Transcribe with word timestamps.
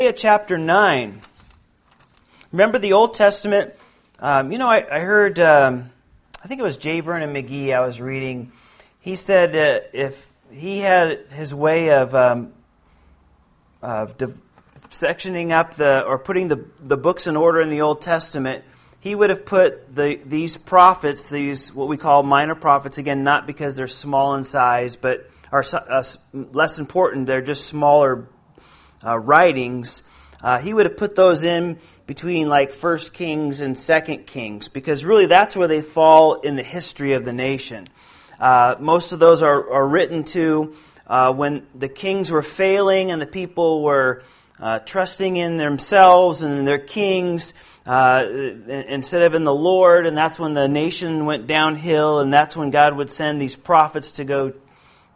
Hosea 0.00 0.12
chapter 0.12 0.56
9. 0.56 1.20
Remember 2.52 2.78
the 2.78 2.92
Old 2.92 3.14
Testament? 3.14 3.74
Um, 4.20 4.52
you 4.52 4.58
know, 4.58 4.68
I, 4.68 4.98
I 4.98 5.00
heard, 5.00 5.40
um, 5.40 5.90
I 6.40 6.46
think 6.46 6.60
it 6.60 6.62
was 6.62 6.76
J. 6.76 7.00
Vernon 7.00 7.34
McGee 7.34 7.74
I 7.74 7.80
was 7.80 8.00
reading. 8.00 8.52
He 9.00 9.16
said 9.16 9.56
uh, 9.56 9.84
if 9.92 10.24
he 10.52 10.78
had 10.78 11.26
his 11.32 11.52
way 11.52 11.90
of, 11.90 12.14
um, 12.14 12.52
of 13.82 14.16
de- 14.16 14.34
sectioning 14.92 15.50
up 15.50 15.74
the, 15.74 16.04
or 16.04 16.20
putting 16.20 16.46
the, 16.46 16.64
the 16.78 16.96
books 16.96 17.26
in 17.26 17.36
order 17.36 17.60
in 17.60 17.68
the 17.68 17.80
Old 17.80 18.00
Testament, 18.00 18.64
he 19.00 19.16
would 19.16 19.30
have 19.30 19.44
put 19.44 19.92
the, 19.92 20.20
these 20.24 20.56
prophets, 20.56 21.26
these 21.26 21.74
what 21.74 21.88
we 21.88 21.96
call 21.96 22.22
minor 22.22 22.54
prophets, 22.54 22.98
again, 22.98 23.24
not 23.24 23.48
because 23.48 23.74
they're 23.74 23.88
small 23.88 24.36
in 24.36 24.44
size, 24.44 24.94
but 24.94 25.28
are 25.50 25.64
uh, 25.72 26.04
less 26.32 26.78
important, 26.78 27.26
they're 27.26 27.42
just 27.42 27.66
smaller 27.66 28.28
uh, 29.04 29.18
writings. 29.18 30.02
Uh, 30.42 30.58
he 30.58 30.72
would 30.72 30.86
have 30.86 30.96
put 30.96 31.14
those 31.14 31.44
in 31.44 31.78
between 32.06 32.48
like 32.48 32.72
First 32.72 33.12
Kings 33.12 33.60
and 33.60 33.76
Second 33.76 34.26
Kings, 34.26 34.68
because 34.68 35.04
really 35.04 35.26
that's 35.26 35.56
where 35.56 35.68
they 35.68 35.82
fall 35.82 36.40
in 36.40 36.56
the 36.56 36.62
history 36.62 37.14
of 37.14 37.24
the 37.24 37.32
nation. 37.32 37.86
Uh, 38.38 38.76
most 38.78 39.12
of 39.12 39.18
those 39.18 39.42
are, 39.42 39.72
are 39.72 39.86
written 39.86 40.24
to 40.24 40.74
uh, 41.06 41.32
when 41.32 41.66
the 41.74 41.88
kings 41.88 42.30
were 42.30 42.42
failing 42.42 43.10
and 43.10 43.20
the 43.20 43.26
people 43.26 43.82
were 43.82 44.22
uh, 44.60 44.78
trusting 44.80 45.36
in 45.36 45.56
themselves 45.56 46.42
and 46.42 46.66
their 46.66 46.78
kings 46.78 47.54
uh, 47.88 48.26
instead 48.28 49.22
of 49.22 49.32
in 49.32 49.44
the 49.44 49.54
Lord, 49.54 50.06
and 50.06 50.16
that's 50.16 50.38
when 50.38 50.52
the 50.52 50.68
nation 50.68 51.24
went 51.24 51.46
downhill, 51.46 52.20
and 52.20 52.30
that's 52.30 52.54
when 52.54 52.70
God 52.70 52.94
would 52.94 53.10
send 53.10 53.40
these 53.40 53.56
prophets 53.56 54.12
to 54.12 54.24
go 54.24 54.52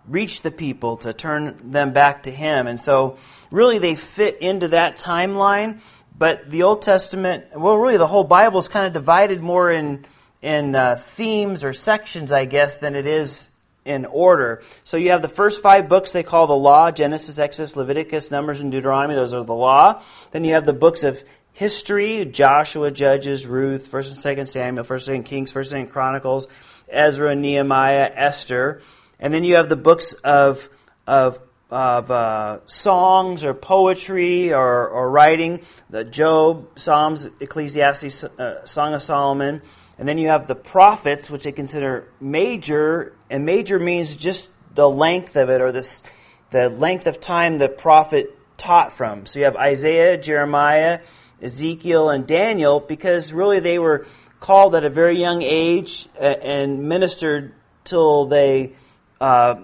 reach 0.08 0.41
the 0.41 0.50
people, 0.50 0.96
to 0.98 1.12
turn 1.12 1.70
them 1.70 1.92
back 1.92 2.22
to 2.22 2.30
Him. 2.30 2.66
And 2.66 2.80
so, 2.80 3.19
really, 3.52 3.79
they 3.79 3.95
fit 3.95 4.38
into 4.41 4.69
that 4.69 4.97
timeline. 4.97 5.80
But 6.16 6.51
the 6.51 6.65
Old 6.65 6.83
Testament, 6.83 7.47
well, 7.55 7.77
really, 7.77 7.98
the 7.98 8.06
whole 8.06 8.25
Bible 8.25 8.59
is 8.59 8.69
kind 8.69 8.86
of 8.86 8.92
divided 8.92 9.41
more 9.41 9.70
in 9.70 10.05
in 10.42 10.75
uh, 10.75 10.97
themes 10.97 11.62
or 11.62 11.72
sections, 11.72 12.33
I 12.33 12.44
guess, 12.44 12.78
than 12.78 12.97
it 12.97 13.06
is 13.06 13.50
in 13.84 14.05
order. 14.05 14.62
So 14.84 14.97
you 14.97 15.11
have 15.11 15.22
the 15.22 15.28
first 15.28 15.62
five 15.62 15.89
books 15.89 16.12
they 16.12 16.22
call 16.22 16.47
the 16.47 16.56
Law 16.56 16.91
Genesis, 16.91 17.39
Exodus, 17.39 17.77
Leviticus, 17.77 18.31
Numbers, 18.31 18.61
and 18.61 18.70
Deuteronomy. 18.70 19.14
Those 19.14 19.34
are 19.34 19.44
the 19.44 19.55
Law. 19.55 20.03
Then 20.33 20.44
you 20.44 20.55
have 20.55 20.66
the 20.66 20.72
books 20.72 21.05
of 21.05 21.22
history 21.53 22.25
Joshua, 22.25 22.91
Judges, 22.91 23.47
Ruth, 23.47 23.91
1st 23.91 24.25
and 24.27 24.39
2nd 24.39 24.48
Samuel, 24.48 24.84
1st 24.84 25.14
and 25.14 25.25
Kings, 25.25 25.53
1st 25.53 25.72
and 25.81 25.91
Chronicles, 25.91 26.48
Ezra, 26.89 27.34
Nehemiah, 27.34 28.11
Esther. 28.14 28.83
And 29.20 29.33
then 29.33 29.44
you 29.44 29.56
have 29.56 29.69
the 29.69 29.77
books 29.77 30.12
of, 30.12 30.69
of, 31.06 31.41
of 31.73 32.11
uh, 32.11 32.61
songs 32.67 33.45
or 33.45 33.55
poetry 33.55 34.53
or, 34.53 34.89
or 34.89 35.11
writing, 35.11 35.62
the 35.89 36.05
Job, 36.05 36.78
Psalms, 36.78 37.27
Ecclesiastes, 37.41 38.25
uh, 38.25 38.65
Song 38.67 38.92
of 38.92 39.03
Solomon. 39.03 39.62
And 39.98 40.06
then 40.06 40.19
you 40.19 40.28
have 40.28 40.47
the 40.47 40.55
prophets, 40.55 41.31
which 41.31 41.45
they 41.45 41.53
consider 41.53 42.09
major, 42.20 43.15
and 43.31 43.47
major 43.47 43.78
means 43.78 44.17
just 44.17 44.50
the 44.75 44.89
length 44.89 45.34
of 45.37 45.48
it 45.48 45.62
or 45.62 45.73
this, 45.73 46.03
the 46.50 46.69
length 46.69 47.06
of 47.06 47.20
time 47.20 47.56
the 47.56 47.70
prophet 47.70 48.37
taught 48.59 48.93
from. 48.93 49.25
So 49.25 49.39
you 49.39 49.47
have 49.47 49.56
Isaiah, 49.56 50.19
Jeremiah, 50.19 51.00
Ezekiel, 51.41 52.11
and 52.11 52.27
Daniel 52.27 52.81
because 52.81 53.33
really 53.33 53.61
they 53.61 53.78
were 53.78 54.06
called 54.41 54.75
at 54.75 54.84
a 54.84 54.91
very 54.91 55.19
young 55.19 55.41
age 55.43 56.06
uh, 56.20 56.25
and 56.25 56.87
ministered 56.87 57.55
till 57.84 58.27
they 58.27 58.75
uh, 59.23 59.55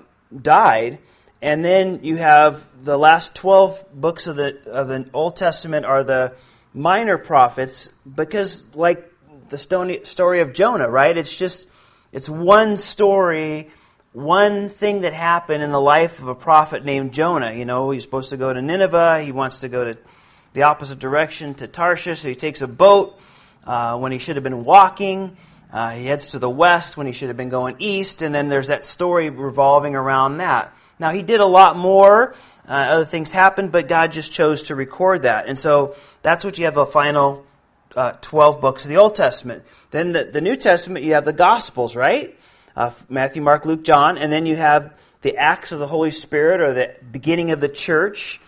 died. 0.41 1.01
And 1.41 1.64
then 1.64 2.00
you 2.03 2.17
have 2.17 2.64
the 2.83 2.98
last 2.98 3.34
12 3.36 3.84
books 3.94 4.27
of 4.27 4.36
the, 4.36 4.58
of 4.70 4.89
the 4.89 5.08
Old 5.12 5.36
Testament 5.36 5.86
are 5.86 6.03
the 6.03 6.34
minor 6.75 7.19
prophets 7.19 7.89
because, 8.12 8.64
like 8.75 9.12
the 9.48 9.58
story 9.58 10.41
of 10.41 10.53
Jonah, 10.53 10.89
right? 10.89 11.17
It's 11.17 11.34
just, 11.34 11.69
it's 12.12 12.28
one 12.28 12.77
story, 12.77 13.70
one 14.12 14.68
thing 14.68 15.02
that 15.02 15.14
happened 15.14 15.62
in 15.62 15.70
the 15.70 15.80
life 15.80 16.20
of 16.20 16.29
a 16.29 16.35
prophet 16.35 16.85
named 16.85 17.14
Jonah. 17.14 17.52
You 17.52 17.64
know, 17.64 17.91
he's 17.91 18.02
supposed 18.02 18.30
to 18.30 18.36
go 18.36 18.52
to 18.52 18.61
Nineveh, 18.61 19.23
he 19.23 19.33
wants 19.33 19.61
to 19.61 19.68
go 19.68 19.85
to 19.85 19.98
the 20.55 20.64
opposite 20.64 20.98
direction 20.98 21.55
to 21.55 21.68
Tarshish. 21.68 22.20
So 22.20 22.29
he 22.29 22.35
takes 22.35 22.62
a 22.62 22.67
boat 22.67 23.18
uh, 23.64 23.96
when 23.98 24.12
he 24.12 24.18
should 24.18 24.36
have 24.36 24.42
been 24.42 24.64
walking. 24.64 25.36
Uh, 25.73 25.91
he 25.91 26.07
heads 26.07 26.29
to 26.29 26.39
the 26.39 26.48
west 26.48 26.96
when 26.96 27.07
he 27.07 27.12
should 27.12 27.29
have 27.29 27.36
been 27.36 27.51
going 27.51 27.77
east. 27.79 28.23
And 28.23 28.35
then 28.35 28.48
there's 28.48 28.68
that 28.68 28.85
story 28.85 29.30
revolving 29.30 29.95
around 29.95 30.39
that. 30.39 30.74
Now, 30.98 31.11
he 31.11 31.23
did 31.23 31.41
a 31.41 31.47
lot 31.47 31.77
more. 31.77 32.35
Uh, 32.69 32.73
other 32.73 33.05
things 33.05 33.33
happened, 33.33 33.73
but 33.73 33.89
God 33.89 34.13
just 34.13 34.33
chose 34.33 34.64
to 34.64 34.75
record 34.75 35.23
that. 35.23 35.47
And 35.47 35.59
so 35.59 35.97
that's 36.23 36.45
what 36.45 36.59
you 36.59 36.67
have 36.67 36.75
the 36.75 36.86
final 36.86 37.47
uh, 37.97 38.13
12 38.20 38.61
books 38.61 38.85
of 38.85 38.91
the 38.91 38.97
Old 38.97 39.14
Testament. 39.14 39.64
Then 39.91 40.13
the, 40.13 40.25
the 40.25 40.41
New 40.41 40.57
Testament, 40.57 41.05
you 41.05 41.14
have 41.14 41.25
the 41.25 41.33
Gospels, 41.33 41.97
right? 41.97 42.39
Uh, 42.77 42.91
Matthew, 43.09 43.41
Mark, 43.41 43.64
Luke, 43.64 43.85
John. 43.85 44.19
And 44.19 44.31
then 44.31 44.45
you 44.45 44.57
have 44.57 44.95
the 45.23 45.36
Acts 45.36 45.73
of 45.73 45.79
the 45.79 45.86
Holy 45.86 46.11
Spirit 46.11 46.61
or 46.61 46.75
the 46.75 46.95
beginning 47.11 47.53
of 47.53 47.61
the 47.61 47.69
church 47.69 48.41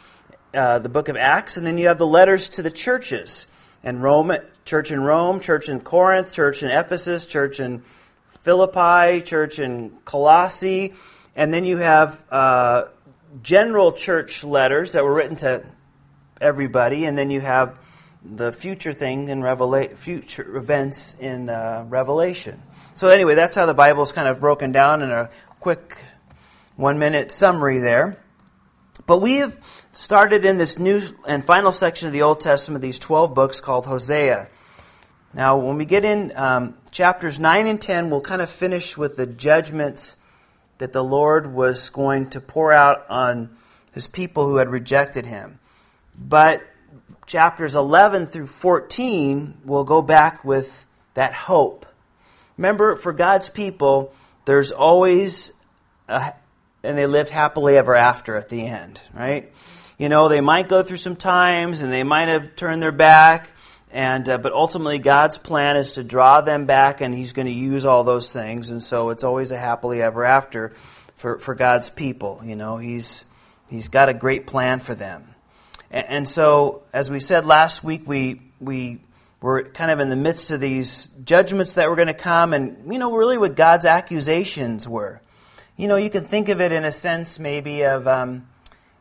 uh, 0.52 0.78
the 0.80 0.88
book 0.88 1.08
of 1.08 1.16
Acts, 1.16 1.56
and 1.56 1.66
then 1.66 1.78
you 1.78 1.88
have 1.88 1.98
the 1.98 2.06
letters 2.06 2.48
to 2.50 2.62
the 2.62 2.70
churches. 2.70 3.46
And 3.82 4.02
Rome, 4.02 4.32
church 4.64 4.90
in 4.90 5.00
Rome, 5.00 5.40
church 5.40 5.68
in 5.68 5.80
Corinth, 5.80 6.32
church 6.32 6.62
in 6.62 6.70
Ephesus, 6.70 7.24
church 7.24 7.60
in 7.60 7.82
Philippi, 8.40 9.22
church 9.22 9.58
in 9.58 9.96
Colossae, 10.04 10.94
and 11.40 11.54
then 11.54 11.64
you 11.64 11.78
have 11.78 12.22
uh, 12.30 12.84
general 13.42 13.92
church 13.92 14.44
letters 14.44 14.92
that 14.92 15.06
were 15.06 15.14
written 15.14 15.36
to 15.36 15.64
everybody, 16.38 17.06
and 17.06 17.16
then 17.16 17.30
you 17.30 17.40
have 17.40 17.78
the 18.22 18.52
future 18.52 18.92
thing 18.92 19.30
in 19.30 19.40
Revela- 19.40 19.96
future 19.96 20.54
events 20.54 21.16
in 21.18 21.48
uh, 21.48 21.86
Revelation. 21.88 22.62
So 22.94 23.08
anyway, 23.08 23.36
that's 23.36 23.54
how 23.54 23.64
the 23.64 23.72
Bible 23.72 24.02
is 24.02 24.12
kind 24.12 24.28
of 24.28 24.38
broken 24.38 24.70
down 24.70 25.00
in 25.00 25.10
a 25.10 25.30
quick 25.60 25.96
one 26.76 26.98
minute 26.98 27.32
summary 27.32 27.78
there. 27.78 28.18
But 29.06 29.22
we 29.22 29.36
have 29.36 29.58
started 29.92 30.44
in 30.44 30.58
this 30.58 30.78
new 30.78 31.00
and 31.26 31.42
final 31.42 31.72
section 31.72 32.06
of 32.06 32.12
the 32.12 32.20
Old 32.20 32.42
Testament, 32.42 32.82
these 32.82 32.98
12 32.98 33.34
books 33.34 33.62
called 33.62 33.86
Hosea. 33.86 34.50
Now, 35.32 35.56
when 35.56 35.78
we 35.78 35.86
get 35.86 36.04
in 36.04 36.36
um, 36.36 36.76
chapters 36.90 37.38
9 37.38 37.66
and 37.66 37.80
10, 37.80 38.10
we'll 38.10 38.20
kind 38.20 38.42
of 38.42 38.50
finish 38.50 38.98
with 38.98 39.16
the 39.16 39.24
judgments 39.24 40.16
that 40.80 40.94
the 40.94 41.04
Lord 41.04 41.52
was 41.52 41.90
going 41.90 42.30
to 42.30 42.40
pour 42.40 42.72
out 42.72 43.04
on 43.10 43.50
his 43.92 44.06
people 44.06 44.48
who 44.48 44.56
had 44.56 44.70
rejected 44.70 45.26
him. 45.26 45.58
But 46.18 46.62
chapters 47.26 47.74
11 47.74 48.28
through 48.28 48.46
14 48.46 49.58
will 49.64 49.84
go 49.84 50.00
back 50.00 50.42
with 50.42 50.86
that 51.14 51.34
hope. 51.34 51.84
Remember, 52.56 52.96
for 52.96 53.12
God's 53.12 53.50
people, 53.50 54.14
there's 54.46 54.72
always 54.72 55.52
a, 56.08 56.32
and 56.82 56.96
they 56.96 57.06
lived 57.06 57.28
happily 57.28 57.76
ever 57.76 57.94
after 57.94 58.36
at 58.36 58.48
the 58.48 58.66
end, 58.66 59.02
right? 59.12 59.52
You 59.98 60.08
know, 60.08 60.30
they 60.30 60.40
might 60.40 60.68
go 60.68 60.82
through 60.82 60.96
some 60.96 61.16
times 61.16 61.82
and 61.82 61.92
they 61.92 62.04
might 62.04 62.28
have 62.28 62.56
turned 62.56 62.82
their 62.82 62.90
back, 62.90 63.50
and 63.92 64.28
uh, 64.28 64.38
but 64.38 64.52
ultimately 64.52 64.98
God's 64.98 65.38
plan 65.38 65.76
is 65.76 65.92
to 65.92 66.04
draw 66.04 66.40
them 66.40 66.66
back, 66.66 67.00
and 67.00 67.14
He's 67.14 67.32
going 67.32 67.46
to 67.46 67.52
use 67.52 67.84
all 67.84 68.04
those 68.04 68.32
things, 68.32 68.70
and 68.70 68.82
so 68.82 69.10
it's 69.10 69.24
always 69.24 69.50
a 69.50 69.58
happily 69.58 70.02
ever 70.02 70.24
after 70.24 70.70
for 71.16 71.38
for 71.38 71.54
God's 71.54 71.90
people. 71.90 72.40
You 72.44 72.56
know, 72.56 72.78
He's 72.78 73.24
He's 73.68 73.88
got 73.88 74.08
a 74.08 74.14
great 74.14 74.46
plan 74.46 74.80
for 74.80 74.94
them, 74.94 75.34
and, 75.90 76.06
and 76.08 76.28
so 76.28 76.82
as 76.92 77.10
we 77.10 77.20
said 77.20 77.46
last 77.46 77.84
week, 77.84 78.02
we 78.06 78.42
we 78.60 79.00
were 79.40 79.64
kind 79.64 79.90
of 79.90 80.00
in 80.00 80.10
the 80.10 80.16
midst 80.16 80.50
of 80.50 80.60
these 80.60 81.06
judgments 81.24 81.74
that 81.74 81.88
were 81.88 81.96
going 81.96 82.08
to 82.08 82.14
come, 82.14 82.52
and 82.52 82.92
you 82.92 82.98
know, 82.98 83.12
really 83.12 83.38
what 83.38 83.56
God's 83.56 83.86
accusations 83.86 84.86
were 84.86 85.20
you 85.80 85.88
know, 85.88 85.96
you 85.96 86.10
can 86.10 86.26
think 86.26 86.50
of 86.50 86.60
it 86.60 86.72
in 86.72 86.84
a 86.84 86.92
sense 86.92 87.38
maybe 87.38 87.84
of, 87.84 88.06
um, 88.06 88.46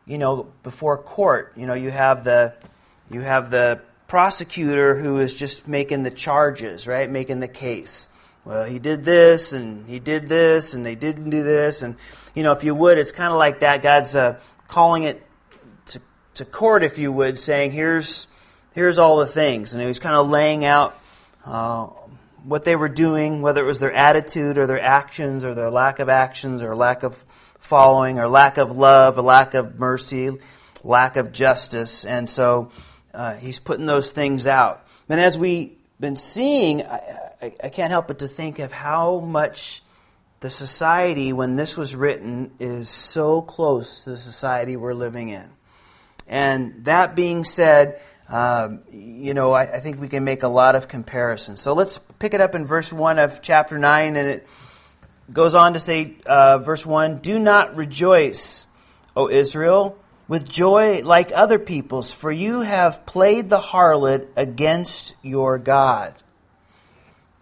you 0.05 0.17
know, 0.17 0.47
before 0.63 0.97
court. 0.97 1.51
You 1.57 1.65
know, 1.65 1.73
you 1.73 1.91
have 1.91 2.23
the 2.23 2.53
you 3.11 3.19
have 3.19 3.51
the 3.51 3.81
prosecutor 4.09 4.95
who 4.95 5.19
is 5.19 5.33
just 5.33 5.67
making 5.67 6.03
the 6.03 6.11
charges, 6.11 6.85
right? 6.85 7.09
Making 7.09 7.39
the 7.39 7.47
case. 7.47 8.09
Well, 8.43 8.65
he 8.65 8.79
did 8.79 9.05
this 9.05 9.53
and 9.53 9.87
he 9.87 9.99
did 9.99 10.27
this 10.27 10.73
and 10.73 10.85
they 10.85 10.95
didn't 10.95 11.29
do 11.29 11.43
this 11.43 11.81
and 11.81 11.95
you 12.33 12.43
know, 12.43 12.51
if 12.51 12.63
you 12.63 12.73
would, 12.75 12.97
it's 12.97 13.11
kind 13.11 13.31
of 13.31 13.37
like 13.37 13.61
that. 13.61 13.81
God's 13.81 14.15
uh, 14.15 14.39
calling 14.67 15.03
it 15.03 15.25
to, 15.87 16.01
to 16.35 16.45
court, 16.45 16.83
if 16.83 16.97
you 16.97 17.11
would, 17.11 17.39
saying, 17.39 17.71
"Here's 17.71 18.27
here's 18.73 18.99
all 18.99 19.17
the 19.17 19.27
things," 19.27 19.73
and 19.73 19.81
he 19.81 19.87
was 19.87 19.99
kind 19.99 20.15
of 20.15 20.29
laying 20.29 20.63
out 20.63 20.97
uh, 21.45 21.87
what 22.43 22.63
they 22.65 22.75
were 22.75 22.89
doing, 22.89 23.41
whether 23.41 23.61
it 23.61 23.67
was 23.67 23.79
their 23.79 23.91
attitude 23.91 24.57
or 24.57 24.67
their 24.67 24.81
actions 24.81 25.43
or 25.43 25.53
their 25.55 25.69
lack 25.69 25.99
of 25.99 26.07
actions 26.07 26.61
or 26.61 26.75
lack 26.75 27.03
of 27.03 27.15
following 27.59 28.19
or 28.19 28.27
lack 28.27 28.57
of 28.57 28.77
love 28.77 29.17
or 29.17 29.21
lack 29.21 29.53
of 29.53 29.79
mercy, 29.79 30.31
lack 30.83 31.17
of 31.17 31.31
justice. 31.31 32.05
And 32.05 32.29
so 32.29 32.71
uh, 33.13 33.33
he's 33.35 33.59
putting 33.59 33.85
those 33.85 34.11
things 34.11 34.47
out. 34.47 34.85
And 35.07 35.19
as 35.19 35.37
we've 35.37 35.75
been 35.99 36.15
seeing, 36.15 36.83
I, 36.85 37.29
I, 37.41 37.53
I 37.65 37.69
can't 37.69 37.91
help 37.91 38.07
but 38.07 38.19
to 38.19 38.27
think 38.27 38.59
of 38.59 38.71
how 38.71 39.19
much 39.19 39.81
the 40.39 40.49
society, 40.49 41.33
when 41.33 41.55
this 41.55 41.75
was 41.75 41.95
written, 41.95 42.51
is 42.59 42.89
so 42.89 43.41
close 43.41 44.05
to 44.05 44.11
the 44.11 44.17
society 44.17 44.77
we're 44.77 44.93
living 44.93 45.29
in. 45.29 45.45
And 46.27 46.85
that 46.85 47.15
being 47.15 47.43
said, 47.43 47.99
uh, 48.29 48.69
you 48.91 49.33
know, 49.33 49.51
I, 49.51 49.63
I, 49.63 49.79
think 49.79 49.99
we 49.99 50.07
can 50.07 50.23
make 50.23 50.43
a 50.43 50.47
lot 50.47 50.75
of 50.75 50.87
comparisons. 50.87 51.61
So 51.61 51.73
let's 51.73 51.97
pick 52.19 52.35
it 52.35 52.41
up 52.41 52.53
in 52.53 52.65
verse 52.65 52.93
1 52.93 53.17
of 53.17 53.41
chapter 53.41 53.79
9, 53.79 54.15
and 54.15 54.29
it 54.29 54.47
goes 55.33 55.55
on 55.55 55.73
to 55.73 55.79
say, 55.79 56.13
uh, 56.27 56.59
verse 56.59 56.85
1 56.85 57.17
Do 57.17 57.39
not 57.39 57.75
rejoice, 57.75 58.67
O 59.15 59.29
Israel, 59.29 59.97
with 60.29 60.47
joy 60.47 61.01
like 61.01 61.31
other 61.33 61.59
peoples, 61.59 62.13
for 62.13 62.31
you 62.31 62.61
have 62.61 63.05
played 63.05 63.49
the 63.49 63.59
harlot 63.59 64.27
against 64.37 65.15
your 65.23 65.57
God. 65.57 66.13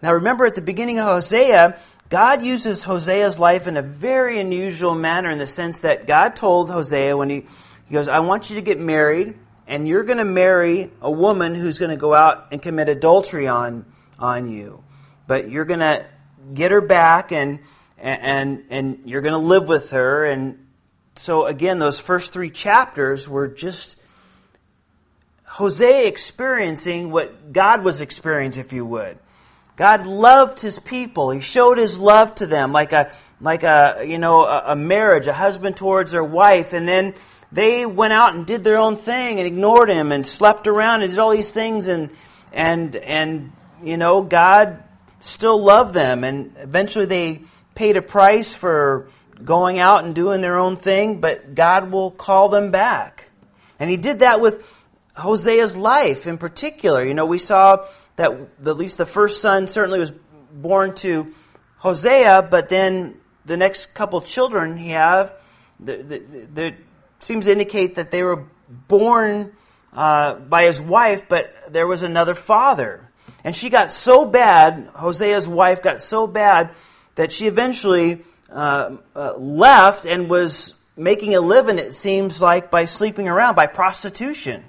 Now 0.02 0.14
remember 0.14 0.46
at 0.46 0.56
the 0.56 0.62
beginning 0.62 0.98
of 0.98 1.06
Hosea, 1.06 1.78
God 2.10 2.42
uses 2.42 2.84
Hosea's 2.84 3.38
life 3.38 3.68
in 3.68 3.76
a 3.76 3.82
very 3.82 4.40
unusual 4.40 4.96
manner 4.96 5.30
in 5.30 5.38
the 5.38 5.46
sense 5.46 5.82
that 5.82 6.08
God 6.08 6.38
told 6.38 6.70
Hosea 6.70 7.18
when 7.18 7.30
he, 7.30 7.46
he 7.88 7.94
goes, 7.94 8.08
I 8.08 8.20
want 8.20 8.50
you 8.50 8.56
to 8.56 8.62
get 8.62 8.80
married, 8.80 9.38
and 9.68 9.86
you're 9.86 10.06
going 10.06 10.20
to 10.20 10.26
marry 10.26 10.90
a 11.02 11.12
woman 11.12 11.54
who's 11.56 11.80
going 11.80 11.92
to 11.92 11.98
go 11.98 12.16
out 12.16 12.48
and 12.52 12.62
commit 12.62 12.88
adultery 12.88 13.48
on, 13.48 13.86
on 14.18 14.50
you. 14.50 14.82
But 15.28 15.52
you're 15.52 15.66
going 15.66 15.82
to 15.82 16.06
get 16.54 16.72
her 16.72 16.80
back 16.80 17.34
and, 17.34 17.60
and, 17.98 18.64
and 18.70 19.02
you're 19.04 19.22
going 19.22 19.34
to 19.34 19.46
live 19.46 19.68
with 19.68 19.90
her. 19.90 20.24
And 20.24 20.67
so, 21.20 21.46
again, 21.46 21.80
those 21.80 22.00
first 22.00 22.34
three 22.34 22.50
chapters 22.50 23.28
were 23.28 23.48
just 23.48 24.00
Hosea 25.46 26.06
experiencing 26.06 27.12
what 27.12 27.54
God 27.54 27.84
was 27.84 28.02
experiencing, 28.02 28.64
if 28.64 28.74
you 28.74 28.86
would. 28.86 29.18
God 29.76 30.06
loved 30.06 30.60
his 30.60 30.80
people. 30.80 31.30
He 31.30 31.40
showed 31.40 31.78
his 31.78 32.00
love 32.00 32.36
to 32.36 32.48
them 32.48 32.72
like 32.72 32.94
a 32.94 33.12
like 33.40 33.64
a 33.64 34.04
you 34.06 34.18
know 34.18 34.44
a, 34.44 34.72
a, 34.72 34.76
marriage, 34.76 35.28
a 35.28 35.34
husband 35.34 35.78
towards 35.78 36.12
their 36.12 36.24
wife, 36.24 36.74
and 36.74 36.88
then 36.88 37.14
they 37.52 37.86
went 37.86 38.12
out 38.12 38.36
and 38.36 38.46
did 38.46 38.64
their 38.64 38.78
own 38.78 38.98
thing 38.98 39.40
and 39.40 39.48
ignored 39.48 39.90
him 39.90 40.12
and 40.12 40.26
slept 40.26 40.68
around 40.68 41.04
and 41.04 41.12
did 41.12 41.20
all 41.20 41.30
these 41.30 41.52
things 41.52 41.88
and 41.88 42.10
and 42.52 42.96
and 42.96 43.54
you 43.84 43.98
know 43.98 44.22
God 44.22 44.84
still 45.20 45.62
loved 45.64 45.94
them 45.94 46.24
and 46.24 46.56
eventually 46.58 47.06
they 47.06 47.42
paid 47.76 47.98
a 47.98 48.02
price 48.02 48.56
for 48.56 49.08
going 49.44 49.80
out 49.80 50.04
and 50.04 50.16
doing 50.16 50.42
their 50.42 50.58
own 50.58 50.76
thing, 50.76 51.22
but 51.22 51.56
God 51.56 51.92
will 51.92 52.12
call 52.12 52.50
them 52.50 52.72
back. 52.72 53.30
And 53.80 53.90
he 53.90 53.98
did 53.98 54.20
that 54.20 54.42
with 54.42 54.66
Hosea's 55.16 55.76
life 55.76 56.28
in 56.28 56.38
particular. 56.38 57.04
You 57.04 57.14
know, 57.14 57.26
we 57.26 57.38
saw 57.38 57.86
that 58.16 58.32
at 58.66 58.78
least 58.78 58.98
the 58.98 59.06
first 59.06 59.42
son 59.42 59.68
certainly 59.68 60.00
was 60.00 60.12
born 60.52 60.96
to 60.96 61.34
Hosea, 61.78 62.48
but 62.50 62.70
then 62.70 63.18
the 63.46 63.58
next 63.58 63.94
couple 63.94 64.22
children 64.22 64.78
he 64.78 64.90
have, 64.90 65.34
there 65.80 66.78
seems 67.20 67.46
to 67.46 67.52
indicate 67.52 67.96
that 67.96 68.12
they 68.12 68.24
were 68.24 68.46
born 68.88 69.54
uh, 69.94 70.36
by 70.36 70.66
his 70.66 70.82
wife, 70.82 71.30
but 71.30 71.54
there 71.70 71.88
was 71.88 72.02
another 72.02 72.34
father. 72.34 73.10
And 73.44 73.56
she 73.56 73.70
got 73.70 73.92
so 73.92 74.26
bad, 74.26 74.90
Hosea's 74.96 75.48
wife 75.48 75.82
got 75.82 76.02
so 76.02 76.28
bad, 76.28 76.72
that 77.16 77.32
she 77.32 77.48
eventually 77.48 78.24
uh, 78.52 78.98
uh, 79.16 79.38
left 79.38 80.06
and 80.06 80.30
was 80.30 80.74
making 80.96 81.36
a 81.36 81.42
living, 81.42 81.80
it 81.80 81.94
seems 81.94 82.42
like, 82.42 82.72
by 82.72 82.86
sleeping 82.86 83.28
around, 83.28 83.56
by 83.56 83.68
prostitution. 83.68 84.64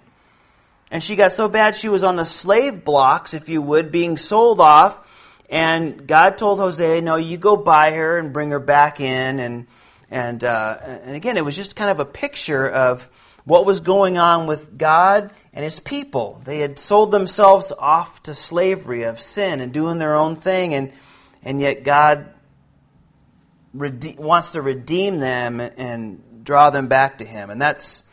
And 0.91 1.03
she 1.03 1.17
got 1.17 1.33
so 1.33 1.49
bad 1.49 1.77
she 1.77 1.89
was 1.89 2.03
on 2.03 2.17
the 2.17 2.25
slave 2.25 2.85
blocks, 2.85 3.35
if 3.35 3.49
you 3.49 3.61
would, 3.61 3.93
being 3.93 4.17
sold 4.17 4.61
off. 4.61 4.99
And 5.51 6.07
God 6.07 6.39
told 6.39 6.59
Hosea, 6.59 7.01
"No, 7.01 7.17
you 7.17 7.37
go 7.37 7.57
buy 7.57 7.93
her 7.93 8.19
and 8.19 8.33
bring 8.33 8.51
her 8.51 8.59
back 8.59 9.01
in." 9.01 9.39
And 9.39 9.67
and 10.11 10.45
uh, 10.45 10.79
and 10.83 11.17
again, 11.17 11.37
it 11.37 11.45
was 11.45 11.57
just 11.57 11.77
kind 11.77 11.91
of 11.91 12.01
a 12.01 12.05
picture 12.05 12.69
of 12.69 13.09
what 13.45 13.65
was 13.65 13.81
going 13.81 14.19
on 14.19 14.47
with 14.47 14.77
God 14.77 15.31
and 15.55 15.65
His 15.65 15.81
people. 15.81 16.43
They 16.45 16.59
had 16.59 16.79
sold 16.79 17.11
themselves 17.11 17.73
off 17.79 18.23
to 18.25 18.35
slavery 18.35 19.05
of 19.05 19.21
sin 19.21 19.61
and 19.61 19.73
doing 19.73 19.99
their 19.99 20.17
own 20.17 20.37
thing, 20.37 20.75
and 20.75 20.93
and 21.43 21.61
yet 21.61 21.83
God 21.83 22.27
rede- 23.75 24.19
wants 24.19 24.53
to 24.53 24.63
redeem 24.63 25.19
them 25.19 25.61
and 25.61 26.45
draw 26.45 26.71
them 26.71 26.89
back 26.89 27.19
to 27.19 27.25
Him. 27.25 27.51
And 27.51 27.61
that's 27.61 28.09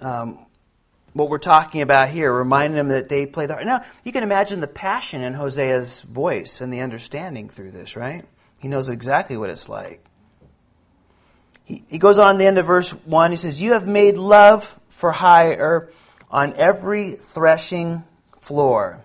um, 0.00 0.38
what 1.12 1.28
we're 1.28 1.38
talking 1.38 1.82
about 1.82 2.10
here, 2.10 2.32
reminding 2.32 2.76
them 2.76 2.88
that 2.88 3.08
they 3.08 3.26
play 3.26 3.46
the 3.46 3.54
harp. 3.54 3.66
Now, 3.66 3.84
you 4.04 4.12
can 4.12 4.22
imagine 4.22 4.60
the 4.60 4.66
passion 4.66 5.22
in 5.22 5.34
Hosea's 5.34 6.02
voice 6.02 6.60
and 6.60 6.72
the 6.72 6.80
understanding 6.80 7.48
through 7.48 7.72
this, 7.72 7.96
right? 7.96 8.24
He 8.60 8.68
knows 8.68 8.88
exactly 8.88 9.36
what 9.36 9.50
it's 9.50 9.68
like. 9.68 10.04
He, 11.64 11.84
he 11.88 11.98
goes 11.98 12.18
on 12.18 12.38
the 12.38 12.46
end 12.46 12.58
of 12.58 12.66
verse 12.66 12.90
1. 12.90 13.30
He 13.30 13.36
says, 13.36 13.60
You 13.62 13.72
have 13.72 13.86
made 13.86 14.16
love 14.16 14.78
for 14.88 15.12
hire 15.12 15.90
on 16.30 16.54
every 16.54 17.12
threshing 17.12 18.04
floor. 18.40 19.04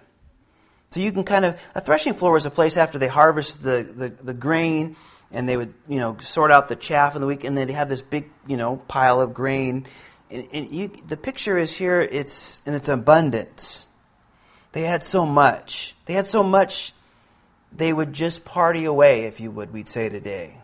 So 0.92 1.00
you 1.00 1.12
can 1.12 1.24
kind 1.24 1.46
of, 1.46 1.60
a 1.74 1.82
threshing 1.82 2.14
floor 2.14 2.34
was 2.34 2.46
a 2.46 2.52
place 2.52 2.78
after 2.78 2.98
they 2.98 3.08
harvest 3.08 3.62
the, 3.62 3.84
the, 3.84 4.10
the 4.10 4.34
grain 4.34 4.96
and 5.31 5.48
they 5.50 5.57
would, 5.57 5.74
you 5.88 6.00
know, 6.00 6.18
sort 6.19 6.51
out 6.51 6.68
the 6.68 6.75
chaff 6.75 7.16
in 7.16 7.22
the 7.22 7.27
week 7.27 7.44
and 7.44 7.57
they'd 7.57 7.69
have 7.69 7.89
this 7.89 8.01
big, 8.01 8.30
you 8.48 8.57
know, 8.57 8.77
pile 8.88 9.22
of 9.22 9.33
grain 9.33 9.88
and, 10.30 10.48
and 10.51 10.72
you, 10.72 10.92
the 11.07 11.18
picture 11.18 11.57
is 11.57 11.75
here, 11.75 12.01
it's 12.01 12.62
in 12.66 12.74
its 12.74 12.89
abundance. 12.89 13.88
They 14.72 14.81
had 14.81 15.04
so 15.04 15.25
much. 15.25 15.95
They 16.06 16.13
had 16.13 16.25
so 16.25 16.44
much, 16.44 16.94
they 17.72 17.94
would 17.94 18.13
just 18.13 18.45
party 18.45 18.86
away, 18.86 19.25
if 19.25 19.39
you 19.39 19.51
would, 19.51 19.72
we'd 19.72 19.88
say 19.88 20.10
today. 20.10 20.60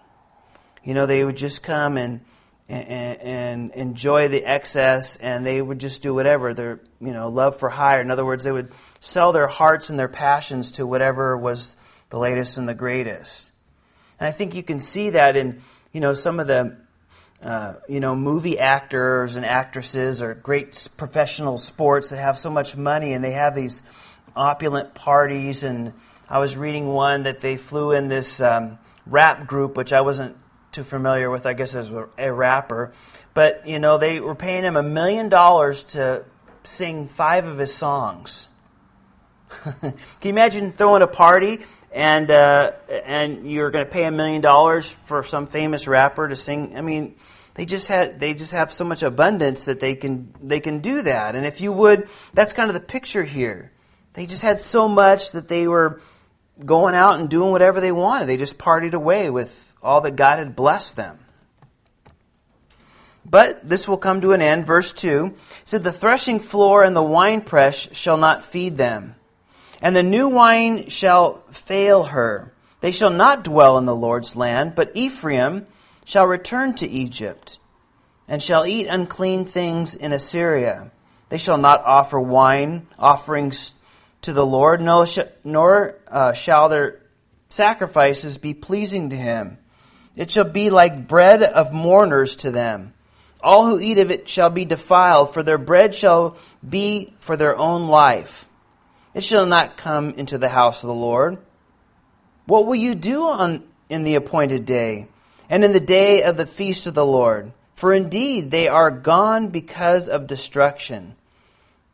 You 0.84 0.94
know, 0.94 1.06
they 1.06 1.24
would 1.24 1.38
just 1.38 1.63
come 1.63 1.98
and, 1.98 2.22
and, 2.68 3.22
and 3.22 3.72
enjoy 3.72 4.28
the 4.30 4.44
excess, 4.44 5.16
and 5.18 5.46
they 5.46 5.62
would 5.62 5.80
just 5.80 6.02
do 6.02 6.13
whatever 6.13 6.54
their 6.54 6.80
you 7.00 7.12
know 7.12 7.30
love 7.30 7.60
for 7.60 7.69
hire. 7.69 8.02
In 8.02 8.10
other 8.10 8.25
words, 8.25 8.44
they 8.44 8.52
would 8.52 8.72
sell 9.00 9.31
their 9.31 9.48
hearts 9.48 9.90
and 9.90 10.00
their 10.00 10.08
passions 10.08 10.74
to 10.74 10.88
whatever 10.88 11.38
was 11.38 11.75
the 12.10 12.18
latest 12.18 12.58
and 12.58 12.68
the 12.68 12.74
greatest. 12.74 13.50
And 14.22 14.30
I 14.30 14.32
think 14.32 14.56
you 14.56 14.64
can 14.64 14.80
see 14.80 15.10
that 15.10 15.36
in 15.36 15.60
you 15.92 16.00
know 16.00 16.14
some 16.14 16.40
of 16.40 16.48
the 16.48 16.78
uh, 17.44 17.74
you 17.90 18.00
know, 18.00 18.16
movie 18.16 18.60
actors 18.60 19.36
and 19.36 19.44
actresses 19.44 20.22
or 20.22 20.36
great 20.36 20.88
professional 20.96 21.58
sports 21.58 22.12
that 22.12 22.18
have 22.18 22.38
so 22.38 22.52
much 22.52 22.78
money 22.78 23.14
and 23.14 23.24
they 23.24 23.32
have 23.32 23.56
these 23.56 23.82
opulent 24.36 24.94
parties. 24.94 25.64
And 25.64 25.94
I 26.30 26.38
was 26.38 26.56
reading 26.56 26.88
one 26.88 27.24
that 27.24 27.40
they 27.40 27.58
flew 27.58 27.94
in 27.94 28.10
this 28.10 28.40
um, 28.42 28.78
rap 29.08 29.48
group, 29.48 29.76
which 29.76 29.92
I 29.92 30.02
wasn't 30.02 30.38
too 30.72 30.84
familiar 30.84 31.32
with, 31.32 31.48
I 31.48 31.54
guess, 31.54 31.74
as 31.74 31.92
a 32.18 32.32
rapper. 32.32 32.94
But, 33.34 33.68
you 33.68 33.80
know, 33.80 33.98
they 33.98 34.20
were 34.20 34.36
paying 34.36 34.64
him 34.64 34.78
a 34.78 34.84
million 34.84 35.28
dollars 35.28 35.82
to 35.96 36.24
sing 36.64 37.08
five 37.08 37.48
of 37.48 37.58
his 37.58 37.74
songs. 37.74 38.48
Can 39.63 39.94
you 40.22 40.30
imagine 40.30 40.72
throwing 40.72 41.01
a 41.01 41.08
party 41.08 41.62
and 41.91 42.31
uh, 42.31 42.71
and 43.05 43.50
you're 43.50 43.71
going 43.71 43.86
to 43.86 43.91
pay 43.91 44.05
a 44.05 44.12
million 44.12 44.41
dollars 44.41 44.89
for 44.89 45.24
some 45.24 45.48
famous 45.48 45.88
rapper 45.88 46.27
to 46.27 46.36
sing? 46.36 46.77
I 46.77 46.81
mean, 46.81 47.15
they 47.55 47.65
just 47.65 47.88
had 47.88 48.19
they 48.19 48.33
just 48.33 48.53
have 48.53 48.71
so 48.71 48.83
much 48.83 49.03
abundance 49.03 49.65
that 49.65 49.79
they 49.79 49.95
can 49.95 50.33
they 50.41 50.60
can 50.60 50.79
do 50.79 51.01
that. 51.01 51.36
And 51.36 51.45
if 51.45 51.62
you 51.62 51.71
would, 51.71 52.07
that's 52.33 52.53
kind 52.53 52.69
of 52.69 52.74
the 52.74 52.79
picture 52.79 53.24
here. 53.24 53.71
They 54.13 54.25
just 54.25 54.41
had 54.41 54.60
so 54.60 54.88
much 54.88 55.31
that 55.31 55.48
they 55.48 55.67
were 55.67 56.01
going 56.65 56.95
out 56.95 57.19
and 57.19 57.29
doing 57.29 57.51
whatever 57.51 57.81
they 57.81 57.91
wanted. 57.91 58.27
They 58.27 58.38
just 58.38 58.57
partied 58.57 58.93
away 58.93 59.29
with 59.29 59.74
all 59.81 60.01
that 60.01 60.15
God 60.15 60.39
had 60.39 60.55
blessed 60.55 60.95
them. 60.95 61.19
But 63.25 63.67
this 63.67 63.88
will 63.88 63.98
come 63.98 64.21
to 64.21 64.33
an 64.33 64.41
end. 64.41 64.65
Verse 64.65 64.91
2 64.93 65.36
said, 65.63 65.83
The 65.83 65.91
threshing 65.91 66.39
floor 66.39 66.83
and 66.83 66.95
the 66.95 67.03
winepress 67.03 67.89
shall 67.93 68.17
not 68.17 68.43
feed 68.43 68.77
them, 68.77 69.15
and 69.82 69.96
the 69.96 70.04
new 70.04 70.28
wine 70.28 70.90
shall 70.90 71.38
fail 71.52 72.04
her. 72.04 72.54
They 72.82 72.92
shall 72.92 73.10
not 73.10 73.44
dwell 73.44 73.78
in 73.78 73.86
the 73.86 73.96
Lord's 73.96 74.36
land, 74.36 74.76
but 74.76 74.92
Ephraim 74.96 75.68
shall 76.06 76.26
return 76.26 76.76
to 76.76 76.88
Egypt, 76.88 77.58
and 78.28 78.42
shall 78.42 78.66
eat 78.66 78.88
unclean 78.88 79.46
things 79.46 79.96
in 79.96 80.14
Assyria. 80.14 80.92
They 81.30 81.38
shall 81.38 81.58
not 81.58 81.84
offer 81.84 82.20
wine 82.20 82.88
offerings 83.00 83.76
to 84.24 84.34
the 84.34 84.46
Lord, 84.46 84.82
nor 84.82 85.96
uh, 86.08 86.34
shall 86.34 86.70
their 86.70 87.02
sacrifices 87.50 88.38
be 88.38 88.54
pleasing 88.54 89.10
to 89.10 89.16
him. 89.16 89.58
It 90.16 90.30
shall 90.30 90.50
be 90.50 90.70
like 90.70 91.08
bread 91.08 91.42
of 91.42 91.74
mourners 91.74 92.36
to 92.38 92.52
them. 92.52 92.94
All 93.44 93.66
who 93.66 93.80
eat 93.80 93.98
of 93.98 94.12
it 94.12 94.30
shall 94.30 94.50
be 94.50 94.66
defiled, 94.66 95.34
for 95.34 95.42
their 95.42 95.58
bread 95.58 95.96
shall 95.96 96.38
be 96.68 97.14
for 97.20 97.38
their 97.38 97.58
own 97.58 97.88
life. 97.88 98.46
It 99.13 99.24
shall 99.24 99.46
not 99.46 99.77
come 99.77 100.12
into 100.12 100.38
the 100.38 100.50
house 100.50 100.84
of 100.84 100.88
the 100.88 100.94
Lord. 100.94 101.38
What 102.46 102.65
will 102.65 102.75
you 102.75 102.96
do 102.96 103.24
on, 103.24 103.63
in 103.89 104.03
the 104.03 104.15
appointed 104.15 104.65
day? 104.65 105.08
and 105.51 105.65
in 105.65 105.74
the 105.74 105.82
day 105.82 106.24
of 106.24 106.38
the 106.38 106.48
feast 106.48 106.88
of 106.88 106.94
the 106.94 107.06
Lord. 107.06 107.51
For 107.75 107.94
indeed 107.94 108.50
they 108.50 108.70
are 108.70 108.89
gone 108.89 109.50
because 109.50 110.08
of 110.08 110.25
destruction. 110.25 111.15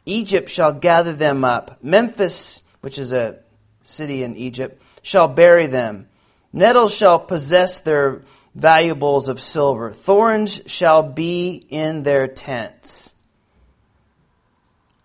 Egypt 0.06 0.50
shall 0.50 0.72
gather 0.72 1.12
them 1.12 1.44
up. 1.44 1.80
Memphis, 1.82 2.62
which 2.82 3.00
is 3.00 3.12
a 3.12 3.40
city 3.82 4.22
in 4.22 4.38
Egypt, 4.38 4.80
shall 5.02 5.28
bury 5.28 5.66
them. 5.66 6.08
Nettles 6.54 6.94
shall 6.94 7.18
possess 7.18 7.80
their 7.80 8.22
valuables 8.54 9.28
of 9.28 9.42
silver. 9.42 9.92
Thorns 9.92 10.62
shall 10.68 11.02
be 11.02 11.66
in 11.70 12.04
their 12.04 12.28
tents. 12.28 13.14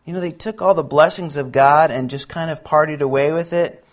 You 0.05 0.13
know, 0.13 0.21
they 0.21 0.33
took 0.33 0.61
all 0.61 0.75
the 0.75 0.83
blessings 0.83 1.37
of 1.37 1.53
God 1.53 1.91
and 1.91 2.11
just 2.11 2.29
kind 2.29 2.51
of 2.51 2.65
partied 2.65 3.01
away 3.01 3.33
with 3.33 3.53
it. 3.53 3.85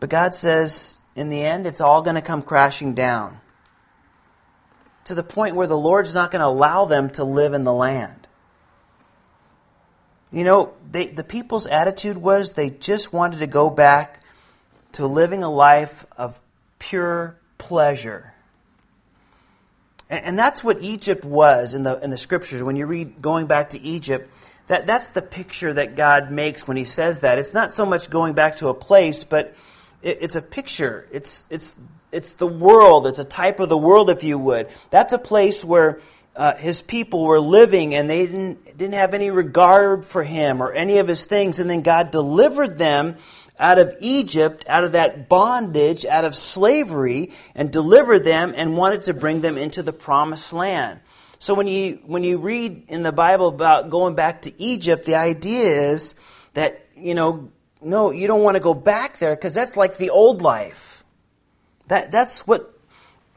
But 0.00 0.10
God 0.10 0.34
says, 0.34 0.98
in 1.14 1.28
the 1.28 1.42
end, 1.42 1.66
it's 1.66 1.80
all 1.80 2.02
going 2.02 2.16
to 2.16 2.22
come 2.22 2.42
crashing 2.42 2.94
down 2.94 3.40
to 5.04 5.14
the 5.14 5.22
point 5.22 5.54
where 5.54 5.68
the 5.68 5.78
Lord's 5.78 6.14
not 6.14 6.30
going 6.30 6.40
to 6.40 6.46
allow 6.46 6.84
them 6.84 7.10
to 7.10 7.24
live 7.24 7.54
in 7.54 7.64
the 7.64 7.72
land. 7.72 8.26
You 10.32 10.42
know, 10.42 10.74
they, 10.90 11.06
the 11.06 11.22
people's 11.24 11.66
attitude 11.66 12.16
was 12.16 12.52
they 12.52 12.70
just 12.70 13.12
wanted 13.12 13.38
to 13.38 13.46
go 13.46 13.70
back 13.70 14.20
to 14.92 15.06
living 15.06 15.44
a 15.44 15.50
life 15.50 16.04
of 16.16 16.40
pure 16.80 17.38
pleasure. 17.58 18.34
And, 20.10 20.24
and 20.24 20.38
that's 20.38 20.64
what 20.64 20.82
Egypt 20.82 21.24
was 21.24 21.72
in 21.74 21.84
the, 21.84 22.02
in 22.02 22.10
the 22.10 22.18
scriptures. 22.18 22.62
When 22.62 22.74
you 22.74 22.86
read 22.86 23.22
going 23.22 23.46
back 23.46 23.70
to 23.70 23.80
Egypt, 23.80 24.28
that, 24.68 24.86
that's 24.86 25.10
the 25.10 25.22
picture 25.22 25.72
that 25.74 25.96
God 25.96 26.30
makes 26.30 26.66
when 26.66 26.76
He 26.76 26.84
says 26.84 27.20
that. 27.20 27.38
It's 27.38 27.54
not 27.54 27.72
so 27.72 27.86
much 27.86 28.10
going 28.10 28.34
back 28.34 28.56
to 28.56 28.68
a 28.68 28.74
place, 28.74 29.24
but 29.24 29.54
it, 30.02 30.18
it's 30.20 30.36
a 30.36 30.42
picture. 30.42 31.06
It's, 31.12 31.46
it's 31.50 31.74
it's 32.12 32.32
the 32.32 32.46
world. 32.46 33.06
It's 33.06 33.18
a 33.18 33.24
type 33.24 33.60
of 33.60 33.68
the 33.68 33.76
world, 33.76 34.10
if 34.10 34.24
you 34.24 34.38
would. 34.38 34.68
That's 34.90 35.12
a 35.12 35.18
place 35.18 35.64
where 35.64 36.00
uh, 36.34 36.54
his 36.54 36.82
people 36.82 37.24
were 37.24 37.40
living 37.40 37.94
and 37.94 38.08
they 38.08 38.26
didn't, 38.26 38.78
didn't 38.78 38.94
have 38.94 39.14
any 39.14 39.30
regard 39.30 40.04
for 40.04 40.22
him 40.22 40.62
or 40.62 40.72
any 40.72 40.98
of 40.98 41.08
his 41.08 41.24
things. 41.24 41.58
And 41.58 41.68
then 41.68 41.82
God 41.82 42.10
delivered 42.10 42.78
them 42.78 43.16
out 43.58 43.78
of 43.78 43.94
Egypt, 44.00 44.64
out 44.68 44.84
of 44.84 44.92
that 44.92 45.28
bondage, 45.28 46.04
out 46.04 46.24
of 46.24 46.34
slavery, 46.34 47.32
and 47.54 47.72
delivered 47.72 48.22
them 48.22 48.52
and 48.54 48.76
wanted 48.76 49.02
to 49.02 49.14
bring 49.14 49.40
them 49.40 49.56
into 49.56 49.82
the 49.82 49.92
promised 49.92 50.52
land. 50.52 51.00
So 51.38 51.54
when 51.54 51.66
you, 51.66 52.00
when 52.06 52.24
you 52.24 52.38
read 52.38 52.84
in 52.88 53.02
the 53.02 53.12
Bible 53.12 53.48
about 53.48 53.90
going 53.90 54.14
back 54.14 54.42
to 54.42 54.62
Egypt, 54.62 55.04
the 55.04 55.16
idea 55.16 55.90
is 55.92 56.14
that, 56.54 56.86
you 56.96 57.14
know, 57.14 57.50
no, 57.80 58.10
you 58.10 58.26
don't 58.26 58.42
want 58.42 58.56
to 58.56 58.60
go 58.60 58.74
back 58.74 59.18
there 59.18 59.34
because 59.34 59.54
that's 59.54 59.76
like 59.76 59.98
the 59.98 60.10
old 60.10 60.42
life. 60.42 61.04
That, 61.88 62.10
that's 62.10 62.46
what 62.46 62.72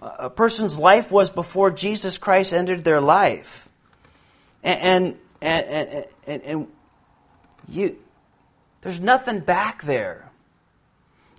a 0.01 0.29
person's 0.29 0.77
life 0.77 1.12
was 1.12 1.29
before 1.29 1.72
Jesus 1.72 2.18
Christ 2.18 2.53
entered 2.53 2.84
their 2.84 3.01
life. 3.01 3.68
And, 4.63 5.18
and, 5.41 5.68
and, 5.70 6.06
and, 6.25 6.44
and 6.44 6.68
you, 7.68 7.98
there's 8.82 9.00
nothing 9.00 9.41
back 9.41 9.84
there. 9.84 10.32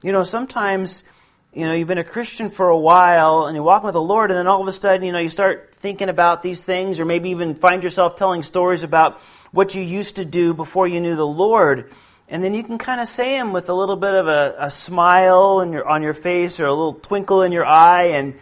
You 0.03 0.13
know, 0.13 0.23
sometimes, 0.23 1.05
you 1.53 1.67
know, 1.67 1.73
you've 1.73 1.89
been 1.89 1.99
a 1.99 2.05
Christian 2.05 2.51
for 2.51 2.69
a 2.69 2.79
while 2.79 3.47
and 3.47 3.55
you're 3.55 3.65
walking 3.65 3.87
with 3.87 3.95
the 3.95 4.01
Lord, 4.01 4.31
and 4.31 4.39
then 4.39 4.47
all 4.47 4.61
of 4.61 4.69
a 4.69 4.73
sudden, 4.73 5.05
you 5.05 5.13
know, 5.13 5.19
you 5.19 5.29
start 5.29 5.70
thinking 5.81 6.09
about 6.09 6.43
these 6.43 6.63
things, 6.63 7.01
or 7.01 7.05
maybe 7.05 7.31
even 7.31 7.55
find 7.55 7.83
yourself 7.83 8.15
telling 8.15 8.43
stories 8.43 8.83
about 8.83 9.21
what 9.51 9.75
you 9.75 9.83
used 9.83 10.17
to 10.17 10.25
do 10.25 10.55
before 10.55 10.87
you 10.87 11.01
knew 11.01 11.17
the 11.17 11.27
Lord. 11.27 11.91
And 12.29 12.45
then 12.45 12.55
you 12.55 12.63
can 12.63 12.79
kind 12.79 13.01
of 13.01 13.09
say 13.09 13.33
them 13.33 13.53
with 13.53 13.69
a 13.69 13.75
little 13.75 13.97
bit 13.97 14.15
of 14.15 14.29
a, 14.29 14.55
a 14.59 14.71
smile 14.71 15.67
your, 15.73 15.89
on 15.89 16.03
your 16.03 16.15
face 16.15 16.61
or 16.61 16.67
a 16.67 16.71
little 16.71 16.95
twinkle 16.95 17.43
in 17.43 17.51
your 17.51 17.67
eye, 17.67 18.13
and, 18.13 18.35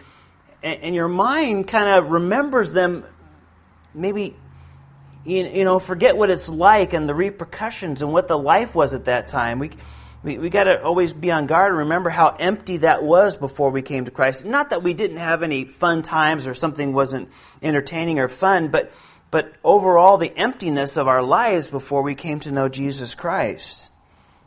and 0.63 0.95
your 0.95 1.09
mind 1.09 1.69
kind 1.69 1.89
of 1.89 2.11
remembers 2.11 2.73
them. 2.73 3.05
Maybe, 3.95 4.37
you, 5.25 5.49
you 5.49 5.65
know, 5.65 5.79
forget 5.79 6.17
what 6.17 6.29
it's 6.29 6.49
like 6.49 6.93
and 6.93 7.09
the 7.09 7.15
repercussions 7.15 8.03
and 8.03 8.13
what 8.13 8.29
the 8.29 8.37
life 8.37 8.75
was 8.75 8.93
at 8.93 9.07
that 9.07 9.29
time. 9.29 9.59
We, 9.59 9.71
we, 10.23 10.39
we 10.39 10.51
got 10.51 10.65
to 10.65 10.83
always 10.83 11.13
be 11.13 11.31
on 11.31 11.47
guard 11.47 11.71
and 11.71 11.79
remember 11.79 12.11
how 12.11 12.29
empty 12.39 12.79
that 12.79 13.03
was 13.03 13.37
before 13.37 13.71
we 13.71 13.83
came 13.83 14.05
to 14.07 14.11
Christ. 14.11 14.45
Not 14.45 14.71
that 14.71 14.83
we 14.83 14.95
didn't 14.95 15.19
have 15.19 15.43
any 15.43 15.65
fun 15.65 16.03
times 16.03 16.47
or 16.47 16.55
something 16.55 16.93
wasn't 16.93 17.31
entertaining 17.63 18.19
or 18.19 18.29
fun, 18.29 18.69
but 18.69 18.93
but 19.31 19.53
overall 19.63 20.17
the 20.17 20.35
emptiness 20.37 20.97
of 20.97 21.07
our 21.07 21.23
lives 21.23 21.69
before 21.69 22.03
we 22.03 22.15
came 22.15 22.41
to 22.41 22.51
know 22.51 22.69
Jesus 22.69 23.15
Christ. 23.15 23.91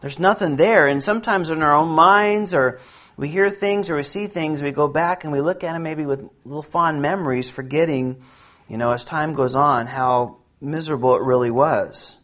There's 0.01 0.17
nothing 0.17 0.55
there. 0.55 0.87
And 0.87 1.03
sometimes 1.03 1.51
in 1.51 1.61
our 1.61 1.75
own 1.75 1.89
minds, 1.89 2.55
or 2.55 2.79
we 3.15 3.29
hear 3.29 3.49
things 3.49 3.89
or 3.89 3.95
we 3.95 4.03
see 4.03 4.25
things, 4.25 4.61
we 4.61 4.71
go 4.71 4.87
back 4.87 5.23
and 5.23 5.31
we 5.31 5.41
look 5.41 5.63
at 5.63 5.73
them 5.73 5.83
maybe 5.83 6.05
with 6.05 6.27
little 6.43 6.63
fond 6.63 7.01
memories, 7.01 7.49
forgetting, 7.49 8.23
you 8.67 8.77
know, 8.77 8.91
as 8.91 9.05
time 9.05 9.35
goes 9.35 9.53
on, 9.53 9.85
how 9.85 10.37
miserable 10.59 11.15
it 11.15 11.21
really 11.21 11.51
was. 11.51 12.17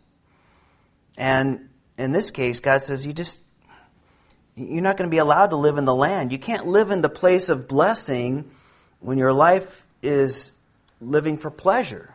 And 1.16 1.67
in 1.98 2.12
this 2.12 2.32
case, 2.32 2.60
God 2.60 2.84
says, 2.84 3.06
you 3.06 3.14
just, 3.14 3.42
you're 4.56 4.82
not 4.82 4.98
going 4.98 5.10
to 5.10 5.14
be 5.14 5.18
allowed 5.18 5.48
to 5.48 5.56
live 5.56 5.78
in 5.78 5.86
the 5.86 5.96
land. 5.96 6.32
You 6.32 6.40
can't 6.40 6.68
live 6.68 6.92
in 6.92 7.02
the 7.02 7.10
place 7.10 7.50
of 7.50 7.68
blessing 7.68 8.50
when 9.00 9.18
your 9.18 9.34
life 9.34 9.86
is 10.02 10.56
living 11.02 11.38
for 11.38 11.50
pleasure. 11.50 12.14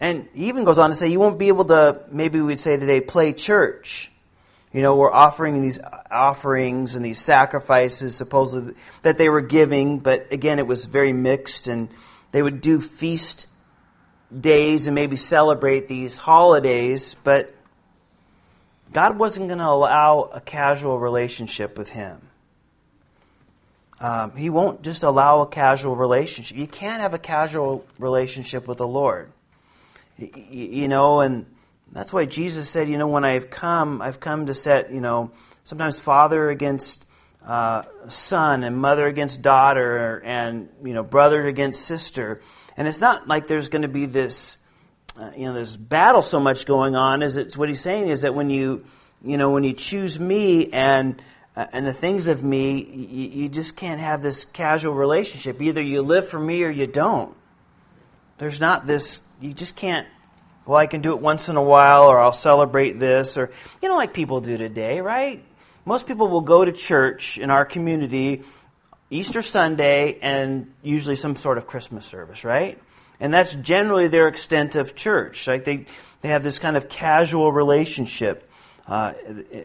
And 0.00 0.28
he 0.34 0.48
even 0.48 0.64
goes 0.64 0.78
on 0.78 0.90
to 0.90 0.94
say 0.94 1.08
you 1.08 1.20
won't 1.20 1.38
be 1.38 1.48
able 1.48 1.64
to, 1.66 2.02
maybe 2.12 2.40
we'd 2.40 2.58
say 2.58 2.76
today, 2.76 3.00
play 3.00 3.32
church. 3.32 4.10
You 4.72 4.82
know, 4.82 4.96
we're 4.96 5.12
offering 5.12 5.62
these 5.62 5.78
offerings 6.10 6.96
and 6.96 7.04
these 7.04 7.18
sacrifices, 7.18 8.14
supposedly, 8.14 8.74
that 9.02 9.16
they 9.16 9.30
were 9.30 9.40
giving, 9.40 10.00
but 10.00 10.30
again, 10.30 10.58
it 10.58 10.66
was 10.66 10.84
very 10.84 11.14
mixed, 11.14 11.66
and 11.66 11.88
they 12.32 12.42
would 12.42 12.60
do 12.60 12.82
feast 12.82 13.46
days 14.38 14.86
and 14.86 14.94
maybe 14.94 15.16
celebrate 15.16 15.88
these 15.88 16.18
holidays, 16.18 17.14
but 17.24 17.54
God 18.92 19.18
wasn't 19.18 19.48
going 19.48 19.58
to 19.58 19.66
allow 19.66 20.30
a 20.32 20.40
casual 20.40 20.98
relationship 20.98 21.76
with 21.76 21.90
Him. 21.90 22.20
Um, 23.98 24.36
he 24.36 24.50
won't 24.50 24.82
just 24.82 25.02
allow 25.02 25.40
a 25.40 25.46
casual 25.46 25.96
relationship. 25.96 26.56
You 26.56 26.66
can't 26.66 27.00
have 27.00 27.14
a 27.14 27.18
casual 27.18 27.86
relationship 27.98 28.68
with 28.68 28.78
the 28.78 28.86
Lord. 28.86 29.32
You 30.18 30.88
know, 30.88 31.20
and 31.20 31.46
that's 31.92 32.12
why 32.12 32.26
Jesus 32.26 32.68
said, 32.68 32.88
you 32.88 32.98
know, 32.98 33.08
when 33.08 33.24
I've 33.24 33.48
come, 33.48 34.02
I've 34.02 34.20
come 34.20 34.46
to 34.46 34.54
set, 34.54 34.92
you 34.92 35.00
know, 35.00 35.30
sometimes 35.64 35.98
father 35.98 36.50
against 36.50 37.06
uh, 37.46 37.82
son 38.08 38.64
and 38.64 38.76
mother 38.76 39.06
against 39.06 39.40
daughter 39.40 40.20
and, 40.24 40.68
you 40.84 40.92
know, 40.92 41.02
brother 41.02 41.46
against 41.46 41.82
sister. 41.82 42.40
And 42.76 42.86
it's 42.86 43.00
not 43.00 43.28
like 43.28 43.46
there's 43.46 43.68
going 43.68 43.82
to 43.82 43.88
be 43.88 44.06
this, 44.06 44.58
uh, 45.18 45.30
you 45.36 45.46
know, 45.46 45.54
this 45.54 45.76
battle 45.76 46.22
so 46.22 46.40
much 46.40 46.66
going 46.66 46.96
on. 46.96 47.22
Is 47.22 47.36
it's 47.36 47.56
what 47.56 47.68
he's 47.68 47.80
saying 47.80 48.08
is 48.08 48.22
that 48.22 48.34
when 48.34 48.50
you, 48.50 48.84
you 49.22 49.36
know, 49.36 49.50
when 49.50 49.64
you 49.64 49.72
choose 49.72 50.18
me 50.18 50.70
and 50.72 51.20
uh, 51.56 51.66
and 51.72 51.86
the 51.86 51.92
things 51.92 52.28
of 52.28 52.42
me, 52.42 52.82
you, 52.82 53.42
you 53.42 53.48
just 53.48 53.76
can't 53.76 54.00
have 54.00 54.22
this 54.22 54.44
casual 54.44 54.94
relationship. 54.94 55.60
Either 55.62 55.82
you 55.82 56.02
live 56.02 56.28
for 56.28 56.38
me 56.38 56.62
or 56.62 56.70
you 56.70 56.86
don't. 56.86 57.34
There's 58.38 58.60
not 58.60 58.86
this 58.86 59.22
you 59.40 59.52
just 59.52 59.76
can't 59.76 60.06
well 60.64 60.78
i 60.78 60.86
can 60.86 61.00
do 61.00 61.12
it 61.12 61.20
once 61.20 61.48
in 61.48 61.56
a 61.56 61.62
while 61.62 62.04
or 62.04 62.18
i'll 62.20 62.32
celebrate 62.32 62.98
this 62.98 63.36
or 63.36 63.50
you 63.82 63.88
know 63.88 63.96
like 63.96 64.12
people 64.12 64.40
do 64.40 64.56
today 64.56 65.00
right 65.00 65.44
most 65.84 66.06
people 66.06 66.28
will 66.28 66.40
go 66.40 66.64
to 66.64 66.72
church 66.72 67.38
in 67.38 67.50
our 67.50 67.64
community 67.64 68.42
easter 69.10 69.42
sunday 69.42 70.18
and 70.20 70.72
usually 70.82 71.16
some 71.16 71.36
sort 71.36 71.58
of 71.58 71.66
christmas 71.66 72.04
service 72.06 72.44
right 72.44 72.80
and 73.20 73.32
that's 73.32 73.54
generally 73.54 74.08
their 74.08 74.28
extent 74.28 74.76
of 74.76 74.94
church 74.94 75.46
like 75.46 75.64
they, 75.64 75.86
they 76.22 76.28
have 76.28 76.42
this 76.42 76.58
kind 76.58 76.76
of 76.76 76.88
casual 76.88 77.52
relationship 77.52 78.50
uh, 78.88 79.12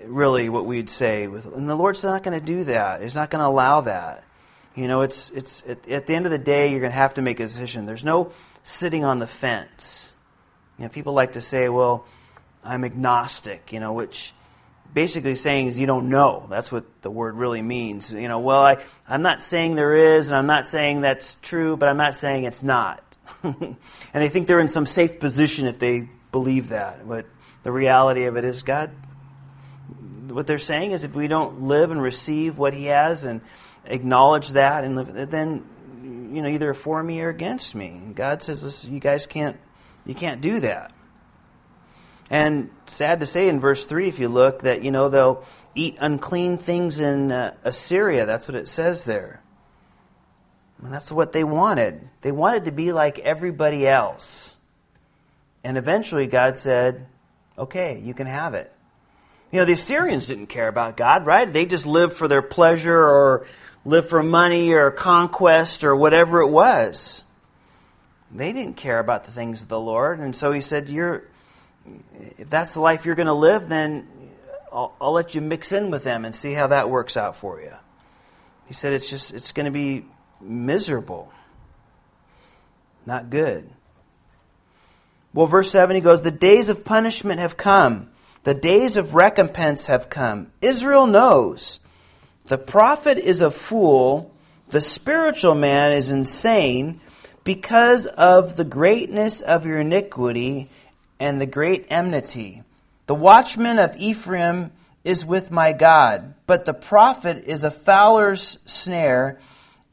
really 0.05 0.49
what 0.49 0.65
we'd 0.65 0.89
say 0.89 1.27
with 1.27 1.45
and 1.45 1.69
the 1.69 1.75
lord's 1.75 2.03
not 2.03 2.23
going 2.23 2.37
to 2.37 2.45
do 2.45 2.63
that 2.63 3.01
he's 3.01 3.15
not 3.15 3.29
going 3.29 3.41
to 3.41 3.47
allow 3.47 3.81
that 3.81 4.23
you 4.75 4.87
know 4.87 5.01
it's 5.01 5.29
it's 5.31 5.63
at, 5.67 5.87
at 5.87 6.07
the 6.07 6.15
end 6.15 6.25
of 6.25 6.31
the 6.31 6.37
day 6.37 6.71
you're 6.71 6.79
going 6.79 6.91
to 6.91 6.97
have 6.97 7.13
to 7.13 7.21
make 7.21 7.39
a 7.39 7.43
decision 7.43 7.85
there's 7.85 8.03
no 8.03 8.31
sitting 8.63 9.03
on 9.03 9.19
the 9.19 9.27
fence. 9.27 10.13
You 10.77 10.85
know, 10.85 10.89
people 10.89 11.13
like 11.13 11.33
to 11.33 11.41
say, 11.41 11.69
well, 11.69 12.05
I'm 12.63 12.83
agnostic, 12.83 13.71
you 13.71 13.79
know, 13.79 13.93
which 13.93 14.33
basically 14.93 15.35
saying 15.35 15.67
is 15.67 15.79
you 15.79 15.87
don't 15.87 16.09
know. 16.09 16.47
That's 16.49 16.71
what 16.71 16.85
the 17.01 17.11
word 17.11 17.35
really 17.35 17.61
means. 17.61 18.11
You 18.11 18.27
know, 18.27 18.39
well, 18.39 18.61
I, 18.61 18.83
I'm 19.07 19.21
not 19.21 19.41
saying 19.41 19.75
there 19.75 20.15
is, 20.15 20.27
and 20.27 20.37
I'm 20.37 20.47
not 20.47 20.65
saying 20.65 21.01
that's 21.01 21.35
true, 21.41 21.77
but 21.77 21.89
I'm 21.89 21.97
not 21.97 22.15
saying 22.15 22.45
it's 22.45 22.63
not. 22.63 23.03
and 23.43 23.77
they 24.13 24.29
think 24.29 24.47
they're 24.47 24.59
in 24.59 24.67
some 24.67 24.85
safe 24.85 25.19
position 25.19 25.67
if 25.67 25.79
they 25.79 26.09
believe 26.31 26.69
that. 26.69 27.07
But 27.07 27.25
the 27.63 27.71
reality 27.71 28.25
of 28.25 28.37
it 28.37 28.45
is, 28.45 28.63
God, 28.63 28.91
what 30.27 30.47
they're 30.47 30.57
saying 30.57 30.91
is 30.91 31.03
if 31.03 31.13
we 31.13 31.27
don't 31.27 31.63
live 31.63 31.91
and 31.91 32.01
receive 32.01 32.57
what 32.57 32.73
He 32.73 32.85
has 32.85 33.23
and 33.23 33.41
acknowledge 33.85 34.49
that, 34.49 34.83
and 34.83 34.95
live, 34.95 35.31
then 35.31 35.65
you 36.31 36.41
know, 36.41 36.47
either 36.47 36.73
for 36.73 37.01
me 37.03 37.21
or 37.21 37.29
against 37.29 37.75
me. 37.75 37.87
And 37.87 38.15
God 38.15 38.41
says, 38.41 38.63
Listen, 38.63 38.93
you 38.93 38.99
guys 38.99 39.25
can't, 39.25 39.57
you 40.05 40.15
can't 40.15 40.41
do 40.41 40.61
that. 40.61 40.91
And 42.29 42.69
sad 42.87 43.19
to 43.19 43.25
say 43.25 43.49
in 43.49 43.59
verse 43.59 43.85
3, 43.85 44.07
if 44.07 44.19
you 44.19 44.29
look, 44.29 44.61
that, 44.61 44.83
you 44.83 44.91
know, 44.91 45.09
they'll 45.09 45.43
eat 45.75 45.97
unclean 45.99 46.57
things 46.57 47.01
in 47.01 47.31
uh, 47.31 47.53
Assyria. 47.65 48.25
That's 48.25 48.47
what 48.47 48.55
it 48.55 48.69
says 48.69 49.03
there. 49.03 49.41
And 50.83 50.91
that's 50.91 51.11
what 51.11 51.31
they 51.31 51.43
wanted. 51.43 52.07
They 52.21 52.31
wanted 52.31 52.65
to 52.65 52.71
be 52.71 52.91
like 52.91 53.19
everybody 53.19 53.87
else. 53.87 54.55
And 55.63 55.77
eventually 55.77 56.25
God 56.25 56.55
said, 56.55 57.05
okay, 57.57 57.99
you 57.99 58.13
can 58.13 58.27
have 58.27 58.53
it. 58.53 58.71
You 59.51 59.59
know, 59.59 59.65
the 59.65 59.73
Assyrians 59.73 60.27
didn't 60.27 60.47
care 60.47 60.67
about 60.67 60.97
God, 60.97 61.25
right? 61.25 61.51
They 61.51 61.65
just 61.65 61.85
lived 61.85 62.17
for 62.17 62.27
their 62.27 62.41
pleasure 62.41 62.97
or 62.97 63.45
live 63.85 64.07
for 64.07 64.23
money 64.23 64.71
or 64.71 64.91
conquest 64.91 65.83
or 65.83 65.95
whatever 65.95 66.41
it 66.41 66.47
was. 66.47 67.23
They 68.33 68.53
didn't 68.53 68.77
care 68.77 68.99
about 68.99 69.25
the 69.25 69.31
things 69.31 69.61
of 69.61 69.67
the 69.67 69.79
Lord. 69.79 70.19
And 70.19 70.35
so 70.35 70.51
he 70.53 70.61
said, 70.61 70.87
You're, 70.87 71.23
if 72.37 72.49
that's 72.49 72.73
the 72.73 72.79
life 72.79 73.05
you're 73.05 73.15
going 73.15 73.27
to 73.27 73.33
live, 73.33 73.67
then 73.67 74.07
I'll, 74.71 74.95
I'll 75.01 75.11
let 75.11 75.35
you 75.35 75.41
mix 75.41 75.73
in 75.73 75.91
with 75.91 76.05
them 76.05 76.23
and 76.23 76.33
see 76.33 76.53
how 76.53 76.67
that 76.67 76.89
works 76.89 77.17
out 77.17 77.35
for 77.35 77.59
you. 77.59 77.73
He 78.67 78.73
said 78.73 78.93
it's 78.93 79.09
just 79.09 79.33
it's 79.33 79.51
going 79.51 79.65
to 79.65 79.71
be 79.71 80.05
miserable. 80.41 81.31
Not 83.05 83.29
good. 83.29 83.69
Well, 85.33 85.47
verse 85.47 85.71
7 85.71 85.95
he 85.95 86.01
goes, 86.01 86.21
The 86.21 86.31
days 86.31 86.69
of 86.69 86.85
punishment 86.85 87.39
have 87.39 87.57
come, 87.57 88.09
the 88.43 88.53
days 88.53 88.97
of 88.97 89.15
recompense 89.15 89.85
have 89.85 90.09
come. 90.09 90.51
Israel 90.61 91.07
knows. 91.07 91.79
The 92.47 92.57
prophet 92.57 93.17
is 93.17 93.41
a 93.41 93.51
fool, 93.51 94.33
the 94.69 94.81
spiritual 94.81 95.55
man 95.55 95.91
is 95.93 96.09
insane 96.09 96.99
because 97.43 98.05
of 98.05 98.55
the 98.57 98.63
greatness 98.63 99.41
of 99.41 99.65
your 99.65 99.79
iniquity 99.79 100.69
and 101.19 101.39
the 101.39 101.45
great 101.45 101.87
enmity. 101.89 102.63
The 103.07 103.15
watchman 103.15 103.79
of 103.79 103.95
Ephraim 103.97 104.71
is 105.03 105.25
with 105.25 105.51
my 105.51 105.73
God, 105.73 106.33
but 106.45 106.65
the 106.65 106.73
prophet 106.73 107.43
is 107.45 107.63
a 107.63 107.71
fowler's 107.71 108.59
snare 108.65 109.39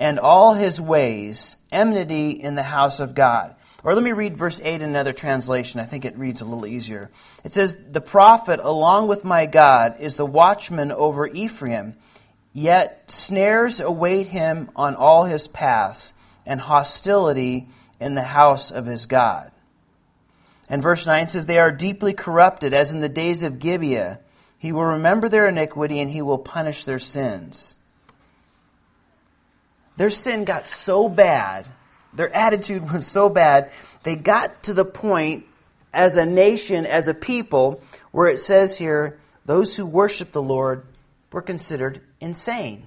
and 0.00 0.18
all 0.18 0.54
his 0.54 0.80
ways, 0.80 1.56
enmity 1.72 2.30
in 2.30 2.54
the 2.54 2.62
house 2.62 3.00
of 3.00 3.14
God. 3.14 3.54
Or 3.84 3.94
let 3.94 4.02
me 4.02 4.12
read 4.12 4.36
verse 4.36 4.60
8 4.62 4.74
in 4.74 4.82
another 4.82 5.12
translation. 5.12 5.80
I 5.80 5.84
think 5.84 6.04
it 6.04 6.18
reads 6.18 6.40
a 6.40 6.44
little 6.44 6.66
easier. 6.66 7.10
It 7.44 7.52
says, 7.52 7.76
The 7.90 8.00
prophet, 8.00 8.60
along 8.62 9.08
with 9.08 9.24
my 9.24 9.46
God, 9.46 9.96
is 10.00 10.16
the 10.16 10.26
watchman 10.26 10.90
over 10.90 11.26
Ephraim, 11.26 11.94
yet 12.52 13.10
snares 13.10 13.80
await 13.80 14.26
him 14.26 14.70
on 14.74 14.96
all 14.96 15.24
his 15.24 15.46
paths, 15.46 16.14
and 16.44 16.60
hostility 16.60 17.68
in 18.00 18.14
the 18.14 18.22
house 18.22 18.70
of 18.70 18.86
his 18.86 19.06
God. 19.06 19.52
And 20.68 20.82
verse 20.82 21.06
9 21.06 21.28
says, 21.28 21.46
They 21.46 21.58
are 21.58 21.70
deeply 21.70 22.12
corrupted, 22.12 22.74
as 22.74 22.92
in 22.92 23.00
the 23.00 23.08
days 23.08 23.42
of 23.42 23.58
Gibeah. 23.58 24.20
He 24.58 24.72
will 24.72 24.84
remember 24.84 25.28
their 25.28 25.48
iniquity, 25.48 26.00
and 26.00 26.10
he 26.10 26.20
will 26.20 26.38
punish 26.38 26.84
their 26.84 26.98
sins. 26.98 27.76
Their 29.98 30.10
sin 30.10 30.44
got 30.44 30.66
so 30.66 31.10
bad 31.10 31.68
their 32.12 32.34
attitude 32.34 32.90
was 32.90 33.06
so 33.06 33.28
bad, 33.28 33.70
they 34.02 34.16
got 34.16 34.64
to 34.64 34.74
the 34.74 34.84
point 34.84 35.44
as 35.92 36.16
a 36.16 36.26
nation, 36.26 36.86
as 36.86 37.08
a 37.08 37.14
people, 37.14 37.82
where 38.10 38.28
it 38.28 38.40
says 38.40 38.78
here, 38.78 39.18
those 39.44 39.76
who 39.76 39.86
worship 39.86 40.32
the 40.32 40.42
Lord 40.42 40.84
were 41.32 41.42
considered 41.42 42.00
insane. 42.20 42.86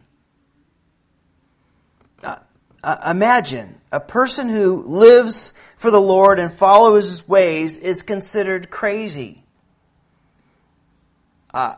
Uh, 2.24 2.38
uh, 2.84 2.98
imagine 3.10 3.80
a 3.92 4.00
person 4.00 4.50
who 4.50 4.84
lives 4.84 5.54
for 5.78 5.92
the 5.92 6.02
Lord 6.02 6.40
and 6.40 6.54
follows 6.54 7.10
his 7.10 7.28
ways 7.28 7.78
is 7.78 8.02
considered 8.02 8.70
crazy. 8.70 9.44
Uh, 11.54 11.76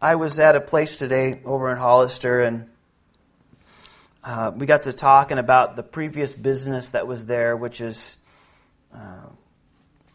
I 0.00 0.14
was 0.14 0.38
at 0.38 0.56
a 0.56 0.60
place 0.60 0.96
today 0.96 1.40
over 1.44 1.70
in 1.70 1.76
Hollister, 1.76 2.40
and 2.40 2.69
uh, 4.22 4.52
we 4.54 4.66
got 4.66 4.82
to 4.84 4.92
talking 4.92 5.38
about 5.38 5.76
the 5.76 5.82
previous 5.82 6.32
business 6.32 6.90
that 6.90 7.06
was 7.06 7.26
there, 7.26 7.56
which 7.56 7.80
is, 7.80 8.18
uh, 8.94 9.26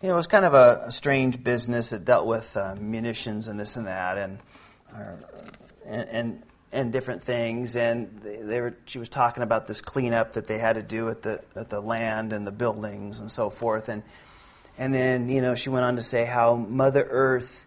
you 0.02 0.10
know, 0.10 0.14
it 0.14 0.18
was 0.18 0.28
kind 0.28 0.46
of 0.46 0.54
a, 0.54 0.84
a 0.88 0.92
strange 0.92 1.44
business 1.44 1.90
that 1.90 2.06
dealt 2.06 2.28
with 2.28 2.56
uh, 2.56 2.76
munitions 2.76 3.48
and 3.48 3.60
this 3.60 3.76
and 3.76 3.88
that, 3.88 4.18
and, 4.18 4.40
and, 5.86 6.10
and 6.10 6.44
and 6.72 6.92
different 6.92 7.24
things. 7.24 7.76
And 7.76 8.20
they, 8.22 8.36
they, 8.38 8.62
were, 8.62 8.78
she 8.86 9.00
was 9.00 9.10
talking 9.10 9.42
about 9.42 9.66
this 9.66 9.82
cleanup 9.82 10.34
that 10.34 10.46
they 10.46 10.60
had 10.60 10.74
to 10.74 10.84
do 10.84 11.10
at 11.10 11.22
the 11.22 11.42
at 11.56 11.70
the 11.70 11.80
land 11.80 12.34
and 12.34 12.46
the 12.46 12.52
buildings 12.52 13.22
and 13.22 13.32
so 13.32 13.50
forth. 13.50 13.90
And 13.90 14.04
and 14.78 14.94
then 14.94 15.30
you 15.30 15.42
know 15.42 15.56
she 15.56 15.70
went 15.70 15.86
on 15.86 15.96
to 15.96 16.04
say 16.04 16.26
how 16.26 16.56
Mother 16.56 17.08
Earth 17.10 17.66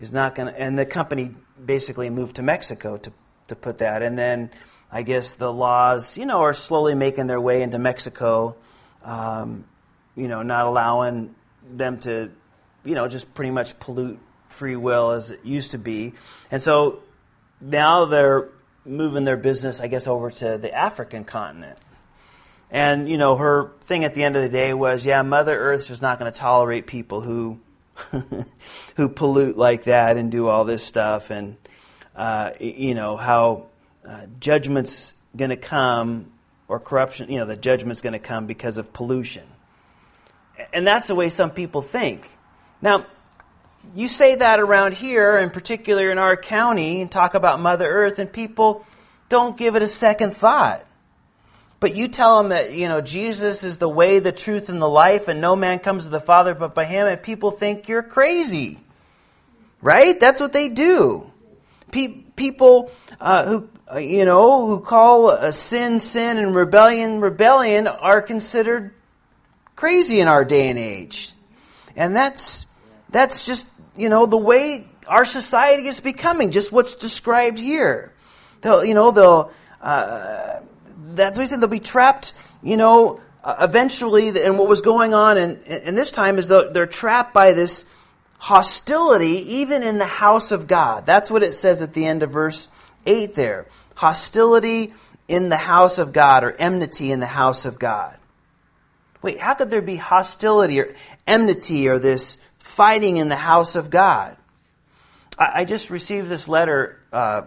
is 0.00 0.12
not 0.12 0.34
going 0.34 0.52
to, 0.52 0.60
and 0.60 0.78
the 0.78 0.86
company 0.86 1.34
basically 1.64 2.10
moved 2.10 2.36
to 2.36 2.42
Mexico 2.42 2.96
to 2.96 3.12
to 3.48 3.54
put 3.54 3.78
that, 3.78 4.02
and 4.02 4.18
then 4.18 4.50
I 4.90 5.02
guess 5.02 5.34
the 5.34 5.52
laws, 5.52 6.16
you 6.16 6.26
know, 6.26 6.40
are 6.40 6.54
slowly 6.54 6.94
making 6.94 7.26
their 7.26 7.40
way 7.40 7.62
into 7.62 7.78
Mexico. 7.78 8.56
Um, 9.04 9.64
you 10.16 10.28
know, 10.28 10.42
not 10.42 10.66
allowing 10.66 11.34
them 11.70 11.98
to, 12.00 12.30
you 12.84 12.94
know, 12.94 13.06
just 13.06 13.34
pretty 13.34 13.50
much 13.50 13.78
pollute 13.78 14.18
free 14.48 14.76
will 14.76 15.10
as 15.10 15.30
it 15.30 15.44
used 15.44 15.72
to 15.72 15.78
be. 15.78 16.14
And 16.50 16.62
so 16.62 17.00
now 17.60 18.06
they're 18.06 18.48
moving 18.84 19.24
their 19.24 19.36
business, 19.36 19.80
I 19.80 19.88
guess, 19.88 20.06
over 20.06 20.30
to 20.30 20.58
the 20.58 20.72
African 20.72 21.24
continent. 21.24 21.78
And, 22.70 23.08
you 23.08 23.18
know, 23.18 23.36
her 23.36 23.72
thing 23.82 24.04
at 24.04 24.14
the 24.14 24.24
end 24.24 24.36
of 24.36 24.42
the 24.42 24.48
day 24.48 24.74
was, 24.74 25.04
yeah, 25.04 25.22
Mother 25.22 25.56
Earth's 25.56 25.86
just 25.86 26.02
not 26.02 26.18
going 26.18 26.32
to 26.32 26.36
tolerate 26.36 26.86
people 26.86 27.20
who 27.20 27.60
who 28.96 29.08
pollute 29.08 29.56
like 29.56 29.84
that 29.84 30.16
and 30.16 30.30
do 30.30 30.48
all 30.48 30.64
this 30.64 30.82
stuff. 30.82 31.30
And, 31.30 31.56
uh, 32.14 32.50
you 32.60 32.94
know, 32.94 33.16
how 33.16 33.66
uh, 34.06 34.26
judgment's 34.40 35.14
going 35.36 35.50
to 35.50 35.56
come, 35.56 36.32
or 36.68 36.80
corruption, 36.80 37.30
you 37.30 37.38
know, 37.38 37.46
the 37.46 37.56
judgment's 37.56 38.00
going 38.00 38.12
to 38.12 38.18
come 38.18 38.46
because 38.46 38.78
of 38.78 38.92
pollution. 38.92 39.44
And 40.72 40.86
that's 40.86 41.06
the 41.06 41.14
way 41.14 41.28
some 41.28 41.50
people 41.50 41.82
think. 41.82 42.28
Now, 42.80 43.06
you 43.94 44.08
say 44.08 44.36
that 44.36 44.60
around 44.60 44.94
here, 44.94 45.38
in 45.38 45.50
particular 45.50 46.10
in 46.10 46.18
our 46.18 46.36
county, 46.36 47.00
and 47.00 47.10
talk 47.10 47.34
about 47.34 47.60
Mother 47.60 47.86
Earth, 47.86 48.18
and 48.18 48.32
people 48.32 48.84
don't 49.28 49.56
give 49.56 49.76
it 49.76 49.82
a 49.82 49.86
second 49.88 50.34
thought. 50.34 50.84
But 51.78 51.94
you 51.94 52.08
tell 52.08 52.38
them 52.38 52.48
that, 52.50 52.72
you 52.72 52.88
know, 52.88 53.00
Jesus 53.00 53.62
is 53.62 53.78
the 53.78 53.88
way, 53.88 54.18
the 54.18 54.32
truth, 54.32 54.68
and 54.68 54.80
the 54.80 54.88
life, 54.88 55.28
and 55.28 55.40
no 55.40 55.54
man 55.54 55.78
comes 55.78 56.04
to 56.04 56.10
the 56.10 56.20
Father 56.20 56.54
but 56.54 56.74
by 56.74 56.86
him, 56.86 57.06
and 57.06 57.22
people 57.22 57.50
think 57.50 57.88
you're 57.88 58.02
crazy. 58.02 58.78
Right? 59.82 60.18
That's 60.18 60.40
what 60.40 60.52
they 60.52 60.68
do. 60.68 61.30
Pe- 61.92 62.22
people 62.34 62.90
uh, 63.20 63.46
who 63.46 63.68
uh, 63.92 63.98
you 63.98 64.24
know, 64.24 64.66
who 64.66 64.80
call 64.80 65.30
a 65.30 65.52
sin 65.52 65.98
sin 65.98 66.38
and 66.38 66.54
rebellion 66.54 67.20
rebellion 67.20 67.86
are 67.86 68.20
considered 68.20 68.92
crazy 69.76 70.20
in 70.20 70.28
our 70.28 70.44
day 70.44 70.68
and 70.68 70.78
age. 70.78 71.32
And 71.94 72.16
that's 72.16 72.66
that's 73.10 73.46
just, 73.46 73.68
you 73.96 74.08
know, 74.08 74.26
the 74.26 74.36
way 74.36 74.88
our 75.06 75.24
society 75.24 75.86
is 75.86 76.00
becoming, 76.00 76.50
just 76.50 76.72
what's 76.72 76.96
described 76.96 77.58
here. 77.58 78.12
They'll, 78.62 78.84
you 78.84 78.94
know, 78.94 79.12
they'll 79.12 79.52
uh, 79.80 80.60
that's 81.14 81.38
what 81.38 81.44
he 81.44 81.46
said, 81.46 81.60
they'll 81.60 81.68
be 81.68 81.78
trapped, 81.78 82.34
you 82.62 82.76
know, 82.76 83.20
uh, 83.44 83.56
eventually, 83.60 84.28
and 84.42 84.58
what 84.58 84.68
was 84.68 84.80
going 84.80 85.14
on 85.14 85.38
in, 85.38 85.62
in 85.62 85.94
this 85.94 86.10
time 86.10 86.38
is 86.38 86.48
they're 86.48 86.86
trapped 86.86 87.32
by 87.32 87.52
this 87.52 87.84
hostility 88.38 89.54
even 89.58 89.84
in 89.84 89.98
the 89.98 90.06
house 90.06 90.50
of 90.50 90.66
God. 90.66 91.06
That's 91.06 91.30
what 91.30 91.44
it 91.44 91.54
says 91.54 91.82
at 91.82 91.92
the 91.92 92.04
end 92.04 92.24
of 92.24 92.30
verse 92.30 92.68
8 93.06 93.34
there. 93.34 93.66
Hostility 93.94 94.92
in 95.28 95.48
the 95.48 95.56
house 95.56 95.98
of 95.98 96.12
God 96.12 96.44
or 96.44 96.52
enmity 96.52 97.10
in 97.10 97.20
the 97.20 97.26
house 97.26 97.64
of 97.64 97.78
God. 97.78 98.16
Wait, 99.22 99.40
how 99.40 99.54
could 99.54 99.70
there 99.70 99.82
be 99.82 99.96
hostility 99.96 100.80
or 100.80 100.94
enmity 101.26 101.88
or 101.88 101.98
this 101.98 102.38
fighting 102.58 103.16
in 103.16 103.28
the 103.28 103.36
house 103.36 103.74
of 103.74 103.90
God? 103.90 104.36
I, 105.38 105.60
I 105.60 105.64
just 105.64 105.90
received 105.90 106.28
this 106.28 106.48
letter. 106.48 107.00
Uh, 107.12 107.42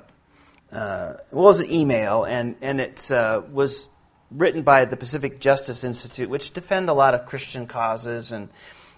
uh, 0.72 1.14
it 1.32 1.36
was 1.36 1.60
an 1.60 1.72
email, 1.72 2.26
and 2.26 2.56
and 2.62 2.82
it 2.82 3.10
uh, 3.12 3.42
was 3.52 3.88
written 4.32 4.62
by 4.62 4.86
the 4.86 4.98
Pacific 4.98 5.40
Justice 5.40 5.84
Institute, 5.84 6.30
which 6.30 6.52
defend 6.52 6.90
a 6.90 6.94
lot 6.94 7.16
of 7.16 7.26
Christian 7.26 7.66
causes 7.66 8.32
and 8.32 8.50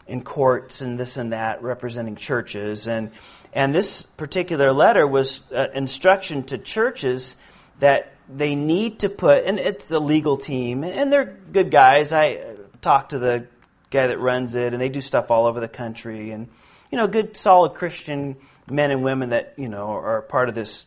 in 0.08 0.24
courts 0.24 0.82
and 0.82 1.00
this 1.00 1.16
and 1.18 1.32
that, 1.32 1.62
representing 1.62 2.16
churches 2.16 2.88
and 2.88 3.12
and 3.54 3.76
this 3.76 4.04
particular 4.04 4.72
letter 4.72 5.06
was 5.06 5.42
uh, 5.52 5.68
instruction 5.74 6.44
to 6.44 6.58
churches 6.58 7.36
that 7.80 8.14
they 8.30 8.56
need 8.56 9.00
to 9.00 9.10
put, 9.10 9.46
and 9.46 9.60
it's 9.60 9.88
the 9.88 10.00
legal 10.00 10.38
team, 10.38 10.84
and 10.84 11.12
they're 11.12 11.38
good 11.52 11.72
guys. 11.72 12.14
I 12.14 12.36
uh, 12.36 12.56
talked 12.82 13.12
to 13.12 13.20
the 13.20 13.48
guy 13.90 14.08
that 14.08 14.20
runs 14.20 14.56
it, 14.56 14.74
and 14.74 14.82
they 14.82 14.90
do 14.90 15.02
stuff 15.02 15.32
all 15.32 15.46
over 15.46 15.60
the 15.60 15.68
country, 15.68 16.32
and 16.32 16.48
you 16.92 16.98
know, 16.98 17.08
good, 17.08 17.36
solid 17.36 17.74
Christian 17.74 18.38
men 18.70 18.92
and 18.92 19.04
women 19.04 19.30
that 19.30 19.54
you 19.58 19.68
know 19.68 19.90
are 19.90 20.22
part 20.22 20.50
of 20.50 20.56
this, 20.56 20.86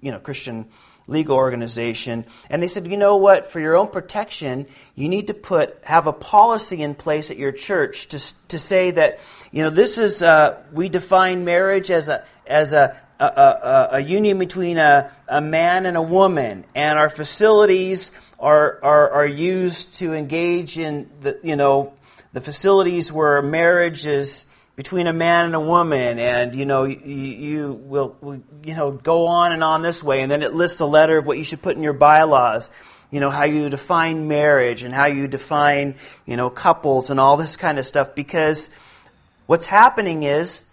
you 0.00 0.10
know, 0.10 0.18
Christian 0.18 0.66
legal 1.06 1.36
organization. 1.36 2.24
And 2.48 2.62
they 2.62 2.68
said 2.68 2.86
you 2.86 2.96
know 2.96 3.16
what? 3.16 3.50
For 3.50 3.60
your 3.60 3.76
own 3.76 3.88
protection 3.88 4.66
you 4.94 5.08
need 5.08 5.26
to 5.26 5.34
put 5.34 5.78
have 5.84 6.06
a 6.06 6.12
policy 6.12 6.82
in 6.82 6.94
place 6.94 7.30
at 7.30 7.36
your 7.36 7.52
church 7.52 8.08
to, 8.08 8.48
to 8.48 8.58
say 8.58 8.92
that 8.92 9.20
you 9.52 9.62
know 9.62 9.70
this 9.70 9.98
is 9.98 10.22
uh, 10.22 10.62
we 10.72 10.88
define 10.88 11.44
marriage 11.44 11.90
as 11.90 12.08
a 12.08 12.24
as 12.46 12.72
a 12.72 12.96
a, 13.20 13.24
a, 13.24 13.88
a 13.92 14.00
union 14.00 14.38
between 14.38 14.78
a, 14.78 15.10
a 15.28 15.40
man 15.40 15.86
and 15.86 15.96
a 15.96 16.02
woman. 16.02 16.64
And 16.74 16.98
our 16.98 17.10
facilities 17.10 18.10
are, 18.38 18.80
are 18.82 19.10
are 19.10 19.26
used 19.26 19.98
to 19.98 20.12
engage 20.12 20.78
in 20.78 21.10
the 21.20 21.38
you 21.42 21.56
know 21.56 21.94
the 22.32 22.40
facilities 22.40 23.12
where 23.12 23.40
marriage 23.42 24.06
is 24.06 24.46
between 24.76 25.06
a 25.06 25.12
man 25.12 25.46
and 25.46 25.54
a 25.54 25.60
woman, 25.60 26.18
and 26.18 26.54
you 26.54 26.66
know 26.66 26.84
you, 26.84 26.98
you 27.04 27.72
will, 27.72 28.42
you 28.64 28.74
know 28.74 28.90
go 28.90 29.26
on 29.26 29.52
and 29.52 29.62
on 29.62 29.82
this 29.82 30.02
way, 30.02 30.22
and 30.22 30.30
then 30.30 30.42
it 30.42 30.54
lists 30.54 30.80
a 30.80 30.86
letter 30.86 31.18
of 31.18 31.26
what 31.26 31.38
you 31.38 31.44
should 31.44 31.62
put 31.62 31.76
in 31.76 31.82
your 31.82 31.92
bylaws. 31.92 32.70
You 33.10 33.20
know 33.20 33.30
how 33.30 33.44
you 33.44 33.68
define 33.68 34.26
marriage 34.26 34.82
and 34.82 34.92
how 34.92 35.06
you 35.06 35.28
define 35.28 35.94
you 36.26 36.36
know 36.36 36.50
couples 36.50 37.10
and 37.10 37.20
all 37.20 37.36
this 37.36 37.56
kind 37.56 37.78
of 37.78 37.86
stuff 37.86 38.14
because 38.14 38.70
what's 39.46 39.66
happening 39.66 40.24
is 40.24 40.64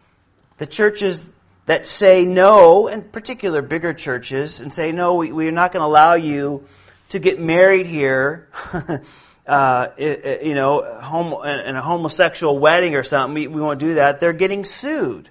the 0.57 0.65
churches 0.65 1.25
that 1.65 1.85
say 1.85 2.25
no, 2.25 2.87
in 2.87 3.01
particular 3.01 3.61
bigger 3.61 3.93
churches, 3.93 4.61
and 4.61 4.73
say, 4.73 4.91
no, 4.91 5.15
we, 5.15 5.31
we're 5.31 5.51
not 5.51 5.71
going 5.71 5.81
to 5.81 5.87
allow 5.87 6.15
you 6.15 6.65
to 7.09 7.19
get 7.19 7.39
married 7.39 7.85
here, 7.85 8.47
uh, 9.51 9.91
you 9.97 10.55
know, 10.55 10.81
homo, 11.01 11.41
in 11.41 11.75
a 11.75 11.81
homosexual 11.81 12.57
wedding 12.57 12.95
or 12.95 13.03
something. 13.03 13.33
We, 13.33 13.47
we 13.47 13.59
won't 13.59 13.81
do 13.81 13.95
that. 13.95 14.21
They're 14.21 14.31
getting 14.31 14.63
sued. 14.63 15.29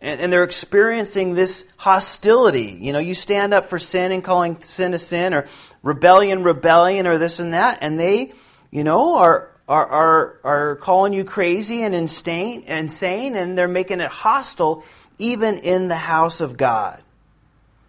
And, 0.00 0.20
and 0.20 0.32
they're 0.32 0.42
experiencing 0.42 1.34
this 1.34 1.70
hostility. 1.76 2.76
You 2.80 2.92
know, 2.92 2.98
you 2.98 3.14
stand 3.14 3.54
up 3.54 3.66
for 3.66 3.78
sin 3.78 4.10
and 4.10 4.24
calling 4.24 4.60
sin 4.62 4.94
a 4.94 4.98
sin, 4.98 5.32
or 5.32 5.46
rebellion, 5.84 6.42
rebellion, 6.42 7.06
or 7.06 7.18
this 7.18 7.38
and 7.38 7.54
that, 7.54 7.78
and 7.82 8.00
they, 8.00 8.32
you 8.72 8.82
know, 8.82 9.16
are 9.16 9.50
are, 9.68 9.86
are, 9.86 10.40
are 10.42 10.76
calling 10.76 11.12
you 11.12 11.22
crazy 11.22 11.84
and 11.84 11.94
insane, 11.94 12.64
insane, 12.64 13.36
and 13.36 13.56
they're 13.56 13.68
making 13.68 14.00
it 14.00 14.10
hostile 14.10 14.84
even 15.18 15.58
in 15.58 15.86
the 15.86 15.94
house 15.94 16.40
of 16.40 16.56
God. 16.56 17.00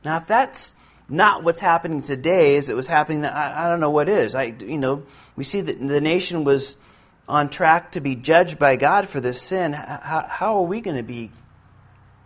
Now, 0.06 0.17
if 0.17 0.27
that's 0.27 0.73
not 1.09 1.43
what's 1.43 1.59
happening 1.59 2.01
today, 2.01 2.55
as 2.55 2.69
it 2.69 2.75
was 2.75 2.87
happening, 2.87 3.25
I, 3.25 3.65
I 3.65 3.69
don't 3.69 3.79
know 3.79 3.89
what 3.89 4.09
is. 4.09 4.35
I, 4.35 4.55
you 4.59 4.77
know, 4.77 5.03
we 5.35 5.43
see 5.43 5.61
that 5.61 5.79
the 5.79 6.01
nation 6.01 6.43
was 6.43 6.77
on 7.27 7.49
track 7.49 7.93
to 7.93 8.01
be 8.01 8.15
judged 8.15 8.59
by 8.59 8.75
God 8.75 9.09
for 9.09 9.19
this 9.19 9.41
sin. 9.41 9.73
How, 9.73 10.25
how 10.27 10.55
are 10.57 10.63
we 10.63 10.81
going 10.81 10.97
to 10.97 11.03
be 11.03 11.31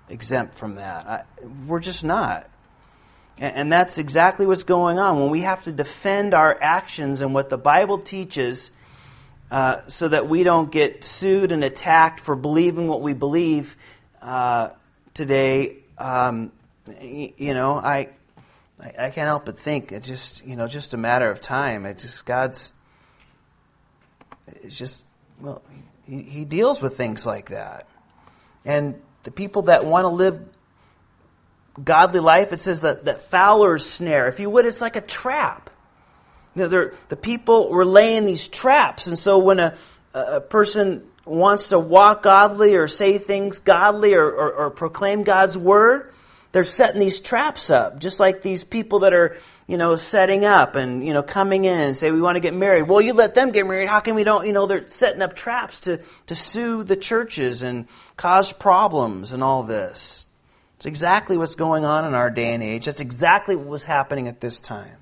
exempt 0.09 0.55
from 0.55 0.75
that? 0.75 1.07
I, 1.07 1.23
we're 1.67 1.79
just 1.79 2.03
not. 2.03 2.49
And, 3.37 3.55
and 3.55 3.73
that's 3.73 3.97
exactly 3.97 4.45
what's 4.45 4.63
going 4.63 4.99
on. 4.99 5.19
When 5.19 5.29
we 5.29 5.41
have 5.41 5.63
to 5.63 5.71
defend 5.71 6.33
our 6.33 6.57
actions 6.61 7.21
and 7.21 7.33
what 7.33 7.49
the 7.49 7.57
Bible 7.57 7.99
teaches 7.99 8.71
uh, 9.49 9.81
so 9.87 10.07
that 10.07 10.27
we 10.27 10.43
don't 10.43 10.71
get 10.71 11.03
sued 11.03 11.51
and 11.51 11.63
attacked 11.63 12.19
for 12.19 12.35
believing 12.35 12.87
what 12.87 13.01
we 13.01 13.13
believe 13.13 13.75
uh, 14.21 14.69
today. 15.13 15.77
Um, 15.97 16.51
you 17.01 17.53
know, 17.53 17.77
I, 17.77 18.09
I 18.79 19.09
can't 19.09 19.27
help 19.27 19.45
but 19.45 19.57
think 19.57 19.91
it's 19.91 20.07
just 20.07 20.45
you 20.45 20.55
know 20.55 20.67
just 20.67 20.93
a 20.93 20.97
matter 20.97 21.29
of 21.29 21.41
time. 21.41 21.85
It's 21.85 22.03
just 22.03 22.25
God's. 22.25 22.73
It's 24.63 24.77
just 24.77 25.03
well, 25.41 25.61
he, 26.05 26.21
he 26.21 26.45
deals 26.45 26.81
with 26.81 26.95
things 26.95 27.25
like 27.25 27.49
that, 27.49 27.87
and 28.65 29.01
the 29.23 29.31
people 29.31 29.63
that 29.63 29.85
want 29.85 30.05
to 30.05 30.09
live 30.09 30.39
godly 31.83 32.19
life, 32.19 32.53
it 32.53 32.59
says 32.59 32.81
that 32.81 33.05
that 33.05 33.23
fowler's 33.23 33.87
snare, 33.87 34.27
if 34.27 34.39
you 34.39 34.49
would, 34.49 34.65
it's 34.65 34.81
like 34.81 34.95
a 34.95 35.01
trap 35.01 35.69
you 36.57 36.67
know, 36.67 36.91
the 37.09 37.15
people 37.15 37.69
were 37.69 37.85
laying 37.85 38.25
these 38.25 38.47
traps, 38.47 39.05
and 39.05 39.17
so 39.17 39.37
when 39.37 39.59
a, 39.59 39.77
a 40.15 40.41
person 40.41 41.03
wants 41.23 41.69
to 41.69 41.77
walk 41.77 42.23
godly 42.23 42.75
or 42.75 42.87
say 42.87 43.19
things 43.19 43.59
godly 43.59 44.15
or, 44.15 44.25
or, 44.25 44.53
or 44.53 44.69
proclaim 44.71 45.21
God's 45.21 45.55
word, 45.55 46.11
they're 46.58 46.63
setting 46.63 47.00
these 47.00 47.20
traps 47.20 47.70
up, 47.70 48.00
just 48.00 48.20
like 48.20 48.41
these 48.41 48.63
people 48.63 49.02
that 49.02 49.13
are, 49.13 49.38
you 49.67 49.78
know, 49.78 49.96
setting 49.96 50.43
up 50.43 50.76
and, 50.76 51.06
you 51.06 51.13
know, 51.13 51.22
coming 51.22 51.65
in 51.65 51.80
and 51.80 51.96
say, 51.96 52.10
we 52.10 52.20
want 52.20 52.36
to 52.36 52.39
get 52.39 52.56
married. 52.56 52.88
Well, 52.88 53.00
you 53.00 53.13
let 53.13 53.36
them 53.36 53.52
get 53.52 53.67
married. 53.67 53.88
How 53.88 54.00
can 54.00 54.15
we 54.15 54.24
don't, 54.24 54.48
you 54.48 54.54
know, 54.54 54.65
they're 54.65 54.88
setting 54.88 55.22
up 55.22 55.36
traps 55.36 55.82
to, 55.82 56.02
to 56.26 56.34
sue 56.34 56.84
the 56.84 56.96
churches 56.96 57.62
and 57.62 57.86
cause 58.15 58.52
problems 58.52 59.34
and 59.34 59.43
all 59.43 59.62
this. 59.62 60.26
It's 60.78 60.88
exactly 60.88 61.38
what's 61.38 61.54
going 61.54 61.86
on 61.86 62.06
in 62.06 62.15
our 62.15 62.32
day 62.32 62.56
and 62.56 62.63
age. 62.63 62.86
That's 62.86 63.02
exactly 63.02 63.56
what 63.56 63.67
was 63.67 63.84
happening 63.84 64.28
at 64.28 64.41
this 64.41 64.60
time. 64.60 64.98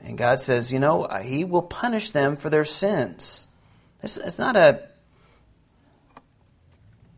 And 0.00 0.16
God 0.16 0.38
says, 0.38 0.70
you 0.70 0.78
know, 0.78 1.08
He 1.24 1.42
will 1.42 1.62
punish 1.62 2.12
them 2.12 2.36
for 2.36 2.50
their 2.50 2.64
sins. 2.64 3.48
It's, 4.00 4.16
it's 4.16 4.38
not 4.38 4.54
a 4.54 4.82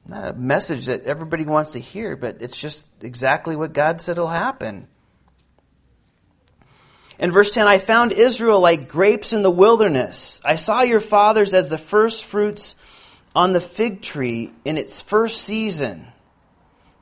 not 0.09 0.31
a 0.31 0.33
message 0.33 0.87
that 0.87 1.05
everybody 1.05 1.45
wants 1.45 1.73
to 1.73 1.79
hear, 1.79 2.17
but 2.17 2.39
it's 2.41 2.59
just 2.59 2.87
exactly 3.03 3.57
what 3.57 3.75
God 3.75 4.01
said 4.01 4.17
will 4.17 4.29
happen. 4.29 4.89
In 7.19 7.31
verse 7.31 7.51
10, 7.51 7.69
I 7.69 7.79
found 7.79 8.13
Israel 8.13 8.61
like 8.61 8.89
grapes 8.89 9.33
in 9.33 9.43
the 9.43 9.51
wilderness. 9.51 10.41
I 10.45 10.57
saw 10.57 10.83
your 10.83 11.01
fathers 11.01 11.53
as 11.53 11.69
the 11.69 11.79
first 11.79 12.25
fruits 12.25 12.77
on 13.35 13.53
the 13.53 13.61
fig 13.61 14.01
tree 14.01 14.53
in 14.65 14.79
its 14.79 15.01
first 15.01 15.43
season. 15.43 16.07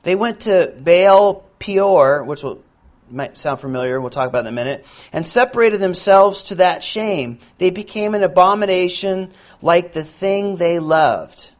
They 0.03 0.15
went 0.15 0.41
to 0.41 0.73
Baal 0.77 1.45
Peor, 1.59 2.23
which 2.23 2.43
will 2.43 2.63
might 3.09 3.37
sound 3.37 3.59
familiar, 3.59 4.01
we'll 4.01 4.09
talk 4.09 4.27
about 4.27 4.41
in 4.41 4.47
a 4.47 4.51
minute, 4.51 4.85
and 5.13 5.25
separated 5.25 5.79
themselves 5.79 6.43
to 6.43 6.55
that 6.55 6.83
shame. 6.83 7.39
They 7.57 7.69
became 7.69 8.15
an 8.15 8.23
abomination 8.23 9.31
like 9.61 9.93
the 9.93 10.03
thing 10.03 10.57
they 10.57 10.79
loved. 10.79 11.51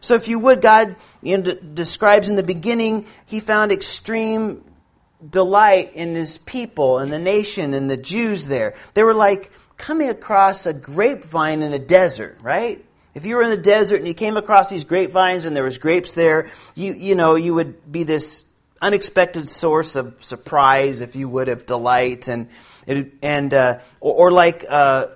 So, 0.00 0.14
if 0.14 0.28
you 0.28 0.38
would, 0.38 0.60
God 0.60 0.96
you 1.22 1.36
know, 1.36 1.42
d- 1.42 1.58
describes 1.74 2.28
in 2.28 2.36
the 2.36 2.42
beginning, 2.42 3.06
He 3.26 3.40
found 3.40 3.72
extreme 3.72 4.64
delight 5.28 5.94
in 5.94 6.14
His 6.14 6.38
people 6.38 6.98
and 6.98 7.12
the 7.12 7.18
nation 7.18 7.74
and 7.74 7.90
the 7.90 7.96
Jews 7.96 8.46
there. 8.46 8.74
They 8.94 9.02
were 9.02 9.14
like 9.14 9.50
coming 9.76 10.08
across 10.08 10.66
a 10.66 10.72
grapevine 10.72 11.62
in 11.62 11.72
a 11.72 11.78
desert, 11.78 12.38
right? 12.42 12.84
If 13.14 13.26
you 13.26 13.36
were 13.36 13.42
in 13.42 13.50
the 13.50 13.56
desert 13.56 13.96
and 13.96 14.06
you 14.06 14.14
came 14.14 14.36
across 14.36 14.70
these 14.70 14.84
grapevines 14.84 15.44
and 15.44 15.56
there 15.56 15.64
was 15.64 15.78
grapes 15.78 16.14
there, 16.14 16.48
you 16.74 16.92
you 16.92 17.14
know 17.14 17.34
you 17.34 17.54
would 17.54 17.90
be 17.90 18.04
this 18.04 18.44
unexpected 18.80 19.48
source 19.48 19.96
of 19.96 20.22
surprise, 20.22 21.00
if 21.00 21.16
you 21.16 21.28
would, 21.28 21.48
of 21.48 21.66
delight, 21.66 22.28
and 22.28 22.48
and 22.86 23.54
uh, 23.54 23.80
or, 24.00 24.28
or, 24.28 24.32
like 24.32 24.64
uh, 24.68 25.06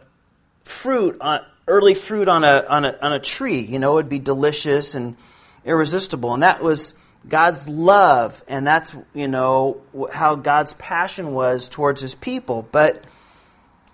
fruit, 0.64 1.16
on, 1.20 1.40
early 1.66 1.94
fruit 1.94 2.28
on 2.28 2.44
a 2.44 2.64
on 2.68 2.84
a 2.84 2.98
on 3.00 3.12
a 3.12 3.20
tree. 3.20 3.60
You 3.60 3.78
know, 3.78 3.98
it'd 3.98 4.08
be 4.08 4.18
delicious 4.18 4.94
and 4.94 5.16
irresistible, 5.64 6.34
and 6.34 6.42
that 6.42 6.62
was 6.62 6.94
God's 7.28 7.68
love, 7.68 8.42
and 8.48 8.66
that's 8.66 8.94
you 9.14 9.28
know 9.28 9.80
how 10.12 10.34
God's 10.34 10.74
passion 10.74 11.32
was 11.32 11.68
towards 11.68 12.00
His 12.00 12.14
people, 12.14 12.66
but. 12.70 13.04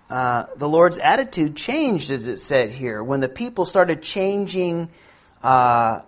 Uh, 0.09 0.47
the 0.55 0.67
Lord's 0.67 0.97
attitude 0.97 1.55
changed, 1.55 2.09
as 2.09 2.25
it 2.25 2.37
said 2.37 2.71
here, 2.71 3.03
when 3.03 3.19
the 3.19 3.29
people 3.29 3.63
started 3.63 4.01
changing 4.01 4.89
uh, 5.43 6.01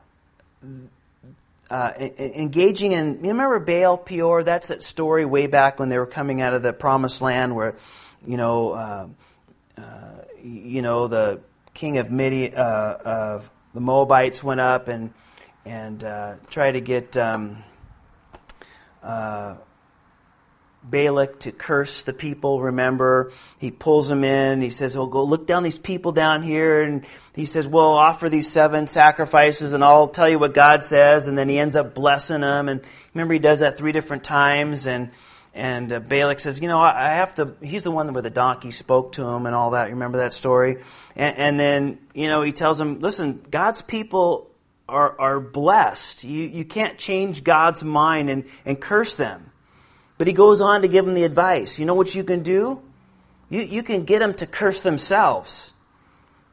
uh, 1.71 1.93
engaging 1.99 2.91
in. 2.91 3.23
You 3.23 3.29
remember 3.29 3.59
Baal 3.59 3.97
Peor? 3.97 4.43
That's 4.43 4.67
that 4.67 4.83
story 4.83 5.25
way 5.25 5.47
back 5.47 5.79
when 5.79 5.89
they 5.89 5.97
were 5.97 6.05
coming 6.05 6.41
out 6.41 6.53
of 6.53 6.63
the 6.63 6.73
Promised 6.73 7.21
Land, 7.21 7.55
where 7.55 7.75
you 8.25 8.37
know, 8.37 8.71
uh, 8.71 9.07
uh, 9.77 9.81
you 10.43 10.81
know, 10.81 11.07
the 11.07 11.39
king 11.73 11.97
of 11.97 12.11
Midian, 12.11 12.55
uh, 12.55 12.97
of 13.03 13.49
the 13.73 13.81
Moabites 13.81 14.43
went 14.43 14.59
up 14.59 14.87
and 14.87 15.13
and 15.65 16.03
uh, 16.03 16.35
tried 16.49 16.73
to 16.73 16.81
get. 16.81 17.17
Um, 17.17 17.63
uh, 19.03 19.55
Balak 20.83 21.41
to 21.41 21.51
curse 21.51 22.01
the 22.03 22.13
people, 22.13 22.59
remember? 22.59 23.31
He 23.59 23.69
pulls 23.69 24.07
them 24.07 24.23
in. 24.23 24.61
He 24.61 24.71
says, 24.71 24.95
Oh, 24.95 25.05
go 25.05 25.23
look 25.23 25.45
down 25.45 25.61
these 25.61 25.77
people 25.77 26.11
down 26.11 26.41
here. 26.41 26.81
And 26.81 27.05
he 27.35 27.45
says, 27.45 27.67
Well, 27.67 27.91
offer 27.91 28.29
these 28.29 28.51
seven 28.51 28.87
sacrifices 28.87 29.73
and 29.73 29.83
I'll 29.83 30.07
tell 30.07 30.27
you 30.27 30.39
what 30.39 30.55
God 30.55 30.83
says. 30.83 31.27
And 31.27 31.37
then 31.37 31.49
he 31.49 31.59
ends 31.59 31.75
up 31.75 31.93
blessing 31.93 32.41
them. 32.41 32.67
And 32.67 32.81
remember, 33.13 33.33
he 33.35 33.39
does 33.39 33.59
that 33.59 33.77
three 33.77 33.91
different 33.91 34.23
times. 34.23 34.87
And, 34.87 35.11
and 35.53 35.91
uh, 35.91 35.99
Balak 35.99 36.39
says, 36.39 36.61
You 36.61 36.67
know, 36.67 36.79
I 36.79 37.15
have 37.15 37.35
to, 37.35 37.55
he's 37.61 37.83
the 37.83 37.91
one 37.91 38.11
where 38.13 38.21
the 38.21 38.29
donkey 38.29 38.71
spoke 38.71 39.13
to 39.13 39.23
him 39.23 39.45
and 39.45 39.53
all 39.53 39.71
that. 39.71 39.87
You 39.87 39.95
remember 39.95 40.19
that 40.19 40.33
story? 40.33 40.77
And, 41.15 41.37
and 41.37 41.59
then, 41.59 41.99
you 42.13 42.27
know, 42.27 42.41
he 42.41 42.51
tells 42.51 42.79
him, 42.79 42.99
Listen, 42.99 43.43
God's 43.49 43.81
people 43.81 44.49
are, 44.87 45.19
are 45.19 45.39
blessed. 45.39 46.23
You, 46.23 46.43
you 46.43 46.63
can't 46.63 46.97
change 46.97 47.43
God's 47.43 47.83
mind 47.83 48.29
and, 48.29 48.45
and 48.65 48.79
curse 48.79 49.15
them. 49.15 49.51
But 50.17 50.27
he 50.27 50.33
goes 50.33 50.61
on 50.61 50.83
to 50.83 50.87
give 50.87 51.05
them 51.05 51.15
the 51.15 51.23
advice. 51.23 51.79
You 51.79 51.85
know 51.85 51.95
what 51.95 52.13
you 52.15 52.23
can 52.23 52.43
do? 52.43 52.81
You, 53.49 53.61
you 53.61 53.83
can 53.83 54.05
get 54.05 54.19
them 54.19 54.33
to 54.35 54.47
curse 54.47 54.81
themselves. 54.81 55.73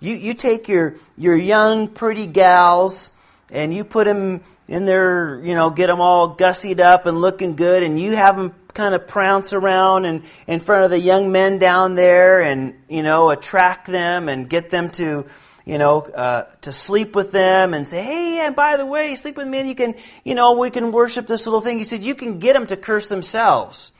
You, 0.01 0.15
you 0.15 0.35
take 0.35 0.69
your, 0.69 0.97
your 1.17 1.37
young, 1.37 1.89
pretty 1.89 2.27
gals 2.27 3.13
and 3.51 3.73
you 3.73 3.85
put 3.85 4.05
them 4.05 4.43
in 4.67 4.85
their, 4.85 5.41
you 5.43 5.55
know, 5.55 5.71
get 5.71 5.87
them 5.87 6.01
all 6.01 6.37
gussied 6.37 6.81
up 6.81 7.07
and 7.07 7.21
looking 7.21 7.57
good, 7.57 7.83
and 7.83 7.99
you 7.99 8.15
have 8.15 8.37
them 8.37 8.55
kind 8.75 8.95
of 8.95 9.07
prance 9.07 9.53
around 9.53 10.05
and 10.05 10.23
in 10.47 10.61
front 10.61 10.85
of 10.85 10.91
the 10.91 10.99
young 10.99 11.33
men 11.33 11.59
down 11.59 11.95
there 11.95 12.41
and, 12.41 12.75
you 12.89 13.03
know, 13.03 13.31
attract 13.31 13.87
them 13.87 14.29
and 14.29 14.49
get 14.49 14.71
them 14.71 14.91
to, 14.91 15.27
you 15.65 15.79
know, 15.79 16.03
uh, 16.03 16.45
to 16.63 16.73
sleep 16.73 17.15
with 17.15 17.33
them 17.33 17.75
and 17.75 17.87
say, 17.87 18.03
hey, 18.03 18.41
and 18.47 18.55
by 18.55 18.77
the 18.77 18.87
way, 18.87 19.15
sleep 19.17 19.37
with 19.37 19.49
me 19.49 19.59
and 19.59 19.69
you 19.69 19.75
can, 19.75 19.95
you 20.25 20.35
know, 20.35 20.53
we 20.53 20.71
can 20.71 20.93
worship 20.93 21.27
this 21.27 21.47
little 21.47 21.61
thing. 21.61 21.79
He 21.79 21.85
said, 21.85 22.05
you 22.05 22.15
can 22.15 22.39
get 22.39 22.55
them 22.55 22.67
to 22.69 22.77
curse 22.77 23.09
themselves. 23.09 23.93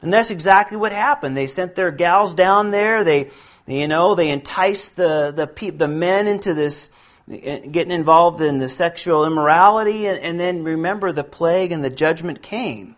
And 0.00 0.12
that's 0.12 0.30
exactly 0.30 0.76
what 0.76 0.92
happened. 0.92 1.36
They 1.36 1.48
sent 1.48 1.74
their 1.74 1.90
gals 1.90 2.34
down 2.34 2.70
there. 2.70 3.02
They, 3.02 3.30
you 3.66 3.88
know, 3.88 4.14
they 4.14 4.30
enticed 4.30 4.94
the, 4.96 5.32
the, 5.34 5.46
pe- 5.46 5.70
the 5.70 5.88
men 5.88 6.28
into 6.28 6.54
this, 6.54 6.90
getting 7.28 7.90
involved 7.90 8.40
in 8.40 8.58
the 8.58 8.68
sexual 8.68 9.24
immorality. 9.24 10.06
And, 10.06 10.18
and 10.20 10.38
then 10.38 10.62
remember, 10.62 11.12
the 11.12 11.24
plague 11.24 11.72
and 11.72 11.84
the 11.84 11.90
judgment 11.90 12.42
came. 12.42 12.94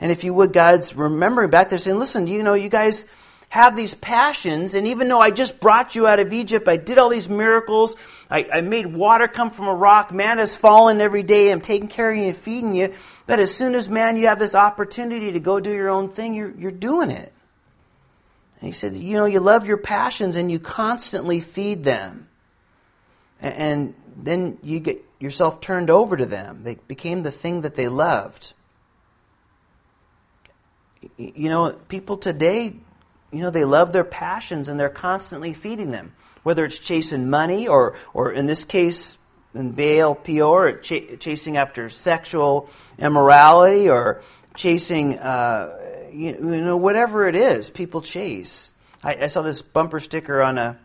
And 0.00 0.10
if 0.10 0.24
you 0.24 0.34
would, 0.34 0.52
God's 0.52 0.94
remembering 0.94 1.50
back 1.50 1.70
there 1.70 1.78
saying, 1.78 1.98
listen, 1.98 2.26
you 2.26 2.42
know, 2.42 2.54
you 2.54 2.68
guys 2.68 3.06
have 3.48 3.76
these 3.76 3.94
passions, 3.94 4.74
and 4.74 4.88
even 4.88 5.06
though 5.06 5.20
I 5.20 5.30
just 5.30 5.60
brought 5.60 5.94
you 5.94 6.08
out 6.08 6.18
of 6.18 6.32
Egypt, 6.32 6.66
I 6.66 6.76
did 6.76 6.98
all 6.98 7.08
these 7.08 7.28
miracles, 7.28 7.94
I, 8.28 8.46
I 8.52 8.60
made 8.62 8.86
water 8.86 9.28
come 9.28 9.50
from 9.50 9.68
a 9.68 9.74
rock, 9.74 10.12
man 10.12 10.38
has 10.38 10.56
fallen 10.56 11.00
every 11.00 11.22
day, 11.22 11.52
I'm 11.52 11.60
taking 11.60 11.86
care 11.86 12.10
of 12.10 12.18
you 12.18 12.24
and 12.24 12.36
feeding 12.36 12.74
you, 12.74 12.94
but 13.26 13.38
as 13.38 13.54
soon 13.54 13.76
as, 13.76 13.88
man, 13.88 14.16
you 14.16 14.26
have 14.26 14.40
this 14.40 14.56
opportunity 14.56 15.30
to 15.32 15.38
go 15.38 15.60
do 15.60 15.70
your 15.70 15.88
own 15.88 16.08
thing, 16.08 16.34
you're, 16.34 16.50
you're 16.58 16.72
doing 16.72 17.12
it. 17.12 17.32
And 18.60 18.66
he 18.66 18.72
said, 18.72 18.96
you 18.96 19.12
know, 19.12 19.26
you 19.26 19.38
love 19.38 19.68
your 19.68 19.76
passions 19.76 20.34
and 20.34 20.50
you 20.50 20.58
constantly 20.58 21.40
feed 21.40 21.84
them. 21.84 22.26
And, 23.40 23.54
and 23.54 23.94
then 24.16 24.58
you 24.64 24.80
get 24.80 25.04
yourself 25.20 25.60
turned 25.60 25.90
over 25.90 26.16
to 26.16 26.26
them. 26.26 26.64
They 26.64 26.74
became 26.88 27.22
the 27.22 27.30
thing 27.30 27.60
that 27.60 27.74
they 27.74 27.86
loved. 27.86 28.52
You 31.16 31.48
know, 31.48 31.72
people 31.88 32.16
today 32.16 32.74
you 33.34 33.40
know, 33.40 33.50
they 33.50 33.64
love 33.64 33.92
their 33.92 34.04
passions 34.04 34.68
and 34.68 34.78
they're 34.78 34.88
constantly 34.88 35.52
feeding 35.52 35.90
them. 35.90 36.12
Whether 36.44 36.64
it's 36.64 36.78
chasing 36.78 37.30
money 37.30 37.66
or, 37.66 37.96
or 38.12 38.30
in 38.30 38.46
this 38.46 38.64
case, 38.64 39.18
in 39.54 39.72
Baal 39.72 40.14
Peor, 40.14 40.78
ch- 40.78 41.18
chasing 41.18 41.56
after 41.56 41.90
sexual 41.90 42.70
immorality 42.98 43.88
or 43.88 44.22
chasing, 44.54 45.18
uh, 45.18 46.08
you 46.12 46.38
know, 46.38 46.76
whatever 46.76 47.26
it 47.26 47.34
is, 47.34 47.70
people 47.70 48.02
chase. 48.02 48.72
I, 49.02 49.24
I, 49.24 49.26
saw 49.26 49.42
this 49.42 49.62
bumper 49.62 50.00
sticker 50.00 50.42
on 50.42 50.58
a 50.58 50.78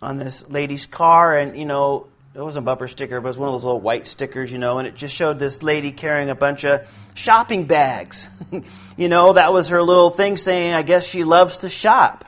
on 0.00 0.18
this 0.18 0.48
lady's 0.48 0.86
car, 0.86 1.36
and 1.36 1.56
you 1.56 1.64
know, 1.64 2.08
it 2.34 2.40
wasn't 2.40 2.64
a 2.64 2.66
bumper 2.66 2.88
sticker, 2.88 3.20
but 3.20 3.26
it 3.26 3.30
was 3.30 3.38
one 3.38 3.48
of 3.50 3.54
those 3.54 3.64
little 3.64 3.80
white 3.80 4.06
stickers, 4.06 4.50
you 4.50 4.56
know, 4.56 4.78
and 4.78 4.88
it 4.88 4.94
just 4.94 5.14
showed 5.14 5.38
this 5.38 5.62
lady 5.62 5.92
carrying 5.92 6.30
a 6.30 6.34
bunch 6.34 6.64
of 6.64 6.88
shopping 7.12 7.66
bags. 7.66 8.26
you 8.96 9.08
know, 9.08 9.34
that 9.34 9.52
was 9.52 9.68
her 9.68 9.82
little 9.82 10.10
thing 10.10 10.38
saying, 10.38 10.72
I 10.72 10.80
guess 10.80 11.06
she 11.06 11.24
loves 11.24 11.58
to 11.58 11.68
shop. 11.68 12.24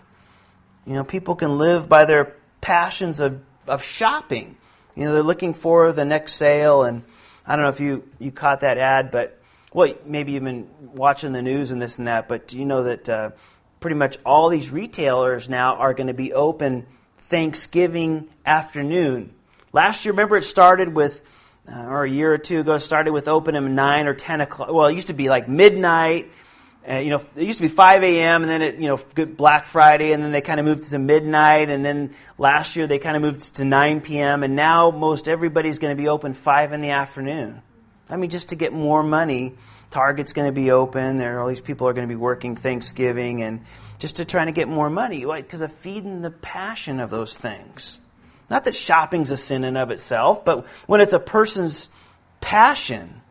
You 0.86 0.92
know, 0.92 1.04
people 1.04 1.36
can 1.36 1.56
live 1.56 1.88
by 1.88 2.04
their 2.04 2.36
passions 2.60 3.18
of, 3.20 3.40
of 3.66 3.82
shopping. 3.82 4.58
You 4.94 5.04
know, 5.04 5.14
they're 5.14 5.22
looking 5.22 5.54
for 5.54 5.90
the 5.92 6.04
next 6.04 6.34
sale, 6.34 6.82
and 6.82 7.02
I 7.46 7.56
don't 7.56 7.62
know 7.62 7.70
if 7.70 7.80
you, 7.80 8.06
you 8.18 8.30
caught 8.30 8.60
that 8.60 8.76
ad, 8.76 9.10
but, 9.10 9.40
well, 9.72 9.94
maybe 10.04 10.32
you've 10.32 10.44
been 10.44 10.68
watching 10.92 11.32
the 11.32 11.40
news 11.40 11.72
and 11.72 11.80
this 11.80 11.96
and 11.96 12.08
that, 12.08 12.28
but 12.28 12.46
do 12.46 12.58
you 12.58 12.66
know 12.66 12.82
that 12.82 13.08
uh, 13.08 13.30
pretty 13.80 13.96
much 13.96 14.18
all 14.26 14.50
these 14.50 14.70
retailers 14.70 15.48
now 15.48 15.76
are 15.76 15.94
going 15.94 16.08
to 16.08 16.14
be 16.14 16.34
open 16.34 16.86
Thanksgiving 17.20 18.28
afternoon? 18.44 19.33
Last 19.74 20.04
year, 20.04 20.12
remember, 20.12 20.36
it 20.36 20.44
started 20.44 20.94
with, 20.94 21.20
uh, 21.68 21.86
or 21.86 22.04
a 22.04 22.08
year 22.08 22.32
or 22.32 22.38
two 22.38 22.60
ago, 22.60 22.78
started 22.78 23.12
with 23.12 23.26
opening 23.26 23.74
9 23.74 24.06
or 24.06 24.14
10 24.14 24.40
o'clock. 24.40 24.72
Well, 24.72 24.86
it 24.86 24.94
used 24.94 25.08
to 25.08 25.14
be 25.14 25.28
like 25.28 25.48
midnight. 25.48 26.30
Uh, 26.88 26.98
you 26.98 27.10
know, 27.10 27.20
it 27.34 27.42
used 27.42 27.58
to 27.58 27.64
be 27.64 27.68
5 27.68 28.04
a.m. 28.04 28.42
and 28.42 28.50
then 28.50 28.62
it, 28.62 28.76
you 28.76 28.86
know, 28.86 29.00
good 29.16 29.36
Black 29.36 29.66
Friday, 29.66 30.12
and 30.12 30.22
then 30.22 30.30
they 30.30 30.42
kind 30.42 30.60
of 30.60 30.66
moved 30.66 30.84
to 30.90 30.98
midnight, 31.00 31.70
and 31.70 31.84
then 31.84 32.14
last 32.38 32.76
year 32.76 32.86
they 32.86 33.00
kind 33.00 33.16
of 33.16 33.22
moved 33.22 33.56
to 33.56 33.64
9 33.64 34.00
p.m. 34.02 34.44
And 34.44 34.54
now 34.54 34.92
most 34.92 35.26
everybody's 35.26 35.80
going 35.80 35.96
to 35.96 36.00
be 36.00 36.06
open 36.06 36.34
5 36.34 36.72
in 36.72 36.80
the 36.80 36.90
afternoon. 36.90 37.60
I 38.08 38.16
mean, 38.16 38.30
just 38.30 38.50
to 38.50 38.54
get 38.54 38.72
more 38.72 39.02
money, 39.02 39.54
Target's 39.90 40.34
going 40.34 40.46
to 40.46 40.52
be 40.52 40.70
open. 40.70 41.16
There, 41.16 41.40
all 41.40 41.48
these 41.48 41.60
people 41.60 41.88
are 41.88 41.94
going 41.94 42.06
to 42.06 42.14
be 42.14 42.20
working 42.20 42.54
Thanksgiving, 42.54 43.42
and 43.42 43.64
just 43.98 44.16
to 44.16 44.24
try 44.24 44.44
to 44.44 44.52
get 44.52 44.68
more 44.68 44.88
money, 44.88 45.24
because 45.24 45.62
of 45.62 45.72
feeding 45.72 46.22
the 46.22 46.30
passion 46.30 47.00
of 47.00 47.10
those 47.10 47.36
things. 47.36 48.00
Not 48.50 48.64
that 48.64 48.74
shopping's 48.74 49.30
a 49.30 49.36
sin 49.36 49.64
in 49.64 49.76
of 49.76 49.90
itself, 49.90 50.44
but 50.44 50.66
when 50.86 51.00
it's 51.00 51.12
a 51.12 51.18
person's 51.18 51.88
passion, 52.40 53.22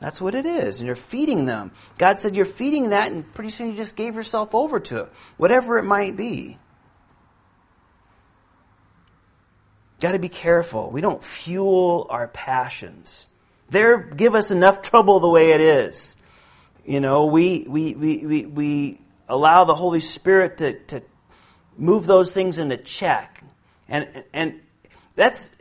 that's 0.00 0.20
what 0.20 0.34
it 0.34 0.46
is. 0.46 0.80
And 0.80 0.86
you're 0.86 0.96
feeding 0.96 1.44
them. 1.44 1.70
God 1.98 2.18
said 2.18 2.34
you're 2.34 2.44
feeding 2.44 2.90
that, 2.90 3.12
and 3.12 3.32
pretty 3.34 3.50
soon 3.50 3.70
you 3.70 3.76
just 3.76 3.96
gave 3.96 4.14
yourself 4.14 4.54
over 4.54 4.80
to 4.80 5.02
it, 5.02 5.12
whatever 5.36 5.78
it 5.78 5.84
might 5.84 6.16
be. 6.16 6.58
Got 10.00 10.12
to 10.12 10.18
be 10.18 10.28
careful. 10.28 10.90
We 10.90 11.00
don't 11.00 11.22
fuel 11.22 12.08
our 12.10 12.26
passions. 12.26 13.28
They 13.70 13.84
give 14.16 14.34
us 14.34 14.50
enough 14.50 14.82
trouble 14.82 15.20
the 15.20 15.28
way 15.28 15.52
it 15.52 15.60
is. 15.60 16.16
You 16.84 16.98
know, 16.98 17.26
we, 17.26 17.64
we, 17.68 17.94
we, 17.94 18.16
we, 18.18 18.46
we 18.46 19.00
allow 19.28 19.64
the 19.64 19.76
Holy 19.76 20.00
Spirit 20.00 20.58
to, 20.58 20.78
to 20.86 21.02
move 21.78 22.06
those 22.06 22.34
things 22.34 22.58
into 22.58 22.76
check. 22.76 23.31
And, 23.92 24.24
and 24.32 24.60
that's 25.14 25.52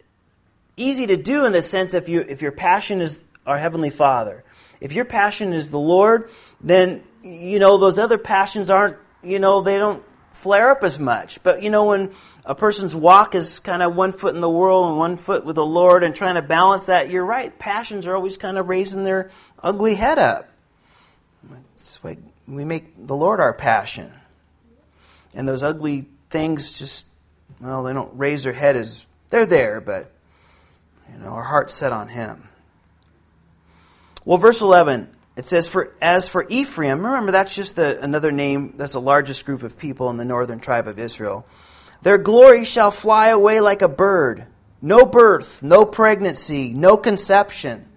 easy 0.78 1.06
to 1.08 1.17
do 1.17 1.44
in 1.44 1.52
the 1.52 1.62
sense 1.62 1.94
if, 1.94 2.08
you, 2.08 2.22
if 2.22 2.41
your 2.41 2.54
passion 2.54 3.02
is 3.02 3.20
our 3.46 3.60
Heavenly 3.60 3.89
Father. 3.89 4.46
If 4.80 4.94
your 4.94 5.04
passion 5.04 5.52
is 5.52 5.70
the 5.70 5.80
Lord, 5.80 6.30
then, 6.62 7.04
you 7.24 7.60
know, 7.60 7.78
those 7.78 8.00
other 8.00 8.17
passions 8.17 8.70
aren't, 8.70 8.96
you 9.22 9.38
know, 9.38 9.62
they 9.62 9.78
don't 9.78 10.02
flare 10.32 10.72
up 10.72 10.82
as 10.84 10.98
much. 10.98 11.44
But, 11.44 11.62
you 11.62 11.70
know, 11.70 11.86
when 11.88 12.13
a 12.46 12.56
person's 12.56 12.96
walk 12.96 13.36
is 13.36 13.60
kind 13.60 13.84
of 13.84 13.98
one 13.98 14.13
foot 14.13 14.34
in 14.34 14.39
the 14.39 14.50
world 14.50 14.88
and 14.88 14.98
one 14.98 15.17
foot 15.17 15.44
with 15.44 15.58
the 15.58 15.65
Lord 15.65 16.02
and 16.04 16.15
trying 16.15 16.36
to 16.36 16.41
balance 16.41 16.86
that, 16.86 17.10
you're 17.10 17.26
right. 17.26 17.60
Passions 17.60 18.08
are 18.08 18.15
always 18.15 18.38
kind 18.38 18.58
of 18.58 18.70
raising 18.70 19.04
their 19.04 19.30
ugly 19.62 19.96
head 19.96 20.17
up. 20.17 20.50
It's 21.76 22.00
like 22.02 22.20
we 22.48 22.63
make 22.63 23.08
the 23.08 23.15
Lord 23.15 23.41
our 23.41 23.54
passion. 23.54 24.13
And 25.34 25.48
those 25.48 25.63
ugly 25.63 26.06
things 26.30 26.72
just 26.72 27.06
well, 27.62 27.84
they 27.84 27.93
don't 27.93 28.17
raise 28.17 28.43
their 28.43 28.54
head 28.54 28.76
as 28.76 29.06
they're 29.30 29.45
there, 29.45 29.80
but 29.80 30.12
you 31.12 31.19
know, 31.19 31.30
our 31.30 31.43
heart's 31.43 31.74
set 31.74 31.91
on 31.91 32.08
him. 32.08 32.47
Well, 34.26 34.38
verse 34.38 34.62
11, 34.62 35.10
it 35.36 35.45
says, 35.45 35.67
For 35.67 35.93
as 36.02 36.28
for 36.28 36.45
Ephraim, 36.50 37.06
remember 37.06 37.32
that's 37.32 37.56
just 37.56 37.76
the, 37.76 38.02
another 38.02 38.32
name, 38.32 38.74
that's 38.78 38.93
the 38.93 39.02
largest 39.02 39.45
group 39.45 39.63
of 39.63 39.78
people 39.78 40.10
in 40.10 40.17
the 40.17 40.26
northern 40.26 40.60
tribe 40.60 40.88
of 40.88 41.00
Israel. 41.00 41.45
Their 42.02 42.17
glory 42.17 42.65
shall 42.65 42.91
fly 42.91 43.28
away 43.28 43.60
like 43.60 43.82
a 43.82 43.88
bird. 43.88 44.47
No 44.82 45.06
birth, 45.06 45.62
no 45.62 45.86
pregnancy, 45.86 46.69
no 46.69 46.97
conception. 46.97 47.88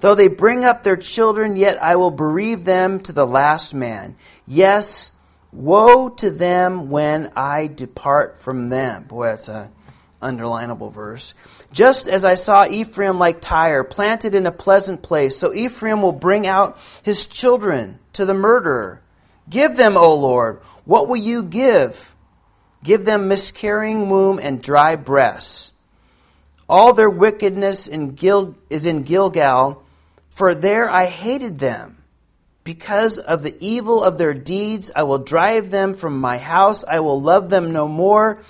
Though 0.00 0.14
they 0.14 0.28
bring 0.28 0.64
up 0.64 0.82
their 0.82 0.96
children, 0.96 1.56
yet 1.56 1.82
I 1.82 1.96
will 1.96 2.10
bereave 2.10 2.64
them 2.64 3.00
to 3.00 3.12
the 3.12 3.26
last 3.26 3.72
man. 3.72 4.16
Yes, 4.46 5.12
Woe 5.52 6.10
to 6.10 6.30
them 6.30 6.90
when 6.90 7.32
I 7.36 7.66
depart 7.66 8.40
from 8.40 8.68
them. 8.68 9.04
Boy, 9.04 9.26
that's 9.26 9.48
a 9.48 9.70
underlinable 10.22 10.92
verse. 10.92 11.34
Just 11.72 12.08
as 12.08 12.24
I 12.24 12.34
saw 12.34 12.66
Ephraim 12.66 13.18
like 13.18 13.40
Tyre, 13.40 13.84
planted 13.84 14.34
in 14.34 14.46
a 14.46 14.52
pleasant 14.52 15.02
place, 15.02 15.36
so 15.36 15.54
Ephraim 15.54 16.02
will 16.02 16.12
bring 16.12 16.46
out 16.46 16.78
his 17.02 17.26
children 17.26 17.98
to 18.14 18.24
the 18.24 18.34
murderer. 18.34 19.02
Give 19.48 19.76
them, 19.76 19.96
O 19.96 20.14
Lord, 20.14 20.60
what 20.84 21.08
will 21.08 21.16
you 21.16 21.42
give? 21.42 22.14
Give 22.82 23.04
them 23.04 23.28
miscarrying 23.28 24.08
womb 24.08 24.38
and 24.38 24.62
dry 24.62 24.96
breasts. 24.96 25.72
All 26.68 26.92
their 26.92 27.10
wickedness 27.10 27.88
in 27.88 28.14
Gil- 28.14 28.54
is 28.68 28.86
in 28.86 29.02
Gilgal, 29.02 29.82
for 30.30 30.54
there 30.54 30.88
I 30.88 31.06
hated 31.06 31.58
them. 31.58 31.99
Because 32.62 33.18
of 33.18 33.42
the 33.42 33.56
evil 33.60 34.02
of 34.04 34.18
their 34.18 34.34
deeds, 34.34 34.90
I 34.94 35.04
will 35.04 35.18
drive 35.18 35.70
them 35.70 35.94
from 35.94 36.20
my 36.20 36.38
house. 36.38 36.84
I 36.84 37.00
will 37.00 37.20
love 37.20 37.48
them 37.48 37.72
no 37.72 37.88
more. 37.88 38.42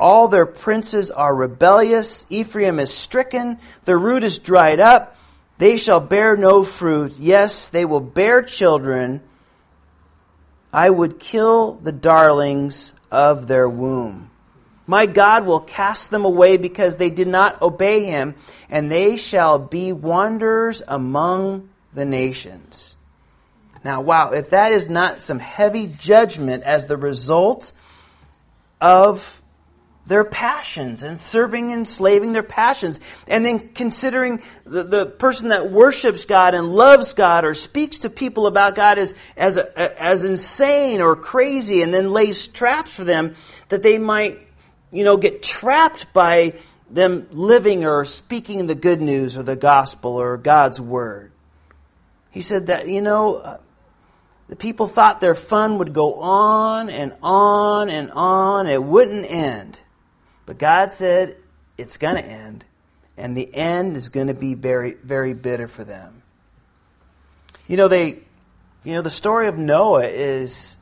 All 0.00 0.26
their 0.26 0.46
princes 0.46 1.10
are 1.10 1.34
rebellious. 1.34 2.26
Ephraim 2.28 2.80
is 2.80 2.92
stricken. 2.92 3.58
Their 3.84 3.98
root 3.98 4.24
is 4.24 4.38
dried 4.38 4.80
up. 4.80 5.16
They 5.58 5.76
shall 5.76 6.00
bear 6.00 6.36
no 6.36 6.64
fruit. 6.64 7.14
Yes, 7.20 7.68
they 7.68 7.84
will 7.84 8.00
bear 8.00 8.42
children. 8.42 9.20
I 10.72 10.90
would 10.90 11.20
kill 11.20 11.74
the 11.74 11.92
darlings 11.92 12.94
of 13.12 13.46
their 13.46 13.68
womb. 13.68 14.30
My 14.88 15.06
God 15.06 15.46
will 15.46 15.60
cast 15.60 16.10
them 16.10 16.24
away 16.24 16.56
because 16.56 16.96
they 16.96 17.10
did 17.10 17.28
not 17.28 17.62
obey 17.62 18.04
him, 18.04 18.34
and 18.68 18.90
they 18.90 19.16
shall 19.16 19.58
be 19.58 19.92
wanderers 19.92 20.82
among 20.88 21.68
the 21.94 22.04
nations. 22.04 22.96
Now, 23.84 24.00
wow, 24.00 24.30
if 24.30 24.50
that 24.50 24.72
is 24.72 24.88
not 24.88 25.20
some 25.20 25.38
heavy 25.38 25.86
judgment 25.86 26.62
as 26.62 26.86
the 26.86 26.96
result 26.96 27.72
of 28.80 29.42
their 30.06 30.24
passions 30.24 31.02
and 31.02 31.18
serving 31.18 31.70
and 31.70 31.80
enslaving 31.80 32.32
their 32.32 32.42
passions, 32.42 32.98
and 33.28 33.46
then 33.46 33.72
considering 33.72 34.42
the, 34.64 34.82
the 34.82 35.06
person 35.06 35.50
that 35.50 35.70
worships 35.70 36.24
God 36.24 36.54
and 36.54 36.74
loves 36.74 37.14
God 37.14 37.44
or 37.44 37.54
speaks 37.54 37.98
to 38.00 38.10
people 38.10 38.46
about 38.46 38.74
God 38.74 38.98
as, 38.98 39.14
as, 39.36 39.56
a, 39.56 40.02
as 40.02 40.24
insane 40.24 41.00
or 41.00 41.14
crazy, 41.14 41.82
and 41.82 41.94
then 41.94 42.12
lays 42.12 42.48
traps 42.48 42.94
for 42.94 43.04
them 43.04 43.36
that 43.68 43.82
they 43.82 43.98
might, 43.98 44.40
you 44.90 45.04
know, 45.04 45.16
get 45.16 45.42
trapped 45.42 46.12
by 46.12 46.54
them 46.90 47.26
living 47.30 47.84
or 47.84 48.04
speaking 48.04 48.66
the 48.66 48.74
good 48.74 49.00
news 49.00 49.36
or 49.36 49.42
the 49.44 49.56
gospel 49.56 50.20
or 50.20 50.36
God's 50.36 50.80
word. 50.80 51.32
He 52.30 52.40
said 52.40 52.66
that, 52.66 52.88
you 52.88 53.02
know, 53.02 53.60
the 54.52 54.56
people 54.56 54.86
thought 54.86 55.22
their 55.22 55.34
fun 55.34 55.78
would 55.78 55.94
go 55.94 56.16
on 56.16 56.90
and 56.90 57.14
on 57.22 57.88
and 57.88 58.10
on. 58.10 58.66
It 58.66 58.84
wouldn't 58.84 59.24
end. 59.24 59.80
But 60.44 60.58
God 60.58 60.92
said 60.92 61.38
it's 61.78 61.96
going 61.96 62.16
to 62.16 62.22
end. 62.22 62.62
And 63.16 63.34
the 63.34 63.48
end 63.54 63.96
is 63.96 64.10
going 64.10 64.26
to 64.26 64.34
be 64.34 64.52
very, 64.52 64.92
very 65.02 65.32
bitter 65.32 65.68
for 65.68 65.84
them. 65.84 66.20
You 67.66 67.78
know, 67.78 67.88
they, 67.88 68.18
you 68.84 68.92
know, 68.92 69.00
the 69.00 69.08
story 69.08 69.48
of 69.48 69.56
Noah 69.56 70.08
is, 70.08 70.76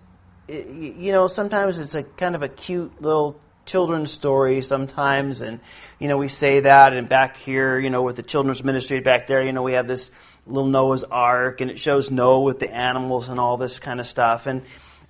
you 0.49 1.13
know, 1.13 1.29
sometimes 1.29 1.79
it's 1.79 1.95
a 1.95 2.03
kind 2.03 2.35
of 2.35 2.43
a 2.43 2.49
cute 2.49 3.01
little 3.01 3.41
children's 3.67 4.11
story 4.11 4.63
sometimes, 4.63 5.43
and 5.43 5.61
you 6.01 6.09
know 6.09 6.17
we 6.17 6.27
say 6.27 6.59
that. 6.61 6.93
And 6.93 7.09
back 7.09 7.37
here, 7.37 7.79
you 7.79 7.89
know, 7.89 8.03
with 8.03 8.17
the 8.17 8.25
children's 8.25 8.65
ministry 8.65 8.99
back 8.99 9.29
there, 9.29 9.45
you 9.45 9.53
know, 9.53 9.63
we 9.63 9.75
have 9.75 9.87
this 9.87 10.11
little 10.47 10.69
Noah's 10.69 11.05
Ark, 11.05 11.61
and 11.61 11.71
it 11.71 11.79
shows 11.79 12.11
Noah 12.11 12.41
with 12.41 12.59
the 12.59 12.73
animals 12.73 13.29
and 13.29 13.39
all 13.39 13.57
this 13.57 13.79
kind 13.79 14.01
of 14.01 14.07
stuff. 14.07 14.47
And 14.47 14.63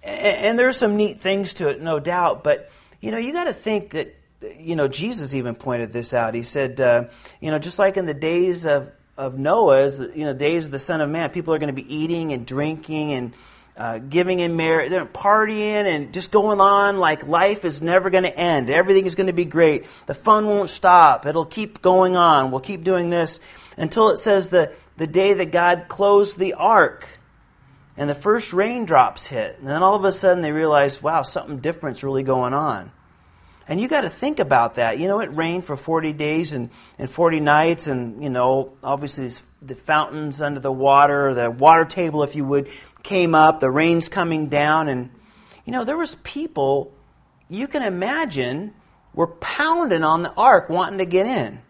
and 0.03 0.59
there's 0.59 0.77
some 0.77 0.97
neat 0.97 1.21
things 1.21 1.55
to 1.55 1.69
it, 1.69 1.81
no 1.81 2.01
doubt. 2.01 2.43
But 2.43 2.71
you 3.01 3.11
know, 3.11 3.19
you 3.19 3.33
got 3.33 3.45
to 3.45 3.53
think 3.53 3.91
that 3.91 4.17
you 4.59 4.77
know 4.77 4.89
Jesus 4.89 5.35
even 5.35 5.55
pointed 5.55 5.93
this 5.93 6.15
out. 6.15 6.35
He 6.35 6.43
said, 6.43 6.81
uh, 6.81 7.05
you 7.41 7.51
know, 7.51 7.59
just 7.59 7.79
like 7.79 7.97
in 7.97 8.07
the 8.07 8.15
days 8.15 8.67
of 8.67 8.91
of 9.17 9.39
Noah's, 9.39 10.01
you 10.01 10.25
know, 10.25 10.33
days 10.33 10.67
of 10.67 10.73
the 10.73 10.79
Son 10.79 11.01
of 11.01 11.11
Man, 11.11 11.31
people 11.31 11.53
are 11.55 11.59
going 11.59 11.75
to 11.75 11.75
be 11.75 11.95
eating 11.95 12.33
and 12.33 12.47
drinking 12.47 13.13
and 13.13 13.35
uh, 13.77 13.99
giving 13.99 14.41
in 14.41 14.57
marriage, 14.57 14.93
partying 15.13 15.87
and 15.87 16.13
just 16.13 16.31
going 16.31 16.61
on 16.61 16.99
like 16.99 17.27
life 17.27 17.65
is 17.65 17.81
never 17.81 18.11
going 18.11 18.25
to 18.25 18.37
end. 18.37 18.69
Everything 18.69 19.07
is 19.07 19.15
going 19.15 19.29
to 19.29 19.33
be 19.33 19.45
great. 19.45 19.87
The 20.07 20.15
fun 20.15 20.47
won't 20.47 20.71
stop. 20.71 21.25
It'll 21.25 21.47
keep 21.47 21.81
going 21.81 22.17
on. 22.17 22.51
We'll 22.51 22.61
keep 22.61 22.85
doing 22.85 23.11
this 23.11 23.41
until 23.77 24.11
it 24.11 24.19
says 24.19 24.51
the, 24.51 24.75
the 25.01 25.07
day 25.07 25.33
that 25.33 25.51
God 25.51 25.87
closed 25.89 26.37
the 26.37 26.53
ark 26.53 27.09
and 27.97 28.11
the 28.11 28.15
first 28.15 28.53
raindrops 28.53 29.27
hit. 29.27 29.57
And 29.59 29.67
then 29.67 29.83
all 29.83 29.95
of 29.95 30.05
a 30.05 30.13
sudden 30.13 30.43
they 30.43 30.53
realized, 30.53 31.01
wow, 31.01 31.23
something 31.23 31.61
different's 31.61 32.03
really 32.03 32.23
going 32.23 32.53
on. 32.53 32.93
And 33.67 33.81
you 33.81 33.89
got 33.89 34.03
to 34.03 34.11
think 34.11 34.41
about 34.41 34.75
that. 34.75 34.99
You 34.99 35.09
know, 35.09 35.21
it 35.21 35.35
rained 35.35 35.65
for 35.65 35.75
40 35.75 36.13
days 36.13 36.53
and, 36.53 36.69
and 36.99 37.09
40 37.09 37.41
nights, 37.41 37.87
and, 37.87 38.23
you 38.23 38.29
know, 38.29 38.75
obviously 38.85 39.31
the 39.63 39.75
fountains 39.75 40.43
under 40.43 40.61
the 40.61 40.71
water, 40.71 41.33
the 41.33 41.51
water 41.51 41.87
table, 41.87 42.23
if 42.23 42.37
you 42.37 42.45
would, 42.45 42.69
came 43.03 43.35
up, 43.35 43.61
the 43.61 43.71
rain's 43.71 44.11
coming 44.11 44.51
down, 44.51 44.89
and 44.89 45.09
you 45.65 45.73
know, 45.73 45.85
there 45.85 45.97
was 45.97 46.15
people 46.17 46.93
you 47.49 47.69
can 47.69 47.83
imagine 47.83 48.75
were 49.15 49.29
pounding 49.29 50.05
on 50.05 50.25
the 50.25 50.33
ark 50.35 50.69
wanting 50.69 50.99
to 50.99 51.07
get 51.07 51.27
in. 51.27 51.63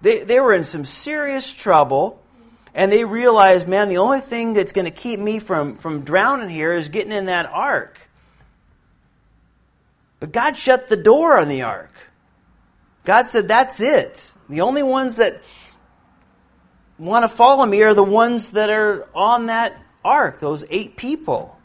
They, 0.00 0.22
they 0.24 0.40
were 0.40 0.54
in 0.54 0.64
some 0.64 0.86
serious 0.86 1.52
trouble, 1.52 2.22
and 2.74 2.92
they 2.92 3.04
realized, 3.04 3.66
man, 3.66 3.88
the 3.88 3.98
only 3.98 4.20
thing 4.20 4.54
that's 4.54 4.72
going 4.72 4.84
to 4.84 4.90
keep 4.90 5.18
me 5.18 5.38
from, 5.38 5.76
from 5.76 6.02
drowning 6.02 6.48
here 6.48 6.72
is 6.72 6.88
getting 6.88 7.12
in 7.12 7.26
that 7.26 7.46
ark. 7.46 7.98
But 10.20 10.32
God 10.32 10.56
shut 10.56 10.88
the 10.88 10.96
door 10.96 11.38
on 11.38 11.48
the 11.48 11.62
ark. 11.62 11.92
God 13.04 13.28
said, 13.28 13.48
that's 13.48 13.80
it. 13.80 14.34
The 14.48 14.60
only 14.60 14.82
ones 14.82 15.16
that 15.16 15.42
want 16.98 17.24
to 17.24 17.28
follow 17.28 17.64
me 17.64 17.82
are 17.82 17.94
the 17.94 18.04
ones 18.04 18.50
that 18.50 18.70
are 18.70 19.08
on 19.14 19.46
that 19.46 19.74
ark, 20.04 20.38
those 20.38 20.64
eight 20.70 20.96
people. 20.96 21.58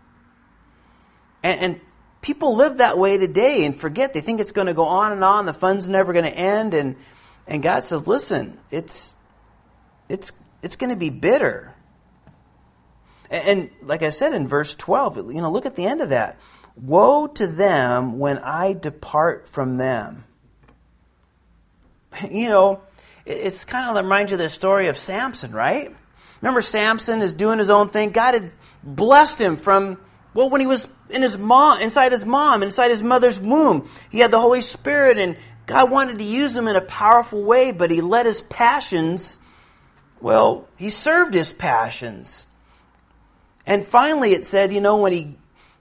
And, 1.44 1.60
and 1.60 1.82
people 2.22 2.56
live 2.56 2.78
that 2.78 2.98
way 2.98 3.18
today 3.18 3.66
and 3.66 3.78
forget. 3.78 4.14
They 4.14 4.22
think 4.22 4.40
it's 4.40 4.54
going 4.54 4.68
to 4.68 4.74
go 4.74 4.86
on 4.86 5.12
and 5.12 5.24
on. 5.24 5.46
The 5.46 5.54
fun's 5.54 5.88
never 5.88 6.14
going 6.14 6.26
to 6.26 6.34
end. 6.34 6.74
And, 6.74 6.96
and 7.46 7.62
God 7.62 7.84
says, 7.84 8.08
listen, 8.08 8.58
it's, 8.72 9.16
it's, 10.10 10.32
it's 10.66 10.76
going 10.76 10.90
to 10.90 10.96
be 10.96 11.12
bitter. 11.12 11.76
And, 13.30 13.48
and 13.48 13.70
like 13.84 14.02
I 14.02 14.10
said 14.10 14.34
in 14.34 14.48
verse 14.48 14.74
12, 14.74 15.18
you 15.32 15.42
know, 15.42 15.52
look 15.52 15.68
at 15.68 15.76
the 15.76 15.86
end 15.86 16.02
of 16.02 16.10
that. 16.10 16.40
Woe 16.76 17.28
to 17.28 17.46
them 17.46 18.18
when 18.18 18.40
I 18.40 18.74
depart 18.74 19.48
from 19.48 19.78
them. 19.78 20.26
You 22.32 22.48
know, 22.48 22.82
it's 23.26 23.66
kind 23.66 23.90
of 23.90 24.02
reminds 24.02 24.32
you 24.32 24.36
of 24.36 24.40
the 24.40 24.48
story 24.48 24.88
of 24.88 24.98
Samson, 24.98 25.52
right? 25.52 25.94
Remember, 26.42 26.62
Samson 26.62 27.22
is 27.22 27.34
doing 27.34 27.60
his 27.60 27.70
own 27.70 27.90
thing. 27.90 28.12
God 28.12 28.36
had 28.36 28.54
blessed 28.82 29.42
him 29.42 29.58
from, 29.58 29.98
well, 30.34 30.50
when 30.50 30.62
he 30.62 30.68
was 30.68 30.88
in 31.10 31.22
his 31.22 31.38
mom, 31.38 31.82
inside 31.82 32.14
his 32.14 32.24
mom, 32.24 32.64
inside 32.64 32.90
his 32.90 33.04
mother's 33.04 33.38
womb. 33.38 33.90
He 34.12 34.20
had 34.20 34.32
the 34.32 34.40
Holy 34.40 34.62
Spirit, 34.62 35.18
and 35.18 35.36
God 35.66 35.92
wanted 35.92 36.20
to 36.20 36.24
use 36.24 36.56
him 36.56 36.70
in 36.70 36.78
a 36.78 36.82
powerful 36.82 37.44
way, 37.44 37.74
but 37.74 37.92
he 37.92 38.00
let 38.00 38.26
his 38.26 38.40
passions, 38.40 39.40
well, 40.26 40.68
he 40.80 40.90
served 40.90 41.36
his 41.36 41.54
passions. 41.54 42.48
And 43.64 43.86
finally, 43.86 44.34
it 44.34 44.44
said, 44.44 44.74
you 44.74 44.82
know, 44.82 44.98
when 44.98 45.14
he, 45.14 45.36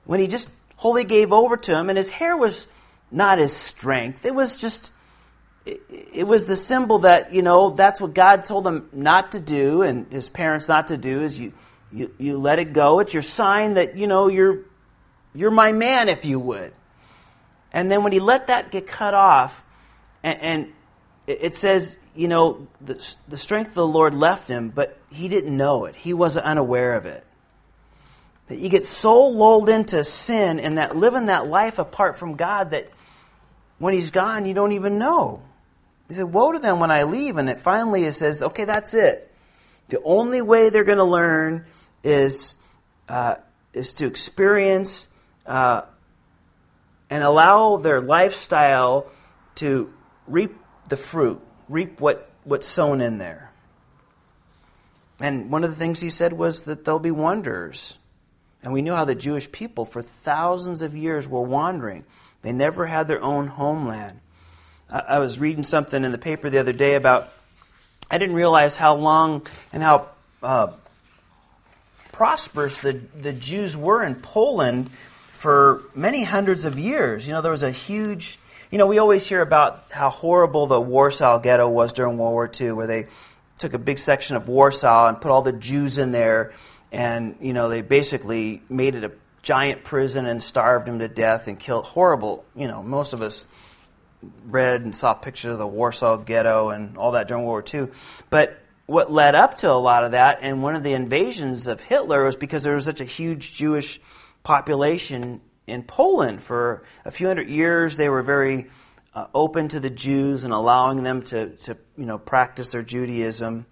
when 0.04 0.20
he 0.20 0.26
just 0.26 0.50
wholly 0.76 1.04
gave 1.04 1.32
over 1.32 1.56
to 1.56 1.74
him, 1.74 1.88
and 1.88 1.96
his 1.96 2.10
hair 2.10 2.36
was 2.36 2.66
not 3.10 3.38
his 3.38 3.56
strength, 3.56 4.26
it 4.26 4.34
was 4.34 4.58
just 4.58 4.92
it 5.64 6.26
was 6.26 6.46
the 6.46 6.56
symbol 6.56 6.98
that 6.98 7.32
you 7.32 7.40
know 7.40 7.70
that's 7.70 8.02
what 8.02 8.12
God 8.12 8.44
told 8.44 8.66
him 8.66 8.90
not 8.92 9.32
to 9.32 9.40
do, 9.40 9.80
and 9.80 10.12
his 10.12 10.28
parents 10.28 10.68
not 10.68 10.88
to 10.88 10.98
do. 10.98 11.22
Is 11.22 11.38
you 11.38 11.54
you, 11.90 12.14
you 12.18 12.36
let 12.36 12.58
it 12.58 12.74
go. 12.74 13.00
It's 13.00 13.14
your 13.14 13.22
sign 13.22 13.74
that 13.74 13.96
you 13.96 14.06
know 14.06 14.28
you're 14.28 14.58
you're 15.34 15.52
my 15.52 15.72
man, 15.72 16.10
if 16.10 16.26
you 16.26 16.38
would. 16.38 16.74
And 17.72 17.90
then 17.90 18.02
when 18.02 18.12
he 18.12 18.20
let 18.20 18.48
that 18.48 18.70
get 18.70 18.86
cut 18.86 19.14
off, 19.14 19.64
and, 20.22 20.38
and 20.42 20.72
it 21.26 21.54
says 21.54 21.96
you 22.14 22.28
know 22.28 22.66
the 22.80 23.14
the 23.28 23.36
strength 23.36 23.68
of 23.68 23.74
the 23.74 23.86
Lord 23.86 24.14
left 24.14 24.48
him, 24.48 24.70
but 24.70 24.98
he 25.10 25.28
didn't 25.28 25.56
know 25.56 25.86
it. 25.86 25.94
He 25.94 26.12
wasn't 26.12 26.46
unaware 26.46 26.94
of 26.94 27.06
it. 27.06 27.24
That 28.48 28.58
you 28.58 28.68
get 28.68 28.84
so 28.84 29.28
lulled 29.28 29.68
into 29.68 30.04
sin 30.04 30.60
and 30.60 30.78
that 30.78 30.96
living 30.96 31.26
that 31.26 31.46
life 31.46 31.78
apart 31.78 32.18
from 32.18 32.36
God 32.36 32.70
that 32.70 32.90
when 33.78 33.94
he's 33.94 34.10
gone, 34.10 34.44
you 34.44 34.54
don't 34.54 34.72
even 34.72 34.98
know. 34.98 35.42
He 36.08 36.14
said, 36.14 36.32
Woe 36.32 36.52
to 36.52 36.58
them 36.58 36.80
when 36.80 36.90
I 36.90 37.04
leave. 37.04 37.36
And 37.36 37.48
it 37.48 37.60
finally 37.60 38.04
it 38.04 38.12
says, 38.12 38.42
okay, 38.42 38.64
that's 38.64 38.94
it. 38.94 39.32
The 39.88 40.00
only 40.02 40.42
way 40.42 40.70
they're 40.70 40.84
going 40.84 40.98
to 40.98 41.04
learn 41.04 41.66
is, 42.02 42.56
uh, 43.08 43.36
is 43.72 43.94
to 43.94 44.06
experience 44.06 45.08
uh, 45.46 45.82
and 47.10 47.22
allow 47.22 47.76
their 47.76 48.00
lifestyle 48.00 49.06
to 49.56 49.92
reap 50.26 50.56
the 50.88 50.96
fruit, 50.96 51.40
reap 51.68 52.00
what, 52.00 52.30
what's 52.44 52.66
sown 52.66 53.00
in 53.00 53.18
there. 53.18 53.50
And 55.20 55.50
one 55.50 55.64
of 55.64 55.70
the 55.70 55.76
things 55.76 56.00
he 56.00 56.10
said 56.10 56.32
was 56.32 56.62
that 56.64 56.84
there'll 56.84 56.98
be 56.98 57.10
wonders. 57.10 57.96
And 58.62 58.72
we 58.72 58.82
knew 58.82 58.94
how 58.94 59.04
the 59.04 59.14
Jewish 59.14 59.50
people 59.52 59.84
for 59.84 60.02
thousands 60.02 60.82
of 60.82 60.96
years 60.96 61.28
were 61.28 61.42
wandering. 61.42 62.04
They 62.42 62.52
never 62.52 62.86
had 62.86 63.08
their 63.08 63.22
own 63.22 63.46
homeland. 63.46 64.20
I 64.90 65.18
was 65.18 65.38
reading 65.38 65.64
something 65.64 66.04
in 66.04 66.12
the 66.12 66.18
paper 66.18 66.50
the 66.50 66.58
other 66.58 66.72
day 66.72 66.94
about, 66.94 67.32
I 68.10 68.18
didn't 68.18 68.34
realize 68.34 68.76
how 68.76 68.96
long 68.96 69.46
and 69.72 69.82
how 69.82 70.08
uh, 70.42 70.68
prosperous 72.12 72.78
the, 72.80 73.00
the 73.20 73.32
Jews 73.32 73.76
were 73.76 74.04
in 74.04 74.14
Poland 74.14 74.90
for 75.32 75.82
many 75.94 76.22
hundreds 76.22 76.64
of 76.64 76.78
years. 76.78 77.26
You 77.26 77.32
know, 77.32 77.42
there 77.42 77.50
was 77.50 77.62
a 77.62 77.70
huge, 77.70 78.38
you 78.70 78.78
know, 78.78 78.86
we 78.86 78.98
always 78.98 79.26
hear 79.26 79.40
about 79.40 79.84
how 79.90 80.10
horrible 80.10 80.66
the 80.66 80.80
Warsaw 80.80 81.38
ghetto 81.38 81.68
was 81.68 81.92
during 81.92 82.18
World 82.18 82.32
War 82.32 82.50
II, 82.60 82.72
where 82.72 82.86
they 82.86 83.06
took 83.58 83.74
a 83.74 83.78
big 83.78 83.98
section 83.98 84.36
of 84.36 84.48
Warsaw 84.48 85.08
and 85.08 85.20
put 85.20 85.30
all 85.30 85.42
the 85.42 85.52
Jews 85.52 85.98
in 85.98 86.10
there, 86.10 86.52
and, 86.90 87.36
you 87.40 87.52
know, 87.52 87.68
they 87.68 87.82
basically 87.82 88.62
made 88.68 88.94
it 88.94 89.04
a 89.04 89.12
giant 89.42 89.84
prison 89.84 90.26
and 90.26 90.42
starved 90.42 90.86
them 90.86 90.98
to 91.00 91.08
death 91.08 91.48
and 91.48 91.58
killed 91.58 91.86
horrible, 91.86 92.44
you 92.56 92.66
know, 92.66 92.82
most 92.82 93.12
of 93.12 93.22
us 93.22 93.46
read 94.46 94.82
and 94.82 94.96
saw 94.96 95.12
pictures 95.14 95.52
of 95.52 95.58
the 95.58 95.66
Warsaw 95.66 96.16
Ghetto 96.16 96.70
and 96.70 96.96
all 96.96 97.12
that 97.12 97.28
during 97.28 97.44
World 97.44 97.70
War 97.70 97.82
II. 97.82 97.92
But 98.30 98.58
what 98.86 99.12
led 99.12 99.34
up 99.34 99.58
to 99.58 99.70
a 99.70 99.74
lot 99.74 100.04
of 100.04 100.12
that, 100.12 100.38
and 100.42 100.62
one 100.62 100.76
of 100.76 100.82
the 100.82 100.92
invasions 100.92 101.66
of 101.66 101.80
Hitler, 101.80 102.24
was 102.24 102.36
because 102.36 102.62
there 102.62 102.74
was 102.74 102.84
such 102.84 103.00
a 103.00 103.04
huge 103.04 103.52
Jewish 103.52 104.00
population 104.42 105.40
in 105.66 105.82
Poland. 105.82 106.42
For 106.42 106.82
a 107.04 107.10
few 107.10 107.26
hundred 107.26 107.48
years, 107.48 107.96
they 107.96 108.08
were 108.08 108.22
very 108.22 108.70
uh, 109.14 109.26
open 109.34 109.68
to 109.68 109.80
the 109.80 109.90
Jews 109.90 110.44
and 110.44 110.52
allowing 110.52 111.02
them 111.02 111.22
to, 111.22 111.50
to 111.50 111.76
you 111.96 112.06
know 112.06 112.18
practice 112.18 112.70
their 112.70 112.82
Judaism. 112.82 113.66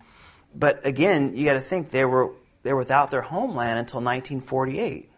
But 0.55 0.87
again, 0.87 1.37
you 1.37 1.44
got 1.44 1.55
to 1.55 1.61
think 1.61 1.90
they 1.90 2.05
were 2.05 2.33
they 2.62 2.72
were 2.72 2.78
without 2.78 3.11
their 3.11 3.22
homeland 3.22 3.78
until 3.78 4.00
1948. 4.00 5.11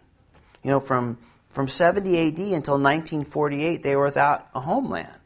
You 0.63 0.71
know, 0.71 0.81
from 0.81 1.19
from 1.51 1.69
70 1.69 2.19
AD 2.19 2.39
until 2.39 2.75
1948, 2.75 3.83
they 3.83 3.95
were 3.95 4.07
without 4.07 4.49
a 4.55 4.61
homeland. 4.61 5.17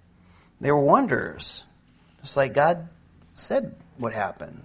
They 0.61 0.71
were 0.71 0.81
wanderers, 0.81 1.63
just 2.21 2.37
like 2.37 2.53
God 2.53 2.89
said 3.35 3.77
would 3.99 4.13
happen. 4.13 4.65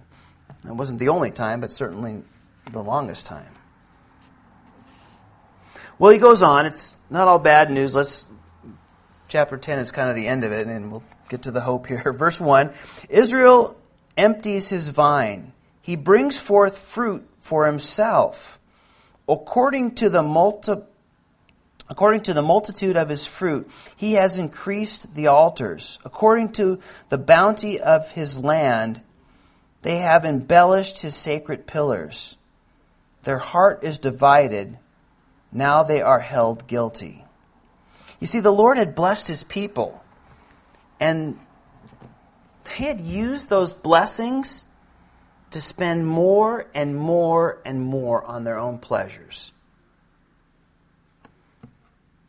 It 0.66 0.72
wasn't 0.72 0.98
the 0.98 1.08
only 1.08 1.30
time, 1.30 1.60
but 1.60 1.72
certainly 1.72 2.22
the 2.70 2.82
longest 2.82 3.26
time. 3.26 3.53
Well, 5.98 6.12
he 6.12 6.18
goes 6.18 6.42
on. 6.42 6.66
It's 6.66 6.96
not 7.08 7.28
all 7.28 7.38
bad 7.38 7.70
news. 7.70 7.94
Let's 7.94 8.26
chapter 9.28 9.56
10 9.56 9.78
is 9.78 9.92
kind 9.92 10.10
of 10.10 10.16
the 10.16 10.26
end 10.26 10.44
of 10.44 10.52
it, 10.52 10.66
and 10.66 10.90
we'll 10.90 11.02
get 11.28 11.42
to 11.42 11.50
the 11.50 11.60
hope 11.60 11.86
here. 11.86 12.12
Verse 12.18 12.40
1 12.40 12.72
Israel 13.08 13.76
empties 14.16 14.68
his 14.68 14.90
vine, 14.90 15.52
he 15.80 15.96
brings 15.96 16.38
forth 16.38 16.78
fruit 16.78 17.28
for 17.40 17.66
himself. 17.66 18.58
According 19.28 19.96
to 19.96 20.10
the 20.10 20.22
multi- 20.22 20.82
According 21.88 22.22
to 22.22 22.32
the 22.32 22.42
multitude 22.42 22.96
of 22.96 23.10
his 23.10 23.26
fruit, 23.26 23.70
he 23.94 24.14
has 24.14 24.38
increased 24.38 25.14
the 25.14 25.26
altars. 25.26 25.98
According 26.02 26.52
to 26.52 26.80
the 27.10 27.18
bounty 27.18 27.78
of 27.78 28.10
his 28.12 28.38
land, 28.38 29.02
they 29.82 29.98
have 29.98 30.24
embellished 30.24 31.00
his 31.00 31.14
sacred 31.14 31.66
pillars. 31.66 32.38
Their 33.24 33.38
heart 33.38 33.80
is 33.82 33.98
divided. 33.98 34.78
Now 35.54 35.84
they 35.84 36.02
are 36.02 36.20
held 36.20 36.66
guilty. 36.66 37.24
You 38.20 38.26
see, 38.26 38.40
the 38.40 38.52
Lord 38.52 38.76
had 38.76 38.94
blessed 38.94 39.28
his 39.28 39.42
people, 39.44 40.04
and 40.98 41.38
they 42.64 42.84
had 42.84 43.00
used 43.00 43.48
those 43.48 43.72
blessings 43.72 44.66
to 45.52 45.60
spend 45.60 46.06
more 46.06 46.66
and 46.74 46.96
more 46.96 47.60
and 47.64 47.80
more 47.80 48.24
on 48.24 48.42
their 48.44 48.58
own 48.58 48.78
pleasures. 48.78 49.52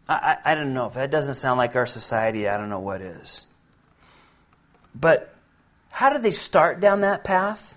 I, 0.08 0.38
I, 0.46 0.52
I 0.52 0.56
don't 0.56 0.74
know. 0.74 0.86
If 0.88 0.94
that 0.94 1.10
doesn't 1.10 1.36
sound 1.36 1.58
like 1.58 1.76
our 1.76 1.88
society, 1.88 2.48
I 2.48 2.58
don't 2.58 2.70
know 2.70 2.80
what 2.80 3.02
is. 3.02 3.48
But 4.94 5.34
how 5.90 6.12
did 6.12 6.22
they 6.22 6.32
start 6.32 6.80
down 6.80 7.02
that 7.02 7.24
path? 7.24 7.75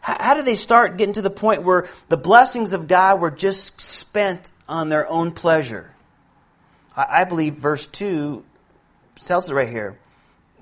How, 0.00 0.34
did 0.34 0.44
they 0.44 0.54
start 0.54 0.96
getting 0.96 1.14
to 1.14 1.22
the 1.22 1.30
point 1.30 1.62
where 1.62 1.88
the 2.08 2.16
blessings 2.16 2.72
of 2.72 2.88
God 2.88 3.20
were 3.20 3.30
just 3.30 3.80
spent 3.80 4.50
on 4.68 4.88
their 4.88 5.06
own 5.06 5.32
pleasure? 5.32 5.94
I, 6.96 7.20
I 7.20 7.24
believe 7.24 7.56
verse 7.56 7.86
2 7.86 8.44
tells 9.16 9.50
it 9.50 9.54
right 9.54 9.68
here. 9.68 9.98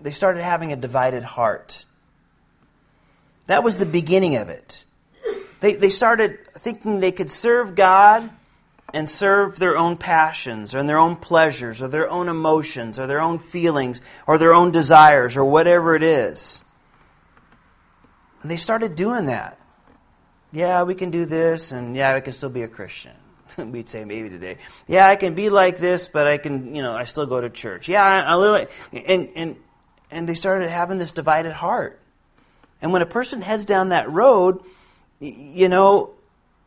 They 0.03 0.11
started 0.11 0.43
having 0.43 0.73
a 0.73 0.77
divided 0.77 1.23
heart. 1.23 1.85
That 3.47 3.63
was 3.63 3.77
the 3.77 3.87
beginning 3.87 4.37
of 4.37 4.49
it. 4.49 4.85
They, 5.61 5.75
they 5.75 5.89
started 5.89 6.39
thinking 6.59 7.01
they 7.01 7.13
could 7.13 7.31
serve 7.31 7.75
God 7.75 8.29
and 8.93 9.09
serve 9.09 9.59
their 9.59 9.77
own 9.77 9.97
passions 9.97 10.75
and 10.75 10.89
their 10.89 10.99
own 10.99 11.17
pleasures 11.17 11.83
or 11.83 11.89
their 11.89 12.09
own 12.09 12.29
emotions 12.29 12.99
or 12.99 13.07
their 13.07 13.21
own 13.21 13.39
feelings 13.39 14.01
or 14.27 14.39
their 14.39 14.55
own 14.55 14.71
desires 14.71 15.37
or 15.37 15.45
whatever 15.45 15.95
it 15.95 16.03
is. 16.03 16.65
And 18.47 18.51
they 18.53 18.59
started 18.59 18.95
doing 18.95 19.27
that. 19.27 19.59
Yeah, 20.53 20.85
we 20.85 20.95
can 20.95 21.11
do 21.11 21.25
this, 21.25 21.73
and 21.73 21.97
yeah, 21.97 22.15
I 22.15 22.21
can 22.21 22.33
still 22.33 22.49
be 22.49 22.63
a 22.63 22.69
Christian. 22.69 23.11
We'd 23.59 23.89
say 23.89 24.05
maybe 24.05 24.31
today. 24.31 24.59
Yeah, 24.87 25.09
I 25.09 25.17
can 25.17 25.35
be 25.35 25.49
like 25.49 25.79
this, 25.79 26.07
but 26.07 26.29
I 26.29 26.39
can, 26.39 26.73
you 26.73 26.81
know, 26.81 26.95
I 26.95 27.07
still 27.07 27.27
go 27.27 27.41
to 27.41 27.51
church. 27.51 27.89
Yeah, 27.89 28.05
I, 28.05 28.21
I 28.21 28.35
live, 28.37 28.71
and 28.93 29.31
and 29.35 29.57
and 30.13 30.29
they 30.29 30.35
started 30.35 30.71
having 30.71 30.99
this 30.99 31.11
divided 31.11 31.55
heart. 31.55 32.01
And 32.81 32.93
when 32.93 33.03
a 33.03 33.07
person 33.07 33.43
heads 33.43 33.67
down 33.67 33.89
that 33.89 34.09
road, 34.13 34.61
you 35.19 35.69
know, 35.69 36.15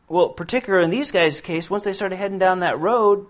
well, 0.06 0.28
particularly 0.28 0.84
in 0.84 0.90
these 0.90 1.10
guys' 1.10 1.40
case, 1.40 1.70
once 1.70 1.84
they 1.84 1.94
started 1.94 2.16
heading 2.16 2.38
down 2.38 2.60
that 2.60 2.78
road, 2.78 3.24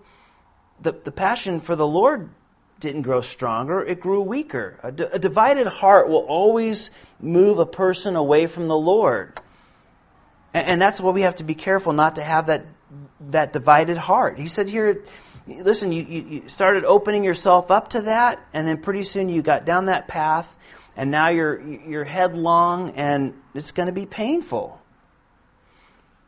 the, 0.81 0.91
the 0.91 1.13
passion 1.13 1.61
for 1.61 1.77
the 1.77 1.87
Lord 1.87 2.29
didn't 2.81 3.03
grow 3.03 3.21
stronger, 3.21 3.81
it 3.81 4.01
grew 4.01 4.21
weaker. 4.21 4.77
A, 4.83 4.91
d- 4.91 5.05
a 5.09 5.17
divided 5.17 5.67
heart 5.67 6.09
will 6.09 6.25
always 6.25 6.91
move 7.19 7.59
a 7.59 7.65
person 7.65 8.17
away 8.17 8.47
from 8.47 8.67
the 8.67 8.77
Lord. 8.77 9.39
And, 10.53 10.67
and 10.67 10.81
that's 10.81 10.99
why 10.99 11.11
we 11.11 11.21
have 11.21 11.35
to 11.35 11.45
be 11.45 11.55
careful 11.55 11.93
not 11.93 12.15
to 12.15 12.23
have 12.23 12.47
that, 12.47 12.65
that 13.29 13.53
divided 13.53 13.97
heart. 13.97 14.37
He 14.37 14.47
said 14.47 14.67
here, 14.67 15.03
listen, 15.47 15.91
you, 15.91 16.03
you, 16.03 16.21
you 16.21 16.49
started 16.49 16.83
opening 16.83 17.23
yourself 17.23 17.71
up 17.71 17.91
to 17.91 18.01
that, 18.01 18.45
and 18.53 18.67
then 18.67 18.77
pretty 18.77 19.03
soon 19.03 19.29
you 19.29 19.41
got 19.41 19.63
down 19.63 19.85
that 19.85 20.07
path, 20.07 20.53
and 20.97 21.09
now 21.09 21.29
you're, 21.29 21.61
you're 21.61 22.03
headlong, 22.03 22.91
and 22.95 23.33
it's 23.53 23.71
going 23.71 23.87
to 23.87 23.93
be 23.93 24.05
painful. 24.05 24.81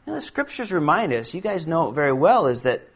You 0.06 0.14
know, 0.14 0.20
the 0.20 0.26
scriptures 0.26 0.72
remind 0.72 1.14
us, 1.14 1.34
you 1.34 1.42
guys 1.42 1.68
know 1.68 1.90
it 1.90 1.94
very 1.94 2.14
well, 2.14 2.48
is 2.48 2.64
that, 2.64 2.88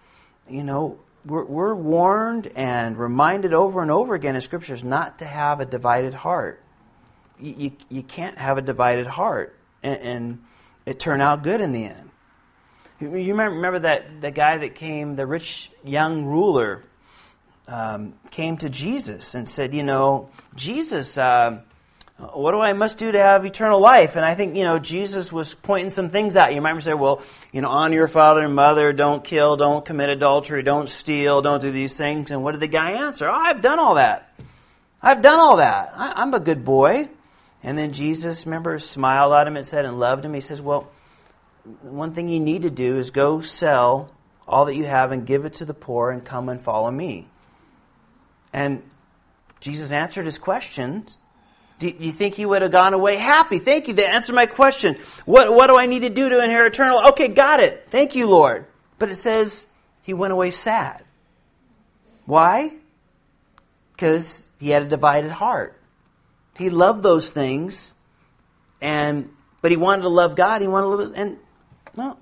you 0.49 0.63
know, 0.63 0.99
we're, 1.27 1.43
we're 1.43 1.75
warned 1.75 2.51
and 2.55 2.97
reminded 2.97 3.53
over 3.53 3.81
and 3.81 3.91
over 3.91 4.15
again 4.15 4.35
in 4.35 4.41
scriptures 4.41 4.83
not 4.83 5.19
to 5.19 5.25
have 5.25 5.59
a 5.59 5.65
divided 5.65 6.13
heart. 6.13 6.63
You, 7.39 7.55
you, 7.57 7.71
you 7.89 8.03
can't 8.03 8.37
have 8.37 8.57
a 8.57 8.61
divided 8.61 9.07
heart 9.07 9.55
and, 9.83 10.01
and, 10.01 10.43
it 10.85 11.01
turn 11.01 11.19
out 11.19 11.43
good 11.43 11.59
in 11.59 11.73
the 11.73 11.83
end. 11.83 12.09
You 13.01 13.09
remember, 13.09 13.79
that 13.79 14.21
the 14.21 14.31
guy 14.31 14.57
that 14.59 14.75
came, 14.75 15.17
the 15.17 15.25
rich 15.25 15.69
young 15.83 16.23
ruler, 16.23 16.81
um, 17.67 18.13
came 18.31 18.55
to 18.59 18.69
Jesus 18.69 19.35
and 19.35 19.49
said, 19.49 19.73
You 19.73 19.83
know, 19.83 20.29
Jesus, 20.55 21.17
uh, 21.17 21.59
what 22.17 22.51
do 22.51 22.59
I 22.59 22.73
must 22.73 22.97
do 22.97 23.11
to 23.11 23.19
have 23.19 23.45
eternal 23.45 23.79
life? 23.79 24.15
And 24.15 24.25
I 24.25 24.33
think, 24.33 24.55
you 24.55 24.63
know, 24.63 24.79
Jesus 24.79 25.31
was 25.31 25.53
pointing 25.53 25.91
some 25.91 26.09
things 26.09 26.35
out. 26.35 26.53
You 26.53 26.61
might 26.61 26.81
say, 26.81 26.95
well, 26.95 27.21
you 27.51 27.61
know, 27.61 27.69
honor 27.69 27.93
your 27.93 28.07
father 28.07 28.43
and 28.43 28.55
mother, 28.55 28.91
don't 28.91 29.23
kill, 29.23 29.55
don't 29.55 29.85
commit 29.85 30.09
adultery, 30.09 30.63
don't 30.63 30.89
steal, 30.89 31.43
don't 31.43 31.61
do 31.61 31.71
these 31.71 31.95
things. 31.95 32.31
And 32.31 32.43
what 32.43 32.53
did 32.53 32.61
the 32.61 32.67
guy 32.67 32.93
answer? 32.93 33.29
Oh, 33.29 33.33
I've 33.33 33.61
done 33.61 33.77
all 33.77 33.95
that. 33.95 34.33
I've 34.99 35.21
done 35.21 35.39
all 35.39 35.57
that. 35.57 35.93
I, 35.95 36.23
am 36.23 36.33
a 36.33 36.39
good 36.39 36.65
boy. 36.65 37.07
And 37.61 37.77
then 37.77 37.93
Jesus, 37.93 38.47
remember, 38.47 38.79
smiled 38.79 39.33
at 39.33 39.45
him 39.45 39.55
and 39.55 39.65
said, 39.65 39.85
and 39.85 39.99
loved 39.99 40.25
him. 40.25 40.33
He 40.33 40.41
says, 40.41 40.59
well, 40.59 40.89
one 41.81 42.15
thing 42.15 42.29
you 42.29 42.39
need 42.39 42.63
to 42.63 42.71
do 42.71 42.97
is 42.97 43.11
go 43.11 43.41
sell 43.41 44.11
all 44.47 44.65
that 44.65 44.75
you 44.75 44.85
have 44.85 45.11
and 45.11 45.27
give 45.27 45.45
it 45.45 45.53
to 45.55 45.65
the 45.65 45.73
poor 45.73 46.09
and 46.09 46.25
come 46.25 46.49
and 46.49 46.59
follow 46.59 46.89
me. 46.89 47.27
And 48.51 48.81
Jesus 49.59 49.91
answered 49.91 50.25
his 50.25 50.39
questions 50.39 51.19
do 51.79 51.93
you 51.99 52.11
think 52.11 52.33
he 52.33 52.45
would 52.45 52.63
have 52.63 52.71
gone 52.71 52.93
away 52.93 53.17
happy? 53.17 53.59
Thank 53.59 53.87
you. 53.87 53.93
That 53.95 54.09
answered 54.09 54.33
my 54.33 54.47
question. 54.47 54.97
What, 55.25 55.53
what 55.53 55.67
do 55.67 55.77
I 55.77 55.85
need 55.85 55.99
to 55.99 56.09
do 56.09 56.29
to 56.29 56.43
inherit 56.43 56.73
eternal? 56.73 57.09
Okay, 57.09 57.27
got 57.27 57.59
it. 57.59 57.87
Thank 57.89 58.15
you, 58.15 58.27
Lord. 58.27 58.65
But 58.97 59.09
it 59.09 59.15
says 59.15 59.67
he 60.01 60.13
went 60.13 60.33
away 60.33 60.49
sad. 60.51 61.03
Why? 62.25 62.73
Because 63.93 64.49
he 64.59 64.69
had 64.69 64.83
a 64.83 64.87
divided 64.87 65.31
heart. 65.31 65.79
He 66.55 66.71
loved 66.71 67.03
those 67.03 67.29
things, 67.29 67.93
and 68.81 69.29
but 69.61 69.69
he 69.69 69.77
wanted 69.77 70.01
to 70.01 70.09
love 70.09 70.35
God. 70.35 70.61
He 70.61 70.67
wanted 70.67 70.87
to 70.87 70.95
live, 70.95 71.11
and 71.15 71.37
well, 71.95 72.17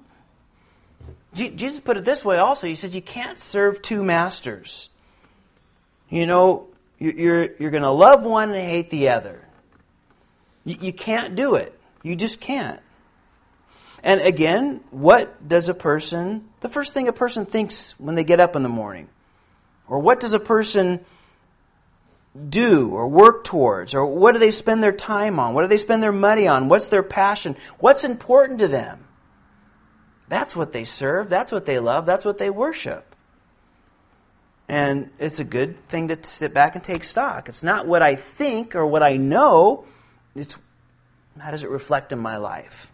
Jesus 1.34 1.80
put 1.80 1.96
it 1.96 2.04
this 2.04 2.26
way. 2.26 2.38
Also, 2.38 2.68
he 2.68 2.76
said 2.76 2.94
you 2.94 3.02
can't 3.02 3.40
serve 3.40 3.82
two 3.82 4.04
masters. 4.04 4.90
You 6.10 6.26
know, 6.26 6.68
you're 7.00 7.54
you're 7.56 7.72
going 7.72 7.84
to 7.84 7.92
love 7.92 8.24
one 8.24 8.50
and 8.50 8.60
hate 8.60 8.90
the 8.90 9.10
other. 9.10 9.45
You, 10.66 10.76
you 10.82 10.94
can't 10.94 11.36
do 11.36 11.56
it. 11.56 11.80
You 12.04 12.16
just 12.16 12.42
can't. 12.42 12.82
And 14.04 14.22
again, 14.22 14.82
what 14.92 15.48
does 15.48 15.70
a 15.70 15.74
person, 15.74 16.50
the 16.62 16.70
first 16.70 16.94
thing 16.94 17.08
a 17.08 17.14
person 17.14 17.46
thinks 17.46 18.00
when 18.00 18.16
they 18.16 18.24
get 18.24 18.40
up 18.40 18.56
in 18.56 18.62
the 18.62 18.70
morning? 18.70 19.08
Or 19.88 20.00
what 20.00 20.20
does 20.20 20.34
a 20.34 20.40
person 20.40 21.00
do 22.50 22.90
or 22.90 23.08
work 23.08 23.44
towards? 23.44 23.96
Or 23.96 24.06
what 24.06 24.34
do 24.34 24.40
they 24.40 24.52
spend 24.52 24.84
their 24.84 24.92
time 24.92 25.40
on? 25.40 25.54
What 25.54 25.64
do 25.64 25.68
they 25.68 25.78
spend 25.78 26.04
their 26.04 26.12
money 26.12 26.48
on? 26.48 26.70
What's 26.70 26.90
their 26.90 27.04
passion? 27.04 27.56
What's 27.80 28.04
important 28.04 28.60
to 28.60 28.68
them? 28.68 29.06
That's 30.28 30.56
what 30.56 30.72
they 30.72 30.86
serve. 30.86 31.30
That's 31.30 31.52
what 31.52 31.66
they 31.66 31.80
love. 31.80 32.06
That's 32.06 32.26
what 32.26 32.38
they 32.38 32.50
worship. 32.50 33.16
And 34.68 35.12
it's 35.20 35.40
a 35.40 35.44
good 35.44 35.88
thing 35.88 36.08
to 36.08 36.24
sit 36.24 36.54
back 36.54 36.76
and 36.76 36.84
take 36.84 37.04
stock. 37.04 37.48
It's 37.48 37.62
not 37.64 37.88
what 37.88 38.02
I 38.02 38.16
think 38.16 38.76
or 38.76 38.86
what 38.86 39.04
I 39.04 39.18
know, 39.18 39.86
it's 40.36 40.58
how 41.40 41.52
does 41.52 41.64
it 41.64 41.70
reflect 41.70 42.12
in 42.12 42.20
my 42.20 42.38
life? 42.38 42.92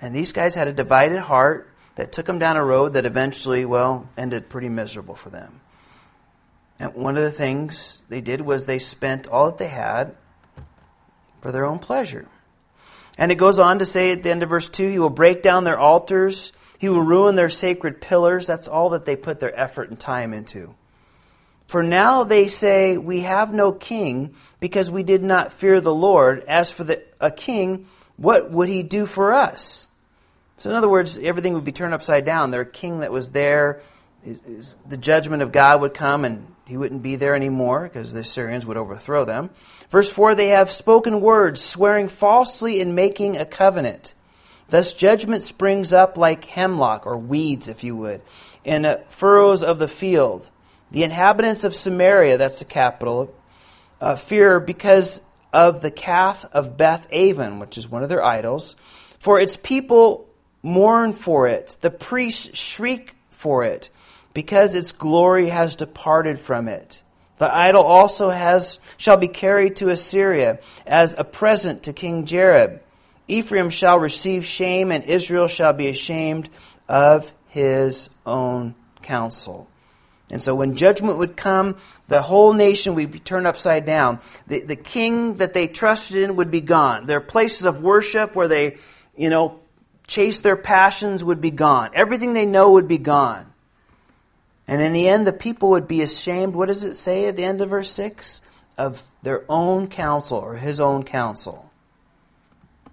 And 0.00 0.14
these 0.14 0.32
guys 0.32 0.54
had 0.54 0.68
a 0.68 0.72
divided 0.72 1.18
heart 1.18 1.70
that 1.96 2.12
took 2.12 2.26
them 2.26 2.38
down 2.38 2.56
a 2.56 2.64
road 2.64 2.94
that 2.94 3.06
eventually, 3.06 3.64
well, 3.64 4.08
ended 4.16 4.48
pretty 4.48 4.68
miserable 4.68 5.14
for 5.14 5.30
them. 5.30 5.60
And 6.78 6.94
one 6.94 7.16
of 7.16 7.22
the 7.22 7.30
things 7.30 8.00
they 8.08 8.22
did 8.22 8.40
was 8.40 8.64
they 8.64 8.78
spent 8.78 9.26
all 9.26 9.46
that 9.46 9.58
they 9.58 9.68
had 9.68 10.16
for 11.42 11.52
their 11.52 11.66
own 11.66 11.78
pleasure. 11.78 12.26
And 13.18 13.30
it 13.30 13.34
goes 13.34 13.58
on 13.58 13.80
to 13.80 13.84
say 13.84 14.12
at 14.12 14.22
the 14.22 14.30
end 14.30 14.42
of 14.42 14.48
verse 14.48 14.68
2 14.68 14.88
He 14.88 14.98
will 14.98 15.10
break 15.10 15.42
down 15.42 15.64
their 15.64 15.78
altars, 15.78 16.52
He 16.78 16.88
will 16.88 17.02
ruin 17.02 17.34
their 17.34 17.50
sacred 17.50 18.00
pillars. 18.00 18.46
That's 18.46 18.68
all 18.68 18.90
that 18.90 19.04
they 19.04 19.16
put 19.16 19.40
their 19.40 19.58
effort 19.58 19.90
and 19.90 20.00
time 20.00 20.32
into. 20.32 20.74
For 21.70 21.84
now 21.84 22.24
they 22.24 22.48
say, 22.48 22.98
We 22.98 23.20
have 23.20 23.54
no 23.54 23.70
king, 23.70 24.34
because 24.58 24.90
we 24.90 25.04
did 25.04 25.22
not 25.22 25.52
fear 25.52 25.80
the 25.80 25.94
Lord. 25.94 26.42
As 26.48 26.72
for 26.72 26.82
the, 26.82 27.00
a 27.20 27.30
king, 27.30 27.86
what 28.16 28.50
would 28.50 28.68
he 28.68 28.82
do 28.82 29.06
for 29.06 29.32
us? 29.32 29.86
So, 30.58 30.70
in 30.70 30.76
other 30.76 30.88
words, 30.88 31.16
everything 31.16 31.54
would 31.54 31.62
be 31.62 31.70
turned 31.70 31.94
upside 31.94 32.24
down. 32.24 32.50
Their 32.50 32.64
king 32.64 33.00
that 33.00 33.12
was 33.12 33.30
there, 33.30 33.82
the 34.24 34.96
judgment 34.96 35.44
of 35.44 35.52
God 35.52 35.80
would 35.80 35.94
come, 35.94 36.24
and 36.24 36.52
he 36.66 36.76
wouldn't 36.76 37.04
be 37.04 37.14
there 37.14 37.36
anymore 37.36 37.84
because 37.84 38.12
the 38.12 38.20
Assyrians 38.20 38.66
would 38.66 38.76
overthrow 38.76 39.24
them. 39.24 39.50
Verse 39.90 40.10
4 40.10 40.34
They 40.34 40.48
have 40.48 40.72
spoken 40.72 41.20
words, 41.20 41.60
swearing 41.60 42.08
falsely 42.08 42.80
in 42.80 42.96
making 42.96 43.36
a 43.36 43.46
covenant. 43.46 44.12
Thus, 44.70 44.92
judgment 44.92 45.44
springs 45.44 45.92
up 45.92 46.16
like 46.16 46.46
hemlock, 46.46 47.06
or 47.06 47.16
weeds, 47.16 47.68
if 47.68 47.84
you 47.84 47.94
would, 47.94 48.22
in 48.64 48.98
furrows 49.08 49.62
of 49.62 49.78
the 49.78 49.86
field. 49.86 50.50
The 50.90 51.04
inhabitants 51.04 51.64
of 51.64 51.74
Samaria, 51.74 52.38
that's 52.38 52.58
the 52.58 52.64
capital, 52.64 53.34
uh, 54.00 54.16
fear 54.16 54.58
because 54.60 55.20
of 55.52 55.82
the 55.82 55.90
calf 55.90 56.44
of 56.52 56.76
Beth 56.76 57.06
Aven, 57.12 57.58
which 57.58 57.78
is 57.78 57.88
one 57.88 58.02
of 58.02 58.08
their 58.08 58.24
idols. 58.24 58.76
For 59.18 59.40
its 59.40 59.56
people 59.56 60.28
mourn 60.62 61.12
for 61.12 61.46
it, 61.46 61.76
the 61.80 61.90
priests 61.90 62.56
shriek 62.56 63.14
for 63.30 63.64
it, 63.64 63.88
because 64.34 64.74
its 64.74 64.92
glory 64.92 65.48
has 65.48 65.76
departed 65.76 66.40
from 66.40 66.68
it. 66.68 67.02
The 67.38 67.52
idol 67.54 67.84
also 67.84 68.28
has 68.28 68.78
shall 68.98 69.16
be 69.16 69.28
carried 69.28 69.76
to 69.76 69.88
Assyria 69.88 70.58
as 70.86 71.14
a 71.16 71.24
present 71.24 71.84
to 71.84 71.94
King 71.94 72.26
Jareb. 72.26 72.80
Ephraim 73.28 73.70
shall 73.70 73.98
receive 73.98 74.44
shame, 74.44 74.92
and 74.92 75.04
Israel 75.04 75.46
shall 75.46 75.72
be 75.72 75.88
ashamed 75.88 76.50
of 76.86 77.32
his 77.48 78.10
own 78.26 78.74
counsel. 79.02 79.69
And 80.30 80.40
so 80.40 80.54
when 80.54 80.76
judgment 80.76 81.18
would 81.18 81.36
come, 81.36 81.76
the 82.08 82.22
whole 82.22 82.52
nation 82.52 82.94
would 82.94 83.10
be 83.10 83.18
turned 83.18 83.46
upside 83.46 83.84
down. 83.84 84.20
The, 84.46 84.60
the 84.60 84.76
king 84.76 85.34
that 85.34 85.54
they 85.54 85.66
trusted 85.66 86.18
in 86.18 86.36
would 86.36 86.50
be 86.50 86.60
gone. 86.60 87.06
Their 87.06 87.20
places 87.20 87.66
of 87.66 87.82
worship 87.82 88.36
where 88.36 88.48
they, 88.48 88.78
you 89.16 89.28
know, 89.28 89.60
chase 90.06 90.40
their 90.40 90.56
passions 90.56 91.24
would 91.24 91.40
be 91.40 91.50
gone. 91.50 91.90
Everything 91.94 92.32
they 92.32 92.46
know 92.46 92.72
would 92.72 92.88
be 92.88 92.98
gone. 92.98 93.52
And 94.68 94.80
in 94.80 94.92
the 94.92 95.08
end, 95.08 95.26
the 95.26 95.32
people 95.32 95.70
would 95.70 95.88
be 95.88 96.00
ashamed. 96.00 96.54
What 96.54 96.66
does 96.66 96.84
it 96.84 96.94
say 96.94 97.26
at 97.26 97.36
the 97.36 97.44
end 97.44 97.60
of 97.60 97.70
verse 97.70 97.90
6? 97.90 98.40
Of 98.78 99.02
their 99.22 99.44
own 99.48 99.88
counsel 99.88 100.38
or 100.38 100.54
his 100.54 100.78
own 100.78 101.02
counsel. 101.02 101.70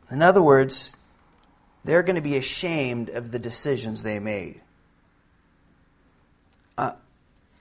In 0.10 0.24
other 0.24 0.42
words, 0.42 0.96
they're 1.84 2.04
going 2.04 2.16
to 2.16 2.22
be 2.22 2.36
ashamed 2.36 3.10
of 3.10 3.32
the 3.32 3.40
decisions 3.40 4.02
they 4.02 4.20
made. 4.20 4.62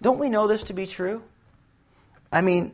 Don't 0.02 0.18
we 0.18 0.28
know 0.28 0.46
this 0.46 0.64
to 0.64 0.74
be 0.74 0.86
true? 0.86 1.22
I 2.30 2.40
mean, 2.40 2.72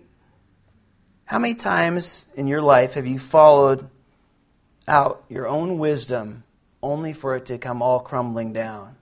how 1.24 1.38
many 1.38 1.54
times 1.54 2.26
in 2.34 2.46
your 2.46 2.62
life 2.62 2.94
have 2.94 3.06
you 3.06 3.18
followed 3.18 3.88
out 4.88 5.24
your 5.28 5.46
own 5.46 5.78
wisdom 5.78 6.42
only 6.82 7.12
for 7.12 7.36
it 7.36 7.46
to 7.46 7.58
come 7.58 7.82
all 7.82 8.00
crumbling 8.00 8.52
down? 8.52 8.96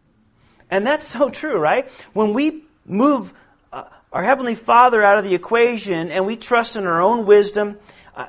And 0.71 0.87
that's 0.87 1.07
so 1.07 1.31
true, 1.31 1.59
right? 1.59 1.91
When 2.13 2.35
we 2.35 2.65
move 2.85 3.33
uh, 3.73 3.85
our 4.13 4.23
Heavenly 4.23 4.55
Father 4.55 5.03
out 5.03 5.19
of 5.19 5.25
the 5.25 5.35
equation 5.35 6.11
and 6.11 6.27
we 6.27 6.37
trust 6.37 6.77
in 6.77 6.87
our 6.87 7.01
own 7.01 7.27
wisdom, 7.27 7.79
uh, 8.15 8.29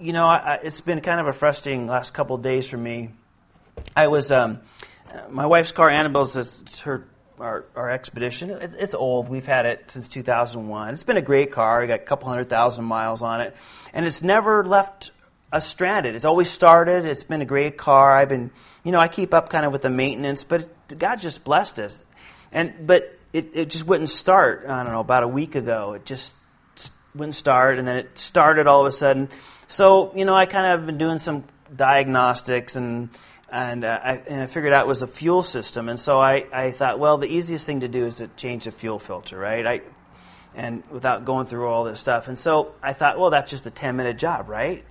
you 0.00 0.12
know, 0.12 0.26
I, 0.26 0.36
I, 0.36 0.54
it's 0.62 0.80
been 0.80 1.00
kind 1.00 1.20
of 1.20 1.26
a 1.26 1.32
frustrating 1.32 1.86
last 1.86 2.14
couple 2.14 2.36
days 2.38 2.68
for 2.68 2.78
me 2.78 3.10
I 3.94 4.08
was 4.08 4.30
um, 4.30 4.60
my 5.28 5.46
wife's 5.46 5.72
car. 5.72 5.90
Annabelle's 5.90 6.36
it's 6.36 6.80
her 6.80 7.06
our, 7.40 7.64
our 7.76 7.90
expedition. 7.90 8.50
It's, 8.50 8.74
it's, 8.74 8.94
old. 8.94 9.28
We've 9.28 9.46
had 9.46 9.66
it 9.66 9.90
since 9.90 10.08
2001. 10.08 10.92
It's 10.92 11.02
been 11.02 11.16
a 11.16 11.22
great 11.22 11.52
car. 11.52 11.80
We 11.80 11.86
got 11.86 12.00
a 12.00 12.04
couple 12.04 12.28
hundred 12.28 12.48
thousand 12.48 12.84
miles 12.84 13.22
on 13.22 13.40
it, 13.40 13.56
and 13.92 14.06
it's 14.06 14.22
never 14.22 14.64
left 14.64 15.10
us 15.52 15.66
stranded. 15.66 16.14
It's 16.14 16.24
always 16.24 16.50
started. 16.50 17.04
It's 17.04 17.24
been 17.24 17.40
a 17.40 17.46
great 17.46 17.76
car. 17.76 18.16
I've 18.16 18.28
been, 18.28 18.50
you 18.84 18.92
know, 18.92 19.00
I 19.00 19.08
keep 19.08 19.32
up 19.34 19.50
kind 19.50 19.64
of 19.64 19.72
with 19.72 19.82
the 19.82 19.90
maintenance, 19.90 20.44
but 20.44 20.68
God 20.98 21.16
just 21.16 21.44
blessed 21.44 21.78
us, 21.78 22.02
and 22.52 22.86
but 22.86 23.18
it, 23.32 23.50
it 23.54 23.70
just 23.70 23.86
wouldn't 23.86 24.10
start. 24.10 24.64
I 24.68 24.82
don't 24.82 24.92
know 24.92 25.00
about 25.00 25.22
a 25.22 25.28
week 25.28 25.54
ago. 25.54 25.94
It 25.94 26.04
just 26.04 26.34
wouldn't 27.14 27.34
start, 27.34 27.78
and 27.78 27.86
then 27.86 27.96
it 27.96 28.18
started 28.18 28.66
all 28.66 28.82
of 28.82 28.86
a 28.86 28.92
sudden. 28.92 29.28
So 29.68 30.12
you 30.14 30.24
know, 30.24 30.34
I 30.34 30.46
kind 30.46 30.78
of 30.78 30.86
been 30.86 30.98
doing 30.98 31.18
some 31.18 31.44
diagnostics 31.74 32.76
and 32.76 33.10
and, 33.50 33.84
uh, 33.84 33.98
I, 34.02 34.12
and 34.26 34.42
I 34.42 34.46
figured 34.46 34.72
out 34.72 34.84
it 34.84 34.88
was 34.88 35.02
a 35.02 35.06
fuel 35.06 35.42
system. 35.42 35.88
And 35.88 35.98
so 35.98 36.20
I, 36.20 36.46
I 36.52 36.70
thought, 36.70 36.98
well, 36.98 37.18
the 37.18 37.28
easiest 37.28 37.66
thing 37.66 37.80
to 37.80 37.88
do 37.88 38.06
is 38.06 38.16
to 38.16 38.28
change 38.28 38.64
the 38.64 38.72
fuel 38.72 38.98
filter, 38.98 39.38
right? 39.38 39.66
I, 39.66 39.80
and 40.54 40.82
without 40.90 41.24
going 41.24 41.46
through 41.46 41.68
all 41.68 41.84
this 41.84 42.00
stuff. 42.00 42.28
And 42.28 42.38
so 42.38 42.74
I 42.82 42.92
thought, 42.92 43.18
well, 43.18 43.30
that's 43.30 43.50
just 43.50 43.66
a 43.66 43.70
10 43.70 43.96
minute 43.96 44.18
job, 44.18 44.48
right? 44.48 44.84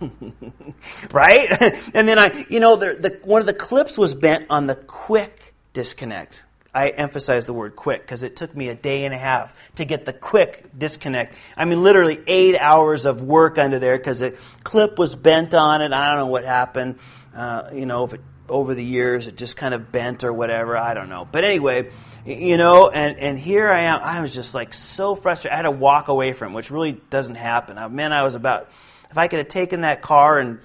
right? 1.12 1.62
and 1.94 2.08
then 2.08 2.18
I, 2.18 2.46
you 2.48 2.60
know, 2.60 2.76
the, 2.76 2.94
the, 2.94 3.20
one 3.24 3.40
of 3.40 3.46
the 3.46 3.54
clips 3.54 3.96
was 3.96 4.14
bent 4.14 4.46
on 4.50 4.66
the 4.66 4.74
quick 4.74 5.54
disconnect. 5.72 6.42
I 6.78 6.88
emphasize 6.90 7.46
the 7.46 7.52
word 7.52 7.74
quick 7.74 8.02
because 8.02 8.22
it 8.22 8.36
took 8.36 8.54
me 8.54 8.68
a 8.68 8.74
day 8.74 9.04
and 9.04 9.12
a 9.12 9.18
half 9.18 9.52
to 9.76 9.84
get 9.84 10.04
the 10.04 10.12
quick 10.12 10.78
disconnect. 10.78 11.34
I 11.56 11.64
mean, 11.64 11.82
literally 11.82 12.20
eight 12.28 12.56
hours 12.56 13.04
of 13.04 13.20
work 13.20 13.58
under 13.58 13.80
there 13.80 13.98
because 13.98 14.20
the 14.20 14.36
clip 14.62 14.96
was 14.96 15.16
bent 15.16 15.54
on 15.54 15.82
it. 15.82 15.92
I 15.92 16.08
don't 16.08 16.18
know 16.18 16.26
what 16.26 16.44
happened. 16.44 17.00
Uh, 17.34 17.70
you 17.72 17.84
know, 17.84 18.04
if 18.04 18.14
it, 18.14 18.20
over 18.48 18.76
the 18.76 18.84
years 18.84 19.26
it 19.26 19.36
just 19.36 19.56
kind 19.56 19.74
of 19.74 19.90
bent 19.90 20.22
or 20.22 20.32
whatever. 20.32 20.76
I 20.76 20.94
don't 20.94 21.08
know. 21.08 21.26
But 21.30 21.42
anyway, 21.42 21.90
you 22.24 22.56
know, 22.56 22.88
and, 22.88 23.18
and 23.18 23.38
here 23.38 23.68
I 23.68 23.80
am. 23.80 24.00
I 24.00 24.20
was 24.20 24.32
just 24.32 24.54
like 24.54 24.72
so 24.72 25.16
frustrated. 25.16 25.54
I 25.54 25.56
had 25.56 25.62
to 25.62 25.72
walk 25.72 26.06
away 26.06 26.32
from 26.32 26.52
it, 26.52 26.54
which 26.54 26.70
really 26.70 26.92
doesn't 27.10 27.34
happen. 27.34 27.76
I, 27.76 27.88
man, 27.88 28.12
I 28.12 28.22
was 28.22 28.36
about, 28.36 28.70
if 29.10 29.18
I 29.18 29.26
could 29.26 29.40
have 29.40 29.48
taken 29.48 29.80
that 29.80 30.00
car 30.00 30.38
and 30.38 30.60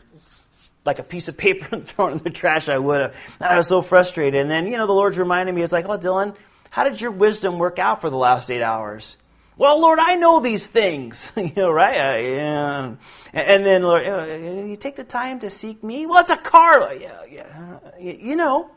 like 0.85 0.99
a 0.99 1.03
piece 1.03 1.27
of 1.27 1.37
paper 1.45 1.67
and 1.71 1.85
thrown 1.85 2.13
in 2.13 2.17
the 2.19 2.29
trash, 2.29 2.69
I 2.69 2.77
would 2.77 3.01
have. 3.01 3.15
I 3.39 3.57
was 3.57 3.67
so 3.67 3.81
frustrated. 3.81 4.39
And 4.39 4.49
then, 4.49 4.67
you 4.67 4.77
know, 4.77 4.87
the 4.87 4.93
Lord's 4.93 5.17
reminding 5.17 5.55
me, 5.55 5.61
it's 5.61 5.73
like, 5.73 5.85
oh, 5.85 5.97
Dylan, 5.97 6.35
how 6.69 6.83
did 6.83 6.99
your 6.99 7.11
wisdom 7.11 7.59
work 7.59 7.79
out 7.79 8.01
for 8.01 8.09
the 8.09 8.17
last 8.17 8.49
eight 8.49 8.63
hours? 8.63 9.15
Well, 9.55 9.79
Lord, 9.79 9.99
I 9.99 10.15
know 10.15 10.39
these 10.39 10.65
things, 10.65 11.31
you 11.37 11.51
know, 11.55 11.71
right? 11.71 11.95
Uh, 11.95 12.17
yeah. 12.17 12.95
And 13.33 13.65
then, 13.65 13.83
Lord, 13.83 14.07
uh, 14.07 14.25
you 14.65 14.75
take 14.75 14.95
the 14.95 15.03
time 15.03 15.39
to 15.41 15.49
seek 15.49 15.83
me. 15.83 16.05
Well, 16.05 16.19
it's 16.19 16.31
a 16.31 16.37
car. 16.37 16.93
Yeah, 16.93 17.23
yeah. 17.29 17.79
You 17.99 18.35
know, 18.35 18.71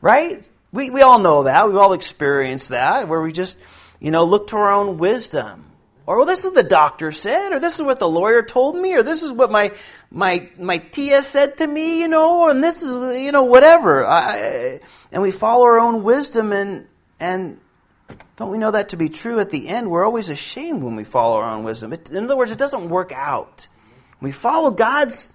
right? 0.00 0.48
We 0.72 0.90
we 0.90 1.02
all 1.02 1.18
know 1.18 1.44
that. 1.44 1.66
We've 1.66 1.76
all 1.76 1.92
experienced 1.92 2.70
that, 2.70 3.08
where 3.08 3.20
we 3.20 3.32
just, 3.32 3.58
you 4.00 4.10
know, 4.10 4.24
look 4.24 4.48
to 4.48 4.56
our 4.56 4.72
own 4.72 4.98
wisdom, 4.98 5.65
or 6.06 6.18
well, 6.18 6.26
this 6.26 6.40
is 6.40 6.46
what 6.46 6.54
the 6.54 6.62
doctor 6.62 7.12
said, 7.12 7.52
or 7.52 7.60
this 7.60 7.74
is 7.74 7.82
what 7.82 7.98
the 7.98 8.08
lawyer 8.08 8.42
told 8.42 8.76
me, 8.76 8.94
or 8.94 9.02
this 9.02 9.22
is 9.22 9.32
what 9.32 9.50
my 9.50 9.72
my 10.10 10.48
my 10.58 10.78
tia 10.78 11.22
said 11.22 11.58
to 11.58 11.66
me, 11.66 12.00
you 12.00 12.08
know, 12.08 12.48
and 12.48 12.62
this 12.62 12.82
is 12.82 12.94
you 13.20 13.32
know 13.32 13.44
whatever. 13.44 14.06
I, 14.06 14.80
and 15.10 15.22
we 15.22 15.30
follow 15.30 15.64
our 15.64 15.78
own 15.78 16.02
wisdom 16.02 16.52
and 16.52 16.86
and 17.18 17.60
don't 18.36 18.50
we 18.50 18.58
know 18.58 18.70
that 18.70 18.90
to 18.90 18.96
be 18.96 19.08
true 19.08 19.40
at 19.40 19.50
the 19.50 19.68
end? 19.68 19.90
We're 19.90 20.04
always 20.04 20.28
ashamed 20.28 20.82
when 20.82 20.94
we 20.94 21.04
follow 21.04 21.36
our 21.36 21.50
own 21.50 21.64
wisdom. 21.64 21.92
It, 21.92 22.10
in 22.10 22.24
other 22.24 22.36
words, 22.36 22.50
it 22.50 22.58
doesn't 22.58 22.88
work 22.88 23.10
out. 23.12 23.66
We 24.20 24.30
follow 24.30 24.70
God's 24.70 25.32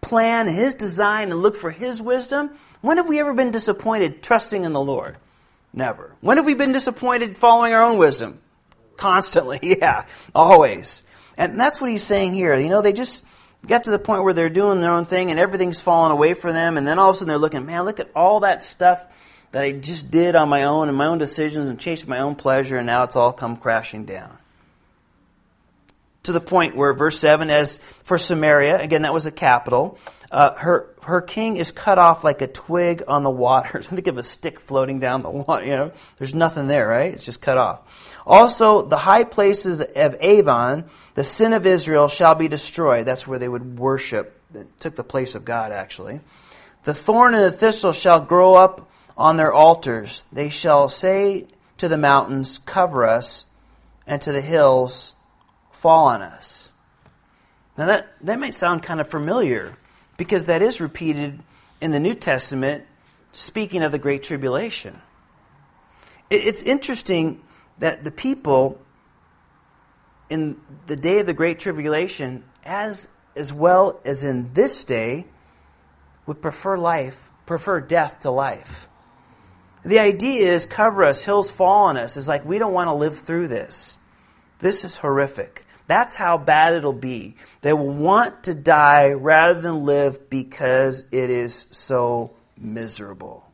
plan, 0.00 0.46
His 0.46 0.74
design, 0.74 1.30
and 1.30 1.42
look 1.42 1.56
for 1.56 1.70
His 1.70 2.00
wisdom, 2.00 2.50
when 2.80 2.96
have 2.96 3.08
we 3.08 3.20
ever 3.20 3.34
been 3.34 3.50
disappointed 3.50 4.22
trusting 4.22 4.64
in 4.64 4.72
the 4.72 4.80
Lord? 4.80 5.16
Never. 5.72 6.14
When 6.20 6.36
have 6.38 6.46
we 6.46 6.54
been 6.54 6.72
disappointed 6.72 7.36
following 7.36 7.72
our 7.74 7.82
own 7.82 7.98
wisdom? 7.98 8.40
Constantly, 9.00 9.58
yeah, 9.80 10.04
always. 10.34 11.02
And 11.38 11.58
that's 11.58 11.80
what 11.80 11.88
he's 11.88 12.04
saying 12.04 12.34
here. 12.34 12.54
You 12.54 12.68
know, 12.68 12.82
they 12.82 12.92
just 12.92 13.24
got 13.66 13.84
to 13.84 13.90
the 13.90 13.98
point 13.98 14.24
where 14.24 14.34
they're 14.34 14.50
doing 14.50 14.82
their 14.82 14.90
own 14.90 15.06
thing 15.06 15.30
and 15.30 15.40
everything's 15.40 15.80
falling 15.80 16.12
away 16.12 16.34
from 16.34 16.52
them, 16.52 16.76
and 16.76 16.86
then 16.86 16.98
all 16.98 17.08
of 17.08 17.16
a 17.16 17.18
sudden 17.18 17.28
they're 17.28 17.38
looking, 17.38 17.64
man, 17.64 17.84
look 17.86 17.98
at 17.98 18.10
all 18.14 18.40
that 18.40 18.62
stuff 18.62 19.02
that 19.52 19.64
I 19.64 19.72
just 19.72 20.10
did 20.10 20.36
on 20.36 20.50
my 20.50 20.64
own 20.64 20.88
and 20.88 20.96
my 20.96 21.06
own 21.06 21.16
decisions 21.16 21.66
and 21.66 21.80
chased 21.80 22.06
my 22.06 22.18
own 22.18 22.34
pleasure, 22.34 22.76
and 22.76 22.86
now 22.86 23.02
it's 23.04 23.16
all 23.16 23.32
come 23.32 23.56
crashing 23.56 24.04
down. 24.04 24.36
To 26.24 26.32
the 26.32 26.40
point 26.40 26.76
where, 26.76 26.92
verse 26.92 27.18
7, 27.18 27.48
as 27.48 27.78
for 28.02 28.18
Samaria, 28.18 28.78
again, 28.78 29.02
that 29.02 29.14
was 29.14 29.24
a 29.24 29.32
capital, 29.32 29.98
uh, 30.30 30.54
her, 30.56 30.94
her 31.02 31.22
king 31.22 31.56
is 31.56 31.72
cut 31.72 31.98
off 31.98 32.22
like 32.22 32.42
a 32.42 32.46
twig 32.46 33.02
on 33.08 33.22
the 33.22 33.30
waters. 33.46 33.88
Think 33.88 34.06
of 34.06 34.18
a 34.18 34.22
stick 34.22 34.60
floating 34.60 35.00
down 35.00 35.22
the 35.22 35.30
water, 35.30 35.64
you 35.64 35.74
know. 35.74 35.92
There's 36.18 36.34
nothing 36.34 36.68
there, 36.68 36.86
right? 36.86 37.14
It's 37.14 37.24
just 37.24 37.40
cut 37.40 37.56
off. 37.56 38.09
Also, 38.26 38.82
the 38.82 38.98
high 38.98 39.24
places 39.24 39.80
of 39.80 40.16
Aven, 40.20 40.84
the 41.14 41.24
sin 41.24 41.52
of 41.52 41.66
Israel, 41.66 42.08
shall 42.08 42.34
be 42.34 42.48
destroyed. 42.48 43.06
That's 43.06 43.26
where 43.26 43.38
they 43.38 43.48
would 43.48 43.78
worship. 43.78 44.40
It 44.54 44.68
took 44.80 44.96
the 44.96 45.04
place 45.04 45.34
of 45.34 45.44
God, 45.44 45.72
actually. 45.72 46.20
The 46.84 46.94
thorn 46.94 47.34
and 47.34 47.44
the 47.44 47.52
thistle 47.52 47.92
shall 47.92 48.20
grow 48.20 48.54
up 48.54 48.90
on 49.16 49.36
their 49.36 49.52
altars. 49.52 50.24
They 50.32 50.48
shall 50.48 50.88
say 50.88 51.46
to 51.78 51.88
the 51.88 51.98
mountains, 51.98 52.58
Cover 52.58 53.06
us, 53.06 53.46
and 54.06 54.20
to 54.22 54.32
the 54.32 54.40
hills, 54.40 55.14
Fall 55.72 56.08
on 56.08 56.20
us. 56.20 56.72
Now, 57.78 57.86
that, 57.86 58.14
that 58.22 58.38
might 58.38 58.54
sound 58.54 58.82
kind 58.82 59.00
of 59.00 59.08
familiar 59.08 59.76
because 60.18 60.46
that 60.46 60.60
is 60.60 60.80
repeated 60.80 61.40
in 61.80 61.92
the 61.92 62.00
New 62.00 62.12
Testament, 62.12 62.84
speaking 63.32 63.82
of 63.82 63.92
the 63.92 63.98
Great 63.98 64.22
Tribulation. 64.22 65.00
It, 66.28 66.44
it's 66.44 66.62
interesting 66.62 67.40
that 67.80 68.04
the 68.04 68.10
people 68.10 68.78
in 70.28 70.60
the 70.86 70.96
day 70.96 71.18
of 71.18 71.26
the 71.26 71.34
Great 71.34 71.58
Tribulation, 71.58 72.44
as, 72.64 73.08
as 73.34 73.52
well 73.52 74.00
as 74.04 74.22
in 74.22 74.52
this 74.54 74.84
day, 74.84 75.26
would 76.26 76.40
prefer 76.40 76.78
life, 76.78 77.30
prefer 77.46 77.80
death 77.80 78.20
to 78.20 78.30
life. 78.30 78.86
The 79.84 79.98
idea 79.98 80.52
is 80.52 80.66
cover 80.66 81.04
us, 81.04 81.24
hills 81.24 81.50
fall 81.50 81.86
on 81.86 81.96
us. 81.96 82.16
It's 82.16 82.28
like 82.28 82.44
we 82.44 82.58
don't 82.58 82.72
want 82.72 82.88
to 82.88 82.94
live 82.94 83.20
through 83.20 83.48
this. 83.48 83.98
This 84.60 84.84
is 84.84 84.96
horrific. 84.96 85.64
That's 85.86 86.14
how 86.14 86.38
bad 86.38 86.74
it'll 86.74 86.92
be. 86.92 87.34
They 87.62 87.72
will 87.72 87.88
want 87.88 88.44
to 88.44 88.54
die 88.54 89.12
rather 89.12 89.60
than 89.60 89.84
live 89.84 90.30
because 90.30 91.06
it 91.10 91.30
is 91.30 91.66
so 91.72 92.36
miserable. 92.56 93.49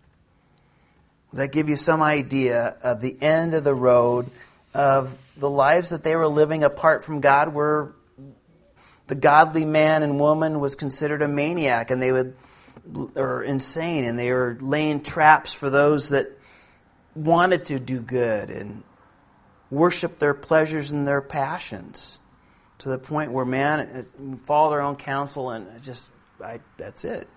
Does 1.30 1.38
that 1.38 1.48
give 1.48 1.68
you 1.68 1.76
some 1.76 2.02
idea 2.02 2.76
of 2.82 3.00
the 3.00 3.16
end 3.20 3.54
of 3.54 3.64
the 3.64 3.74
road 3.74 4.30
of 4.72 5.16
the 5.36 5.50
lives 5.50 5.90
that 5.90 6.02
they 6.02 6.16
were 6.16 6.28
living 6.28 6.64
apart 6.64 7.04
from 7.04 7.20
God? 7.20 7.52
Where 7.52 7.92
the 9.06 9.14
godly 9.14 9.64
man 9.64 10.02
and 10.02 10.18
woman 10.18 10.60
was 10.60 10.74
considered 10.74 11.22
a 11.22 11.28
maniac 11.28 11.90
and 11.90 12.02
they 12.02 12.12
would 12.12 12.36
or 13.14 13.42
insane 13.42 14.04
and 14.04 14.18
they 14.18 14.30
were 14.30 14.56
laying 14.60 15.02
traps 15.02 15.52
for 15.52 15.70
those 15.70 16.10
that 16.10 16.28
wanted 17.14 17.64
to 17.64 17.78
do 17.78 17.98
good 17.98 18.50
and 18.50 18.82
worship 19.70 20.18
their 20.18 20.34
pleasures 20.34 20.92
and 20.92 21.06
their 21.06 21.20
passions 21.20 22.18
to 22.78 22.88
the 22.88 22.98
point 22.98 23.32
where 23.32 23.44
man 23.44 24.06
follow 24.44 24.70
their 24.70 24.82
own 24.82 24.94
counsel 24.96 25.50
and 25.50 25.82
just 25.82 26.08
I, 26.42 26.60
that's 26.76 27.04
it 27.04 27.28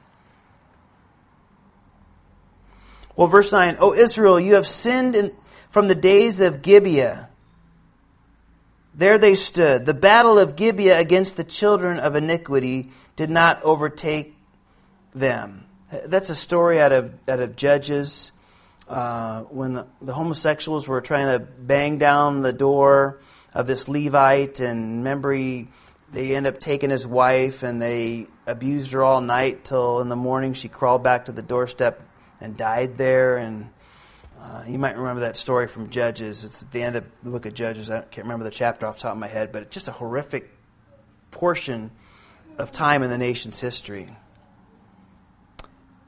Well, 3.19 3.27
verse 3.27 3.51
9, 3.51 3.79
O 3.81 3.93
Israel, 3.93 4.39
you 4.39 4.53
have 4.53 4.65
sinned 4.65 5.13
in, 5.13 5.35
from 5.71 5.89
the 5.89 5.93
days 5.93 6.39
of 6.39 6.61
Gibeah. 6.61 7.27
There 8.95 9.17
they 9.17 9.35
stood. 9.35 9.85
The 9.85 9.93
battle 9.93 10.39
of 10.39 10.55
Gibeah 10.55 10.97
against 10.97 11.35
the 11.35 11.43
children 11.43 11.99
of 11.99 12.15
iniquity 12.15 12.91
did 13.17 13.29
not 13.29 13.61
overtake 13.63 14.37
them. 15.13 15.65
That's 16.05 16.29
a 16.29 16.35
story 16.35 16.79
out 16.79 16.93
of, 16.93 17.13
out 17.27 17.41
of 17.41 17.57
Judges 17.57 18.31
uh, 18.87 19.41
when 19.41 19.73
the, 19.73 19.85
the, 20.01 20.13
homosexuals 20.13 20.87
were 20.87 21.01
trying 21.01 21.27
to 21.27 21.39
bang 21.39 21.97
down 21.97 22.41
the 22.41 22.53
door 22.53 23.19
of 23.53 23.67
this 23.67 23.89
Levite, 23.89 24.61
and 24.61 24.99
remember, 24.99 25.33
he, 25.33 25.67
they 26.13 26.37
end 26.37 26.47
up 26.47 26.57
taking 26.57 26.89
his 26.89 27.05
wife 27.05 27.63
and 27.63 27.81
they 27.81 28.27
abused 28.47 28.93
her 28.93 29.03
all 29.03 29.19
night 29.19 29.65
till 29.65 29.99
in 29.99 30.07
the 30.07 30.15
morning 30.15 30.53
she 30.53 30.69
crawled 30.69 31.03
back 31.03 31.25
to 31.25 31.33
the 31.33 31.41
doorstep 31.41 32.01
and 32.41 32.57
died 32.57 32.97
there. 32.97 33.37
And 33.37 33.69
uh, 34.41 34.63
you 34.67 34.79
might 34.79 34.97
remember 34.97 35.21
that 35.21 35.37
story 35.37 35.67
from 35.67 35.89
Judges. 35.89 36.43
It's 36.43 36.63
at 36.63 36.71
the 36.71 36.81
end 36.81 36.95
of 36.95 37.05
the 37.23 37.29
book 37.29 37.45
of 37.45 37.53
Judges. 37.53 37.89
I 37.89 38.01
can't 38.01 38.25
remember 38.25 38.45
the 38.45 38.51
chapter 38.51 38.85
off 38.85 38.97
the 38.97 39.03
top 39.03 39.13
of 39.13 39.17
my 39.17 39.27
head, 39.27 39.51
but 39.51 39.63
it's 39.63 39.73
just 39.73 39.87
a 39.87 39.91
horrific 39.91 40.49
portion 41.31 41.91
of 42.57 42.71
time 42.71 43.03
in 43.03 43.09
the 43.09 43.17
nation's 43.17 43.59
history. 43.59 44.09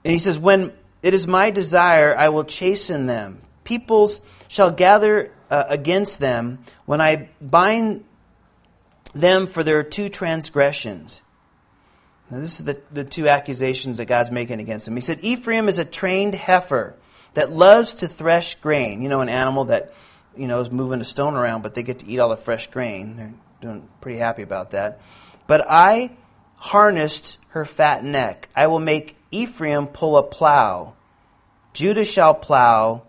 And 0.04 0.14
he 0.14 0.20
says, 0.20 0.40
When 0.40 0.74
it 1.04 1.14
is 1.14 1.28
my 1.28 1.52
desire, 1.52 2.16
I 2.16 2.30
will 2.30 2.44
chasten 2.44 3.08
them. 3.08 3.42
Peoples 3.64 4.22
shall 4.48 4.72
gather 4.72 5.32
uh, 5.50 5.66
against 5.68 6.20
them 6.20 6.60
when 6.86 7.02
I 7.02 7.30
bind 7.40 8.04
them 9.14 9.48
for 9.48 9.64
their 9.64 9.84
two 9.84 10.10
transgressions. 10.10 11.22
Now, 12.32 12.40
this 12.40 12.60
is 12.60 12.66
the, 12.66 12.82
the 12.92 13.04
two 13.04 13.28
accusations 13.28 13.98
that 13.98 14.06
God's 14.06 14.32
making 14.32 14.62
against 14.62 14.88
him. 14.88 14.96
He 14.96 15.02
said, 15.02 15.20
Ephraim 15.22 15.68
is 15.68 15.80
a 15.80 15.86
trained 15.86 16.34
heifer 16.34 16.96
that 17.34 17.52
loves 17.52 17.96
to 17.96 18.08
thresh 18.08 18.56
grain. 18.56 19.02
You 19.02 19.10
know, 19.10 19.20
an 19.20 19.28
animal 19.28 19.66
that, 19.66 19.94
you 20.38 20.48
know, 20.48 20.62
is 20.62 20.72
moving 20.72 21.02
a 21.02 21.04
stone 21.04 21.36
around, 21.36 21.62
but 21.62 21.74
they 21.74 21.84
get 21.84 22.00
to 22.00 22.08
eat 22.08 22.20
all 22.20 22.30
the 22.30 22.38
fresh 22.38 22.68
grain. 22.68 23.18
They're 23.18 23.34
doing 23.60 23.88
pretty 24.00 24.18
happy 24.18 24.44
about 24.44 24.72
that. 24.72 25.02
But 25.46 25.66
I 25.70 26.12
harnessed 26.56 27.38
her 27.50 27.66
fat 27.66 28.06
neck. 28.06 28.48
I 28.56 28.68
will 28.68 28.80
make 28.80 29.18
Ephraim 29.30 29.88
pull 29.88 30.16
a 30.18 30.24
plow. 30.24 30.94
Judah 31.74 32.06
shall 32.06 32.34
plow. 32.34 33.04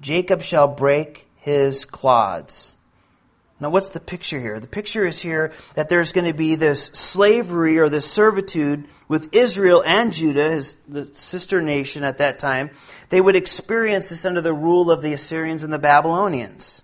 Jacob 0.00 0.42
shall 0.42 0.68
break 0.68 1.26
his 1.36 1.86
clods. 1.86 2.75
Now, 3.58 3.70
what's 3.70 3.90
the 3.90 4.00
picture 4.00 4.38
here? 4.38 4.60
The 4.60 4.66
picture 4.66 5.06
is 5.06 5.20
here 5.20 5.52
that 5.74 5.88
there's 5.88 6.12
going 6.12 6.26
to 6.26 6.34
be 6.34 6.56
this 6.56 6.84
slavery 6.84 7.78
or 7.78 7.88
this 7.88 8.10
servitude 8.10 8.86
with 9.08 9.34
Israel 9.34 9.82
and 9.86 10.12
Judah, 10.12 10.50
his, 10.50 10.76
the 10.86 11.06
sister 11.14 11.62
nation 11.62 12.04
at 12.04 12.18
that 12.18 12.38
time. 12.38 12.70
They 13.08 13.20
would 13.20 13.34
experience 13.34 14.10
this 14.10 14.26
under 14.26 14.42
the 14.42 14.52
rule 14.52 14.90
of 14.90 15.00
the 15.00 15.14
Assyrians 15.14 15.64
and 15.64 15.72
the 15.72 15.78
Babylonians. 15.78 16.82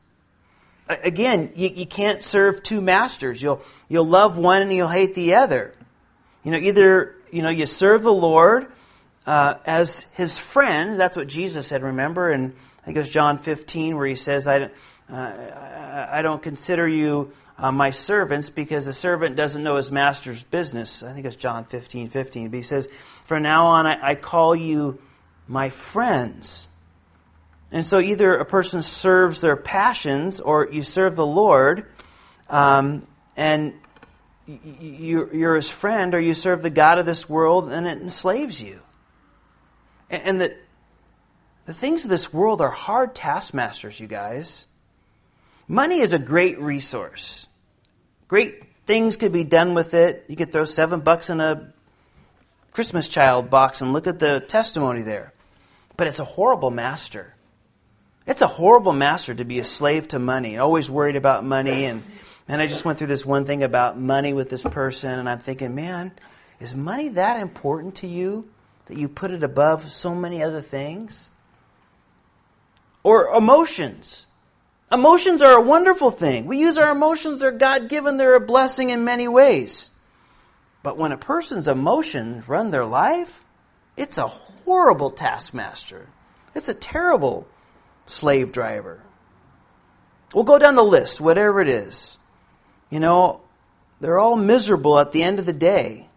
Again, 0.89 1.53
you, 1.55 1.69
you 1.69 1.87
can't 1.87 2.23
serve 2.23 2.63
two 2.63 2.81
masters. 2.81 3.43
You'll, 3.43 3.63
you'll 3.89 4.09
love 4.09 4.39
one 4.39 4.63
and 4.63 4.73
you'll 4.73 4.89
hate 4.89 5.15
the 5.15 5.35
other. 5.35 5.75
You 6.43 6.53
know, 6.53 6.59
either 6.59 7.17
you 7.31 7.43
know 7.43 7.51
you 7.51 7.67
serve 7.67 8.03
the 8.03 8.13
Lord 8.13 8.67
uh, 9.27 9.55
as 9.65 10.03
his 10.15 10.39
friend. 10.39 10.99
That's 10.99 11.17
what 11.17 11.29
Jesus 11.29 11.69
said. 11.69 11.83
Remember, 11.83 12.31
and 12.31 12.53
I 12.81 12.85
think 12.85 12.97
it 12.97 13.01
was 13.01 13.11
John 13.11 13.39
15 13.39 13.97
where 13.97 14.07
he 14.07 14.17
says, 14.17 14.49
"I." 14.49 14.71
Uh, 15.11 15.33
I 16.11 16.23
don't 16.23 16.43
consider 16.43 16.89
you 16.89 17.33
uh, 17.59 17.71
my 17.71 17.91
servants 17.91 18.51
because 18.51 18.87
the 18.87 18.93
servant 18.93 19.37
doesn't 19.37 19.63
know 19.63 19.77
his 19.77 19.91
master's 19.91 20.43
business. 20.43 21.03
I 21.03 21.13
think 21.13 21.27
it's 21.27 21.37
John 21.37 21.65
15, 21.65 22.09
15. 22.09 22.49
But 22.49 22.57
he 22.57 22.63
says, 22.63 22.89
From 23.25 23.43
now 23.43 23.67
on, 23.67 23.87
I, 23.87 24.11
I 24.11 24.15
call 24.15 24.57
you 24.57 24.99
my 25.47 25.71
friends. 25.71 26.69
And 27.71 27.87
so 27.87 28.01
either 28.01 28.35
a 28.35 28.45
person 28.45 28.83
serves 28.83 29.41
their 29.41 29.57
passions 29.57 30.41
or 30.41 30.69
you 30.71 30.83
serve 30.83 31.17
the 31.17 31.27
Lord, 31.27 31.87
um, 32.51 33.07
and 33.37 33.75
you're, 34.47 35.35
you're 35.35 35.57
his 35.57 35.71
friend, 35.71 36.15
or 36.15 36.21
you 36.21 36.35
serve 36.35 36.63
the 36.63 36.71
God 36.71 36.99
of 36.99 37.07
this 37.07 37.29
world 37.29 37.71
and 37.71 37.87
it 37.87 37.99
enslaves 37.99 38.61
you. 38.61 38.81
And, 40.11 40.23
and 40.23 40.41
the, 40.41 40.57
the 41.65 41.75
things 41.75 42.05
of 42.05 42.11
this 42.11 42.33
world 42.33 42.61
are 42.61 42.71
hard 42.71 43.15
taskmasters, 43.15 44.01
you 44.01 44.07
guys. 44.07 44.67
Money 45.69 46.01
is 46.01 46.13
a 46.13 46.19
great 46.19 46.61
resource. 46.61 47.47
Great 48.29 48.63
things 48.87 49.17
could 49.17 49.33
be 49.33 49.45
done 49.45 49.75
with 49.75 49.95
it. 49.95 50.25
You 50.29 50.37
could 50.37 50.53
throw 50.53 50.65
seven 50.65 51.01
bucks 51.01 51.31
in 51.31 51.41
a 51.41 51.73
Christmas 52.73 53.09
child 53.09 53.51
box 53.51 53.81
and 53.81 53.93
look 53.93 54.07
at 54.07 54.19
the 54.19 54.41
testimony 54.41 55.03
there. 55.03 55.33
But 55.97 56.07
it's 56.07 56.19
a 56.19 56.25
horrible 56.25 56.71
master. 56.71 57.35
It's 58.27 58.41
a 58.41 58.47
horrible 58.47 58.93
master 58.93 59.35
to 59.35 59.45
be 59.45 59.59
a 59.59 59.65
slave 59.65 60.09
to 60.09 60.19
money, 60.19 60.59
always 60.59 60.89
worried 60.89 61.17
about 61.17 61.45
money. 61.45 61.85
And, 61.85 62.03
and 62.49 62.63
I 62.63 62.67
just 62.67 62.85
went 62.85 62.99
through 62.99 63.09
this 63.09 63.27
one 63.27 63.45
thing 63.45 63.63
about 63.63 63.99
money 63.99 64.33
with 64.33 64.49
this 64.49 64.63
person, 64.63 65.19
and 65.19 65.29
I'm 65.29 65.41
thinking, 65.41 65.75
man, 65.75 66.13
is 66.61 66.75
money 66.75 67.11
that 67.11 67.41
important 67.41 67.97
to 67.97 68.07
you 68.07 68.49
that 68.87 68.97
you 68.97 69.09
put 69.09 69.33
it 69.33 69.43
above 69.43 69.93
so 69.93 70.15
many 70.15 70.43
other 70.43 70.61
things? 70.61 71.31
Or 73.03 73.35
emotions. 73.35 74.29
Emotions 74.93 75.41
are 75.41 75.57
a 75.57 75.63
wonderful 75.63 76.11
thing. 76.11 76.45
We 76.45 76.59
use 76.59 76.77
our 76.77 76.91
emotions, 76.91 77.41
they're 77.41 77.51
God 77.51 77.89
given, 77.89 78.19
they're 78.19 78.35
a 78.35 78.41
blessing 78.41 78.91
in 78.91 79.05
many 79.05 79.27
ways. 79.27 79.91
But 80.83 80.99
when 80.99 81.13
a 81.13 81.17
person's 81.17 81.67
emotions 81.67 82.47
run 82.47 82.71
their 82.71 82.85
life, 82.85 83.43
it's 83.97 84.19
a 84.19 84.27
horrible 84.27 85.11
taskmaster. 85.11 86.09
It's 86.55 86.69
a 86.69 86.75
terrible 86.75 87.49
slave 88.05 88.53
driver. 88.53 89.01
We'll 90.35 90.45
go 90.45 90.59
down 90.59 90.75
the 90.75 90.85
list, 90.85 91.23
whatever 91.23 91.63
it 91.63 91.69
is. 91.69 92.19
You 92.91 93.01
know, 93.01 93.41
they're 94.01 94.19
all 94.19 94.37
miserable 94.37 94.99
at 94.99 95.13
the 95.13 95.23
end 95.23 95.39
of 95.39 95.47
the 95.47 95.55
day. 95.55 96.09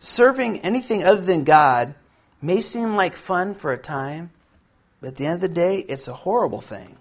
Serving 0.00 0.60
anything 0.60 1.02
other 1.02 1.22
than 1.22 1.44
God 1.44 1.94
may 2.42 2.60
seem 2.60 2.94
like 2.94 3.16
fun 3.16 3.54
for 3.54 3.72
a 3.72 3.78
time, 3.78 4.32
but 5.00 5.08
at 5.08 5.16
the 5.16 5.24
end 5.24 5.36
of 5.36 5.40
the 5.40 5.48
day, 5.48 5.78
it's 5.78 6.08
a 6.08 6.12
horrible 6.12 6.60
thing 6.60 6.98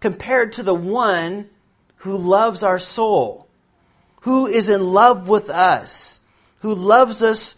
compared 0.00 0.54
to 0.54 0.62
the 0.62 0.74
one 0.74 1.48
who 1.96 2.16
loves 2.16 2.62
our 2.62 2.78
soul, 2.78 3.48
who 4.22 4.46
is 4.46 4.68
in 4.68 4.92
love 4.92 5.28
with 5.28 5.50
us, 5.50 6.20
who 6.60 6.74
loves 6.74 7.22
us 7.22 7.56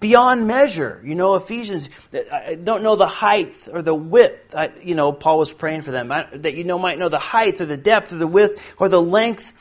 beyond 0.00 0.46
measure. 0.46 1.00
You 1.04 1.14
know, 1.14 1.34
Ephesians, 1.34 1.90
I 2.12 2.54
don't 2.54 2.82
know 2.82 2.96
the 2.96 3.06
height 3.06 3.68
or 3.70 3.82
the 3.82 3.94
width. 3.94 4.54
I, 4.54 4.72
you 4.82 4.94
know, 4.94 5.12
Paul 5.12 5.38
was 5.38 5.52
praying 5.52 5.82
for 5.82 5.90
them. 5.90 6.10
I, 6.10 6.26
that 6.32 6.54
you 6.54 6.64
know 6.64 6.78
might 6.78 6.98
know 6.98 7.08
the 7.08 7.18
height 7.18 7.60
or 7.60 7.66
the 7.66 7.76
depth 7.76 8.12
or 8.12 8.16
the 8.16 8.26
width 8.26 8.74
or 8.78 8.88
the 8.88 9.00
length 9.00 9.54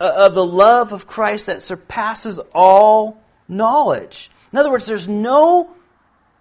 uh, 0.00 0.12
of 0.16 0.34
the 0.34 0.44
love 0.44 0.92
of 0.92 1.06
Christ 1.06 1.46
that 1.46 1.62
surpasses 1.62 2.40
all 2.52 3.22
knowledge. 3.48 4.30
In 4.52 4.58
other 4.58 4.70
words, 4.70 4.86
there's 4.86 5.08
no 5.08 5.70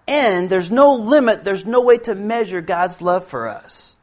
end, 0.08 0.50
there's 0.50 0.72
no 0.72 0.96
limit, 0.96 1.44
there's 1.44 1.66
no 1.66 1.82
way 1.82 1.98
to 2.00 2.16
measure 2.16 2.62
God's 2.62 3.02
love 3.02 3.28
for 3.28 3.48
us. 3.48 3.95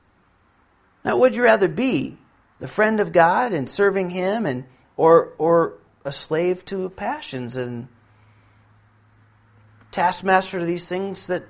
Now, 1.05 1.17
would 1.17 1.35
you 1.35 1.43
rather 1.43 1.69
be 1.69 2.17
the 2.61 2.69
friend 2.69 3.01
of 3.01 3.13
God 3.13 3.53
and 3.53 3.69
serving 3.69 4.11
Him, 4.11 4.47
and 4.47 4.65
or 4.97 5.33
or 5.39 5.75
a 6.05 6.13
slave 6.13 6.65
to 6.67 6.89
passions 6.91 7.57
and 7.57 7.89
taskmaster 9.91 10.59
to 10.59 10.65
these 10.65 10.89
things 10.89 11.27
that 11.27 11.45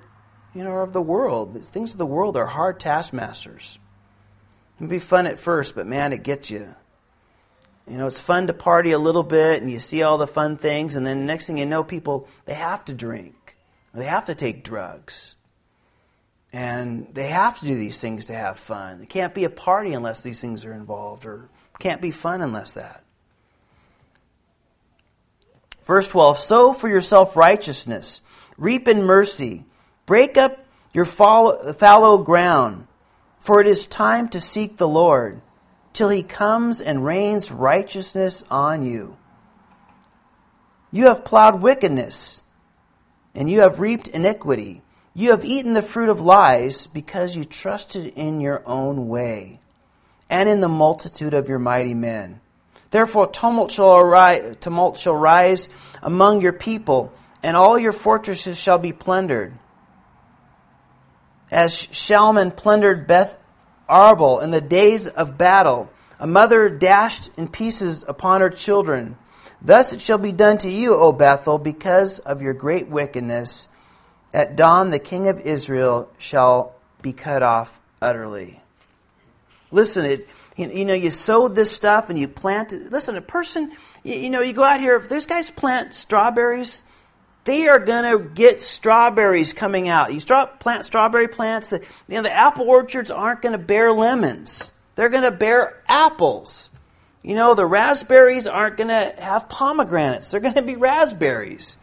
you 0.53 0.63
know 0.63 0.71
are 0.71 0.83
of 0.83 0.93
the 0.93 1.01
world? 1.01 1.53
These 1.53 1.69
things 1.69 1.91
of 1.93 1.97
the 1.97 2.05
world 2.05 2.35
are 2.35 2.47
hard 2.47 2.79
taskmasters. 2.79 3.77
It 4.75 4.77
can 4.79 4.87
be 4.87 4.99
fun 4.99 5.27
at 5.27 5.39
first, 5.39 5.75
but 5.75 5.85
man, 5.85 6.13
it 6.13 6.23
gets 6.23 6.49
you. 6.49 6.75
You 7.87 7.97
know, 7.97 8.07
it's 8.07 8.19
fun 8.19 8.47
to 8.47 8.53
party 8.53 8.91
a 8.91 8.99
little 8.99 9.23
bit, 9.23 9.61
and 9.61 9.69
you 9.71 9.79
see 9.79 10.03
all 10.03 10.17
the 10.17 10.25
fun 10.25 10.55
things, 10.55 10.95
and 10.95 11.05
then 11.05 11.19
the 11.19 11.25
next 11.25 11.47
thing 11.47 11.57
you 11.57 11.65
know, 11.65 11.83
people 11.83 12.27
they 12.45 12.53
have 12.53 12.85
to 12.85 12.93
drink, 12.93 13.55
they 13.93 14.05
have 14.05 14.25
to 14.25 14.35
take 14.35 14.63
drugs. 14.63 15.35
And 16.53 17.07
they 17.11 17.27
have 17.27 17.59
to 17.59 17.65
do 17.65 17.75
these 17.75 17.99
things 17.99 18.27
to 18.27 18.35
have 18.35 18.59
fun. 18.59 19.01
It 19.01 19.09
can't 19.09 19.33
be 19.33 19.43
a 19.43 19.49
party 19.49 19.93
unless 19.93 20.21
these 20.21 20.39
things 20.39 20.63
are 20.65 20.73
involved, 20.73 21.25
or 21.25 21.49
can't 21.79 21.99
be 21.99 22.11
fun 22.11 22.41
unless 22.41 22.75
that. 22.75 23.03
Verse 25.83 26.07
12 26.07 26.37
Sow 26.37 26.71
for 26.71 26.87
yourself 26.87 27.35
righteousness, 27.35 28.21
reap 28.55 28.87
in 28.87 29.03
mercy, 29.03 29.65
break 30.05 30.37
up 30.37 30.63
your 30.93 31.05
fallow 31.05 32.19
ground, 32.19 32.87
for 33.39 33.59
it 33.59 33.65
is 33.65 33.87
time 33.87 34.29
to 34.29 34.39
seek 34.39 34.77
the 34.77 34.87
Lord, 34.87 35.41
till 35.91 36.09
he 36.09 36.21
comes 36.21 36.81
and 36.81 37.03
rains 37.03 37.51
righteousness 37.51 38.43
on 38.51 38.83
you. 38.83 39.17
You 40.91 41.05
have 41.07 41.25
plowed 41.25 41.63
wickedness, 41.63 42.43
and 43.33 43.49
you 43.49 43.61
have 43.61 43.79
reaped 43.79 44.07
iniquity. 44.07 44.83
You 45.15 45.31
have 45.31 45.45
eaten 45.45 45.73
the 45.73 45.81
fruit 45.83 46.09
of 46.09 46.21
lies 46.21 46.87
because 46.87 47.35
you 47.35 47.45
trusted 47.45 48.13
in 48.15 48.41
your 48.41 48.63
own 48.65 49.07
way 49.07 49.59
and 50.29 50.49
in 50.49 50.59
the 50.59 50.67
multitude 50.67 51.33
of 51.35 51.49
your 51.49 51.59
mighty 51.59 51.93
men. 51.93 52.41
Therefore, 52.89 53.27
tumult 53.27 53.71
shall, 53.71 53.97
arise, 53.97 54.55
tumult 54.59 54.97
shall 54.97 55.15
rise 55.15 55.69
among 56.01 56.41
your 56.41 56.53
people, 56.53 57.11
and 57.43 57.55
all 57.55 57.77
your 57.77 57.91
fortresses 57.91 58.57
shall 58.57 58.77
be 58.79 58.93
plundered. 58.93 59.53
as 61.53 61.73
Shalman 61.75 62.55
plundered 62.55 63.05
Beth 63.05 63.37
Arbel 63.87 64.41
in 64.41 64.49
the 64.49 64.61
days 64.61 65.07
of 65.07 65.37
battle, 65.37 65.89
a 66.19 66.25
mother 66.25 66.67
dashed 66.67 67.29
in 67.37 67.47
pieces 67.47 68.03
upon 68.07 68.41
her 68.41 68.49
children. 68.49 69.17
Thus 69.61 69.93
it 69.93 70.01
shall 70.01 70.17
be 70.17 70.31
done 70.31 70.57
to 70.59 70.69
you, 70.69 70.95
O 70.95 71.11
Bethel, 71.11 71.59
because 71.59 72.17
of 72.19 72.41
your 72.41 72.53
great 72.53 72.89
wickedness. 72.89 73.67
At 74.33 74.55
dawn, 74.55 74.91
the 74.91 74.99
king 74.99 75.27
of 75.27 75.39
Israel 75.41 76.09
shall 76.17 76.75
be 77.01 77.13
cut 77.13 77.43
off 77.43 77.79
utterly. 78.01 78.61
Listen, 79.71 80.05
it, 80.05 80.27
you, 80.55 80.85
know, 80.85 80.93
you 80.93 81.11
sowed 81.11 81.55
this 81.55 81.71
stuff 81.71 82.09
and 82.09 82.17
you 82.17 82.27
planted. 82.27 82.91
Listen, 82.91 83.15
a 83.15 83.21
person, 83.21 83.71
you, 84.03 84.15
you 84.15 84.29
know, 84.29 84.41
you 84.41 84.53
go 84.53 84.63
out 84.63 84.79
here, 84.79 84.95
if 84.95 85.09
those 85.09 85.25
guys 85.25 85.49
plant 85.49 85.93
strawberries, 85.93 86.83
they 87.43 87.67
are 87.67 87.79
going 87.79 88.03
to 88.03 88.23
get 88.23 88.61
strawberries 88.61 89.53
coming 89.53 89.89
out. 89.89 90.13
You 90.13 90.19
straw, 90.19 90.45
plant 90.45 90.85
strawberry 90.85 91.27
plants, 91.27 91.71
you 91.71 91.81
know, 92.09 92.21
the 92.23 92.31
apple 92.31 92.69
orchards 92.69 93.11
aren't 93.11 93.41
going 93.41 93.53
to 93.53 93.63
bear 93.63 93.91
lemons. 93.91 94.71
They're 94.95 95.09
going 95.09 95.23
to 95.23 95.31
bear 95.31 95.81
apples. 95.87 96.69
You 97.23 97.35
know, 97.35 97.55
the 97.55 97.65
raspberries 97.65 98.47
aren't 98.47 98.77
going 98.77 98.89
to 98.89 99.15
have 99.17 99.49
pomegranates. 99.49 100.31
They're 100.31 100.39
going 100.39 100.55
to 100.55 100.61
be 100.61 100.75
raspberries. 100.75 101.77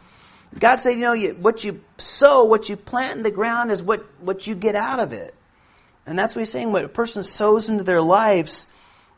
God 0.57 0.77
said, 0.77 0.91
you 0.91 1.01
know, 1.01 1.13
you, 1.13 1.33
what 1.35 1.63
you 1.63 1.81
sow, 1.97 2.43
what 2.43 2.69
you 2.69 2.75
plant 2.75 3.17
in 3.17 3.23
the 3.23 3.31
ground 3.31 3.71
is 3.71 3.81
what, 3.81 4.05
what 4.19 4.47
you 4.47 4.55
get 4.55 4.75
out 4.75 4.99
of 4.99 5.13
it. 5.13 5.33
And 6.05 6.17
that's 6.17 6.35
what 6.35 6.41
he's 6.41 6.51
saying. 6.51 6.71
What 6.71 6.83
a 6.83 6.89
person 6.89 7.23
sows 7.23 7.69
into 7.69 7.83
their 7.83 8.01
lives, 8.01 8.67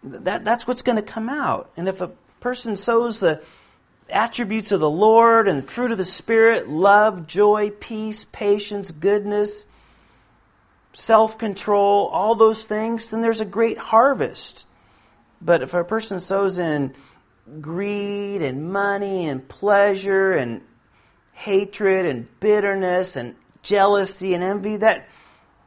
that, 0.04 0.46
that's 0.46 0.68
what's 0.68 0.82
going 0.82 0.98
to 0.98 1.02
come 1.02 1.30
out. 1.30 1.72
And 1.76 1.88
if 1.88 2.02
a 2.02 2.12
person 2.40 2.76
sows 2.76 3.20
the 3.20 3.42
attributes 4.10 4.72
of 4.72 4.80
the 4.80 4.90
Lord 4.90 5.48
and 5.48 5.68
fruit 5.68 5.92
of 5.92 5.98
the 5.98 6.06
Spirit 6.06 6.70
love, 6.70 7.26
joy, 7.26 7.72
peace, 7.72 8.26
patience, 8.26 8.92
goodness, 8.92 9.66
self 10.94 11.38
control, 11.38 12.08
all 12.08 12.36
those 12.36 12.66
things 12.66 13.10
then 13.10 13.22
there's 13.22 13.42
a 13.42 13.46
great 13.46 13.78
harvest. 13.78 14.68
But 15.42 15.62
if 15.62 15.74
a 15.74 15.84
person 15.84 16.20
sows 16.20 16.60
in 16.60 16.94
greed 17.60 18.42
and 18.42 18.72
money 18.72 19.28
and 19.28 19.48
pleasure 19.48 20.34
and 20.34 20.62
hatred 21.34 22.06
and 22.06 22.28
bitterness 22.40 23.16
and 23.16 23.36
jealousy 23.62 24.34
and 24.34 24.44
envy, 24.44 24.78
that, 24.78 25.08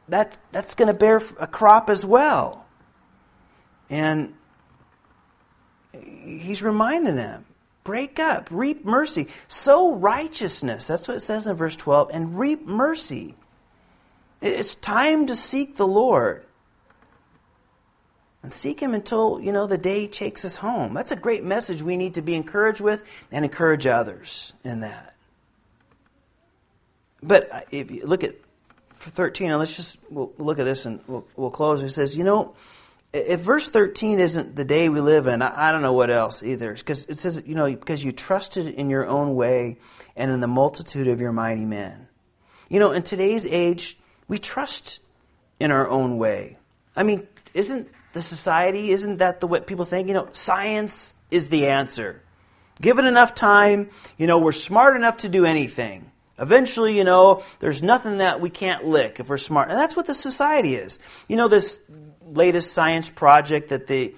that, 0.09 0.37
that's 0.51 0.75
going 0.75 0.87
to 0.87 0.97
bear 0.97 1.21
a 1.39 1.47
crop 1.47 1.89
as 1.89 2.05
well. 2.05 2.65
And 3.89 4.33
he's 5.93 6.61
reminding 6.61 7.15
them 7.15 7.45
break 7.83 8.19
up, 8.19 8.49
reap 8.51 8.83
mercy, 8.83 9.29
sow 9.47 9.95
righteousness. 9.95 10.87
That's 10.87 11.07
what 11.07 11.15
it 11.15 11.21
says 11.21 11.47
in 11.47 11.55
verse 11.55 11.77
12, 11.77 12.09
and 12.11 12.37
reap 12.37 12.65
mercy. 12.65 13.33
It's 14.41 14.75
time 14.75 15.27
to 15.27 15.35
seek 15.35 15.77
the 15.77 15.87
Lord. 15.87 16.43
And 18.43 18.53
seek 18.53 18.81
Him 18.81 18.93
until, 18.93 19.39
you 19.41 19.51
know, 19.51 19.67
the 19.67 19.77
day 19.77 20.07
takes 20.07 20.45
us 20.45 20.57
home. 20.57 20.93
That's 20.93 21.11
a 21.11 21.15
great 21.15 21.43
message 21.43 21.81
we 21.81 21.97
need 21.97 22.15
to 22.15 22.21
be 22.21 22.35
encouraged 22.35 22.81
with 22.81 23.03
and 23.31 23.43
encourage 23.43 23.87
others 23.87 24.53
in 24.63 24.81
that. 24.81 25.16
But 27.21 27.67
if 27.71 27.91
you 27.91 28.05
look 28.05 28.23
at 28.23 28.35
13, 28.99 29.49
and 29.49 29.59
let's 29.59 29.75
just 29.75 29.97
we'll 30.09 30.33
look 30.37 30.59
at 30.59 30.65
this 30.65 30.85
and 30.85 30.99
we'll, 31.07 31.27
we'll 31.35 31.51
close. 31.51 31.81
It 31.81 31.89
says, 31.89 32.17
you 32.17 32.23
know, 32.23 32.55
if 33.13 33.39
verse 33.39 33.69
13 33.69 34.19
isn't 34.19 34.55
the 34.55 34.65
day 34.65 34.89
we 34.89 34.99
live 34.99 35.27
in, 35.27 35.41
I, 35.41 35.69
I 35.69 35.71
don't 35.71 35.81
know 35.81 35.93
what 35.93 36.09
else 36.09 36.43
either. 36.43 36.73
Because 36.73 37.05
it 37.05 37.17
says, 37.17 37.41
you 37.45 37.55
know, 37.55 37.65
because 37.65 38.03
you 38.03 38.11
trusted 38.11 38.67
in 38.67 38.89
your 38.89 39.07
own 39.07 39.35
way 39.35 39.77
and 40.15 40.31
in 40.31 40.39
the 40.39 40.47
multitude 40.47 41.07
of 41.07 41.21
your 41.21 41.31
mighty 41.31 41.65
men. 41.65 42.07
You 42.69 42.79
know, 42.79 42.91
in 42.91 43.03
today's 43.03 43.45
age, 43.45 43.97
we 44.27 44.37
trust 44.37 44.99
in 45.59 45.71
our 45.71 45.87
own 45.87 46.17
way. 46.17 46.57
I 46.95 47.03
mean, 47.03 47.27
isn't 47.53 47.87
the 48.13 48.21
society, 48.21 48.91
isn't 48.91 49.17
that 49.17 49.39
the 49.39 49.47
what 49.47 49.67
people 49.67 49.85
think? 49.85 50.07
You 50.07 50.13
know, 50.13 50.29
science 50.33 51.13
is 51.31 51.49
the 51.49 51.67
answer. 51.67 52.21
Given 52.81 53.05
enough 53.05 53.33
time, 53.33 53.89
you 54.17 54.27
know, 54.27 54.37
we're 54.37 54.51
smart 54.51 54.95
enough 54.95 55.17
to 55.17 55.29
do 55.29 55.45
anything. 55.45 56.11
Eventually, 56.39 56.95
you 56.97 57.03
know, 57.03 57.43
there's 57.59 57.81
nothing 57.81 58.19
that 58.19 58.41
we 58.41 58.49
can't 58.49 58.85
lick 58.85 59.19
if 59.19 59.27
we're 59.27 59.37
smart. 59.37 59.69
And 59.69 59.77
that's 59.77 59.95
what 59.95 60.05
the 60.05 60.13
society 60.13 60.75
is. 60.75 60.99
You 61.27 61.35
know, 61.35 61.47
this 61.47 61.81
latest 62.25 62.73
science 62.73 63.09
project 63.09 63.69
that 63.69 63.87
the 63.87 64.13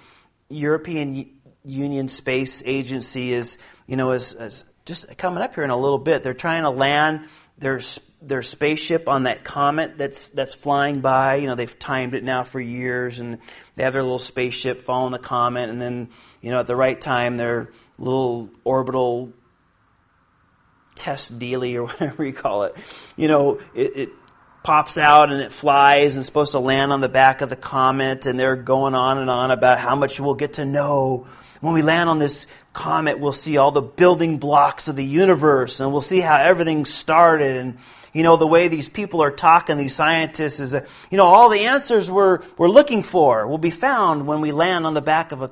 European 0.48 1.30
Union 1.64 2.08
Space 2.08 2.62
Agency 2.66 3.32
is, 3.32 3.56
you 3.86 3.96
know, 3.96 4.12
is, 4.12 4.34
is 4.34 4.64
just 4.84 5.16
coming 5.16 5.42
up 5.42 5.54
here 5.54 5.64
in 5.64 5.70
a 5.70 5.78
little 5.78 5.98
bit. 5.98 6.22
They're 6.22 6.34
trying 6.34 6.64
to 6.64 6.70
land 6.70 7.26
their 7.58 7.80
their 8.22 8.42
spaceship 8.42 9.08
on 9.08 9.22
that 9.22 9.44
comet 9.44 9.96
that's 9.96 10.28
that's 10.30 10.54
flying 10.54 11.00
by. 11.00 11.36
You 11.36 11.46
know, 11.46 11.54
they've 11.54 11.78
timed 11.78 12.14
it 12.14 12.24
now 12.24 12.44
for 12.44 12.60
years, 12.60 13.20
and 13.20 13.38
they 13.76 13.84
have 13.84 13.92
their 13.92 14.02
little 14.02 14.18
spaceship 14.18 14.82
following 14.82 15.12
the 15.12 15.18
comet, 15.18 15.70
and 15.70 15.80
then 15.80 16.08
you 16.42 16.50
know 16.50 16.60
at 16.60 16.66
the 16.66 16.76
right 16.76 17.00
time 17.00 17.36
their 17.36 17.70
little 17.98 18.50
orbital 18.64 19.32
test 21.00 21.38
dealy 21.38 21.76
or 21.76 21.86
whatever 21.86 22.24
you 22.24 22.32
call 22.32 22.64
it. 22.64 22.76
You 23.16 23.28
know, 23.28 23.60
it, 23.74 23.96
it 23.96 24.08
pops 24.62 24.98
out 24.98 25.32
and 25.32 25.40
it 25.40 25.52
flies 25.52 26.16
and 26.16 26.24
supposed 26.24 26.52
to 26.52 26.58
land 26.58 26.92
on 26.92 27.00
the 27.00 27.08
back 27.08 27.40
of 27.40 27.48
the 27.48 27.56
comet 27.56 28.26
and 28.26 28.38
they're 28.38 28.56
going 28.56 28.94
on 28.94 29.18
and 29.18 29.30
on 29.30 29.50
about 29.50 29.78
how 29.78 29.96
much 29.96 30.20
we'll 30.20 30.34
get 30.34 30.54
to 30.54 30.64
know 30.66 31.26
when 31.62 31.72
we 31.72 31.80
land 31.80 32.10
on 32.10 32.18
this 32.18 32.46
comet 32.74 33.18
we'll 33.18 33.32
see 33.32 33.56
all 33.56 33.70
the 33.70 33.80
building 33.80 34.36
blocks 34.36 34.86
of 34.86 34.96
the 34.96 35.04
universe 35.04 35.80
and 35.80 35.90
we'll 35.90 36.02
see 36.02 36.20
how 36.20 36.36
everything 36.36 36.84
started 36.84 37.56
and 37.56 37.78
you 38.12 38.22
know 38.22 38.36
the 38.36 38.46
way 38.46 38.68
these 38.68 38.88
people 38.88 39.22
are 39.22 39.30
talking 39.30 39.78
these 39.78 39.94
scientists 39.94 40.60
is 40.60 40.72
that 40.72 40.86
you 41.10 41.16
know 41.16 41.24
all 41.24 41.48
the 41.48 41.60
answers 41.60 42.10
we're, 42.10 42.40
we're 42.58 42.68
looking 42.68 43.02
for 43.02 43.46
will 43.46 43.58
be 43.58 43.70
found 43.70 44.26
when 44.26 44.42
we 44.42 44.52
land 44.52 44.84
on 44.84 44.92
the 44.92 45.00
back 45.00 45.32
of 45.32 45.40
a 45.40 45.50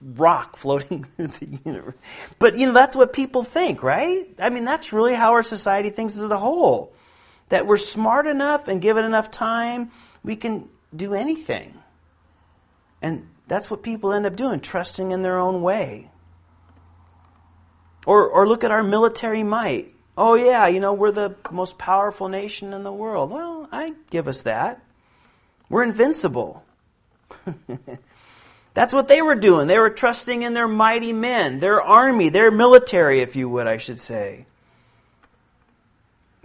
rock 0.00 0.56
floating 0.56 1.04
through 1.16 1.26
the 1.26 1.58
universe 1.64 1.94
but 2.38 2.58
you 2.58 2.66
know 2.66 2.72
that's 2.72 2.94
what 2.94 3.12
people 3.12 3.42
think 3.42 3.82
right 3.82 4.28
i 4.38 4.50
mean 4.50 4.64
that's 4.64 4.92
really 4.92 5.14
how 5.14 5.32
our 5.32 5.42
society 5.42 5.90
thinks 5.90 6.16
as 6.18 6.30
a 6.30 6.38
whole 6.38 6.92
that 7.48 7.66
we're 7.66 7.76
smart 7.76 8.26
enough 8.26 8.68
and 8.68 8.80
given 8.82 9.04
enough 9.04 9.30
time, 9.30 9.90
we 10.24 10.36
can 10.36 10.68
do 10.94 11.14
anything. 11.14 11.78
And 13.00 13.28
that's 13.46 13.70
what 13.70 13.82
people 13.82 14.12
end 14.12 14.26
up 14.26 14.36
doing, 14.36 14.60
trusting 14.60 15.10
in 15.12 15.22
their 15.22 15.38
own 15.38 15.62
way. 15.62 16.10
Or, 18.04 18.28
or 18.28 18.48
look 18.48 18.64
at 18.64 18.70
our 18.70 18.82
military 18.82 19.42
might. 19.42 19.94
Oh, 20.18 20.34
yeah, 20.34 20.66
you 20.66 20.80
know, 20.80 20.94
we're 20.94 21.12
the 21.12 21.36
most 21.50 21.78
powerful 21.78 22.28
nation 22.28 22.72
in 22.72 22.82
the 22.84 22.92
world. 22.92 23.30
Well, 23.30 23.68
I 23.70 23.94
give 24.10 24.28
us 24.28 24.42
that. 24.42 24.82
We're 25.68 25.82
invincible. 25.82 26.64
That's 28.76 28.92
what 28.92 29.08
they 29.08 29.22
were 29.22 29.34
doing. 29.34 29.68
They 29.68 29.78
were 29.78 29.88
trusting 29.88 30.42
in 30.42 30.52
their 30.52 30.68
mighty 30.68 31.14
men, 31.14 31.60
their 31.60 31.80
army, 31.80 32.28
their 32.28 32.50
military, 32.50 33.22
if 33.22 33.34
you 33.34 33.48
would, 33.48 33.66
I 33.66 33.78
should 33.78 33.98
say. 33.98 34.44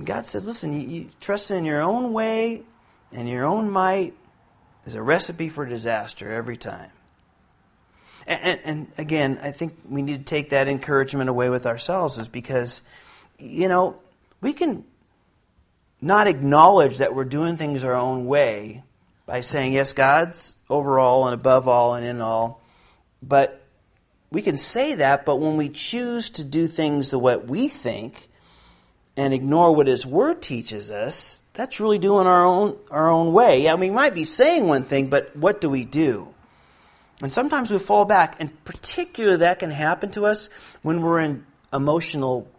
God 0.02 0.26
says, 0.26 0.48
listen, 0.48 0.80
you, 0.80 0.88
you 0.88 1.10
trust 1.20 1.52
in 1.52 1.66
your 1.66 1.82
own 1.82 2.14
way 2.14 2.62
and 3.12 3.28
your 3.28 3.44
own 3.44 3.70
might 3.70 4.14
is 4.86 4.96
a 4.96 5.02
recipe 5.02 5.50
for 5.50 5.66
disaster 5.66 6.32
every 6.32 6.56
time. 6.56 6.92
And, 8.26 8.42
and, 8.42 8.60
and, 8.64 8.92
again, 8.98 9.38
I 9.44 9.52
think 9.52 9.78
we 9.90 10.02
need 10.02 10.20
to 10.20 10.24
take 10.24 10.52
that 10.52 10.70
encouragement 10.70 11.30
away 11.30 11.50
with 11.50 11.66
ourselves, 11.66 12.18
is 12.18 12.30
because, 12.30 12.82
you 13.40 13.68
know, 13.68 13.98
we 14.40 14.54
can 14.54 14.86
not 16.00 16.28
acknowledge 16.28 17.00
that 17.00 17.14
we're 17.14 17.26
doing 17.26 17.58
things 17.58 17.84
our 17.84 17.94
own 17.94 18.26
way 18.26 18.84
by 19.32 19.40
saying, 19.40 19.72
yes, 19.72 19.94
God's 19.94 20.56
over 20.70 21.00
all 21.00 21.26
and 21.26 21.34
above 21.34 21.66
all 21.66 21.94
and 21.94 22.06
in 22.06 22.20
all. 22.20 22.60
But 23.24 23.64
we 24.30 24.42
can 24.42 24.58
say 24.58 24.96
that, 24.96 25.24
but 25.26 25.38
when 25.38 25.56
we 25.56 25.70
choose 25.70 26.32
to 26.32 26.44
do 26.44 26.68
things 26.68 27.12
the 27.12 27.18
way 27.18 27.38
we 27.38 27.70
think, 27.70 28.28
and 29.16 29.34
ignore 29.34 29.74
what 29.74 29.88
his 29.88 30.06
word 30.06 30.42
teaches 30.42 30.92
us, 30.92 31.44
that's 31.54 31.80
really 31.80 31.98
doing 31.98 32.28
our 32.28 32.44
own 32.44 32.78
our 32.90 33.10
own 33.10 33.32
way. 33.32 33.64
Yeah, 33.64 33.76
we 33.76 33.90
might 33.90 34.14
be 34.14 34.26
saying 34.26 34.68
one 34.68 34.84
thing, 34.84 35.08
but 35.08 35.34
what 35.34 35.62
do 35.62 35.70
we 35.70 35.86
do? 35.86 36.28
And 37.22 37.32
sometimes 37.32 37.72
we 37.72 37.80
fall 37.80 38.04
back, 38.04 38.36
and 38.38 38.52
particularly 38.66 39.38
that 39.38 39.60
can 39.60 39.72
happen 39.72 40.12
to 40.12 40.26
us 40.26 40.50
when 40.82 41.02
we're 41.02 41.22
in 41.22 41.46
emotional 41.72 42.50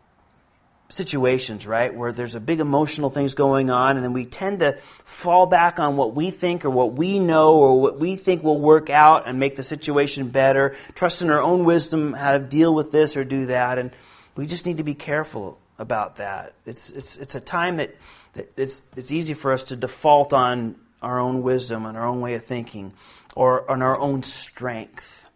situations, 0.92 1.66
right? 1.66 1.94
Where 1.94 2.12
there's 2.12 2.34
a 2.34 2.40
big 2.40 2.60
emotional 2.60 3.08
things 3.08 3.34
going 3.34 3.70
on, 3.70 3.96
and 3.96 4.04
then 4.04 4.12
we 4.12 4.26
tend 4.26 4.60
to 4.60 4.78
fall 5.04 5.46
back 5.46 5.78
on 5.78 5.96
what 5.96 6.14
we 6.14 6.30
think 6.30 6.64
or 6.64 6.70
what 6.70 6.92
we 6.92 7.18
know 7.18 7.54
or 7.54 7.80
what 7.80 7.98
we 7.98 8.16
think 8.16 8.42
will 8.42 8.60
work 8.60 8.90
out 8.90 9.26
and 9.26 9.40
make 9.40 9.56
the 9.56 9.62
situation 9.62 10.28
better, 10.28 10.76
trust 10.94 11.22
in 11.22 11.30
our 11.30 11.40
own 11.40 11.64
wisdom 11.64 12.12
how 12.12 12.32
to 12.32 12.38
deal 12.38 12.74
with 12.74 12.92
this 12.92 13.16
or 13.16 13.24
do 13.24 13.46
that. 13.46 13.78
And 13.78 13.90
we 14.36 14.46
just 14.46 14.66
need 14.66 14.76
to 14.76 14.82
be 14.82 14.94
careful 14.94 15.58
about 15.78 16.16
that. 16.16 16.54
It's, 16.66 16.90
it's, 16.90 17.16
it's 17.16 17.34
a 17.34 17.40
time 17.40 17.78
that, 17.78 17.96
that 18.34 18.52
it's, 18.56 18.82
it's 18.94 19.10
easy 19.10 19.34
for 19.34 19.52
us 19.52 19.64
to 19.64 19.76
default 19.76 20.34
on 20.34 20.76
our 21.00 21.18
own 21.18 21.42
wisdom 21.42 21.86
and 21.86 21.96
our 21.96 22.06
own 22.06 22.20
way 22.20 22.34
of 22.34 22.44
thinking 22.44 22.92
or 23.34 23.68
on 23.70 23.80
our 23.80 23.98
own 23.98 24.22
strength. 24.22 25.26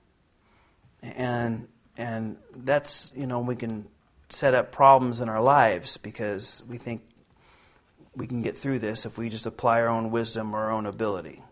And, 1.02 1.66
and 1.96 2.36
that's, 2.54 3.11
you 3.16 3.26
know, 3.26 3.40
we 3.40 3.57
can 3.57 3.86
set 4.37 4.55
up 4.55 4.70
problems 4.70 5.20
in 5.20 5.30
our 5.30 5.41
lives 5.41 5.97
because 5.97 6.62
we 6.68 6.76
think 6.76 7.01
we 8.14 8.26
can 8.26 8.43
get 8.43 8.59
through 8.59 8.78
this 8.78 9.07
if 9.07 9.16
we 9.16 9.30
just 9.30 9.47
apply 9.47 9.80
our 9.80 9.89
own 9.89 10.11
wisdom 10.11 10.55
or 10.55 10.64
our 10.64 10.72
own 10.72 10.84
ability. 10.84 11.43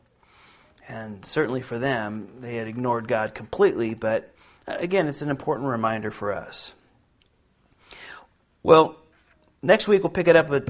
And 0.87 1.25
certainly 1.25 1.63
for 1.63 1.79
them, 1.79 2.29
they 2.41 2.57
had 2.57 2.69
ignored 2.69 3.09
God 3.09 3.35
completely, 3.35 3.95
but 3.95 4.35
uh, 4.69 4.75
again, 4.79 5.09
it's 5.09 5.23
an 5.23 5.31
important 5.31 5.69
reminder 5.69 6.11
for 6.11 6.35
us. 6.35 6.75
Well, 8.63 8.97
next 9.63 9.89
week 9.89 10.03
we'll 10.03 10.11
pick 10.11 10.29
it 10.29 10.37
up 10.37 10.51
at 10.51 10.69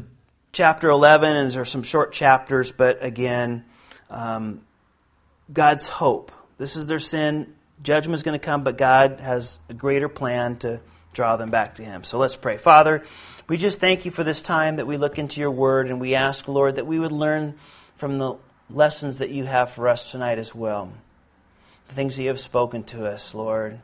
chapter 0.52 0.90
11, 0.90 1.36
and 1.36 1.50
there's 1.50 1.68
some 1.68 1.82
short 1.82 2.12
chapters, 2.12 2.70
but 2.70 3.04
again, 3.04 3.64
um, 4.08 4.60
God's 5.52 5.88
hope. 5.88 6.30
This 6.58 6.76
is 6.76 6.86
their 6.86 7.00
sin. 7.00 7.54
Judgment 7.82 8.14
is 8.14 8.22
going 8.22 8.38
to 8.38 8.44
come, 8.44 8.62
but 8.62 8.78
God 8.78 9.18
has 9.18 9.58
a 9.68 9.74
greater 9.74 10.08
plan 10.08 10.56
to 10.58 10.80
draw 11.14 11.36
them 11.36 11.50
back 11.50 11.76
to 11.76 11.84
Him. 11.84 12.04
So 12.04 12.18
let's 12.18 12.36
pray. 12.36 12.58
Father, 12.58 13.04
we 13.48 13.56
just 13.56 13.80
thank 13.80 14.04
you 14.04 14.10
for 14.10 14.24
this 14.24 14.42
time 14.42 14.76
that 14.76 14.86
we 14.86 14.96
look 14.96 15.18
into 15.18 15.40
your 15.40 15.50
word, 15.50 15.88
and 15.88 16.00
we 16.00 16.14
ask, 16.14 16.48
Lord, 16.48 16.76
that 16.76 16.86
we 16.86 16.98
would 16.98 17.12
learn 17.12 17.54
from 17.96 18.18
the 18.18 18.36
lessons 18.70 19.18
that 19.18 19.30
you 19.30 19.44
have 19.44 19.72
for 19.72 19.88
us 19.88 20.10
tonight 20.10 20.38
as 20.38 20.54
well. 20.54 20.92
The 21.88 21.94
things 21.94 22.16
that 22.16 22.22
you 22.22 22.28
have 22.28 22.40
spoken 22.40 22.84
to 22.84 23.06
us, 23.06 23.34
Lord. 23.34 23.80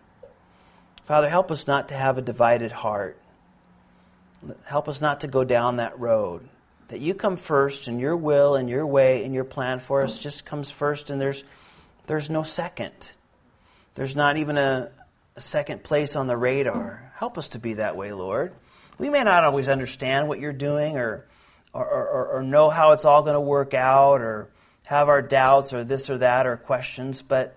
Father, 1.06 1.28
help 1.28 1.50
us 1.50 1.66
not 1.66 1.88
to 1.88 1.94
have 1.94 2.18
a 2.18 2.22
divided 2.22 2.72
heart. 2.72 3.18
Help 4.64 4.88
us 4.88 5.00
not 5.00 5.20
to 5.20 5.28
go 5.28 5.44
down 5.44 5.76
that 5.76 5.98
road. 5.98 6.48
That 6.88 7.00
you 7.00 7.14
come 7.14 7.36
first, 7.36 7.88
and 7.88 8.00
your 8.00 8.16
will 8.16 8.56
and 8.56 8.68
your 8.68 8.86
way 8.86 9.24
and 9.24 9.34
your 9.34 9.44
plan 9.44 9.80
for 9.80 10.02
us 10.02 10.18
just 10.18 10.46
comes 10.46 10.70
first, 10.70 11.10
and 11.10 11.20
there's, 11.20 11.44
there's 12.06 12.30
no 12.30 12.42
second. 12.42 13.10
There's 13.94 14.16
not 14.16 14.38
even 14.38 14.56
a, 14.56 14.90
a 15.36 15.40
second 15.40 15.82
place 15.84 16.16
on 16.16 16.26
the 16.26 16.36
radar. 16.36 17.09
Help 17.20 17.36
us 17.36 17.48
to 17.48 17.58
be 17.58 17.74
that 17.74 17.98
way, 17.98 18.14
Lord. 18.14 18.54
We 18.96 19.10
may 19.10 19.22
not 19.24 19.44
always 19.44 19.68
understand 19.68 20.26
what 20.26 20.40
you're 20.40 20.54
doing 20.54 20.96
or, 20.96 21.26
or, 21.74 21.84
or, 21.84 22.28
or 22.28 22.42
know 22.42 22.70
how 22.70 22.92
it's 22.92 23.04
all 23.04 23.20
going 23.20 23.34
to 23.34 23.40
work 23.40 23.74
out 23.74 24.22
or 24.22 24.48
have 24.84 25.10
our 25.10 25.20
doubts 25.20 25.74
or 25.74 25.84
this 25.84 26.08
or 26.08 26.16
that 26.16 26.46
or 26.46 26.56
questions, 26.56 27.20
but 27.20 27.54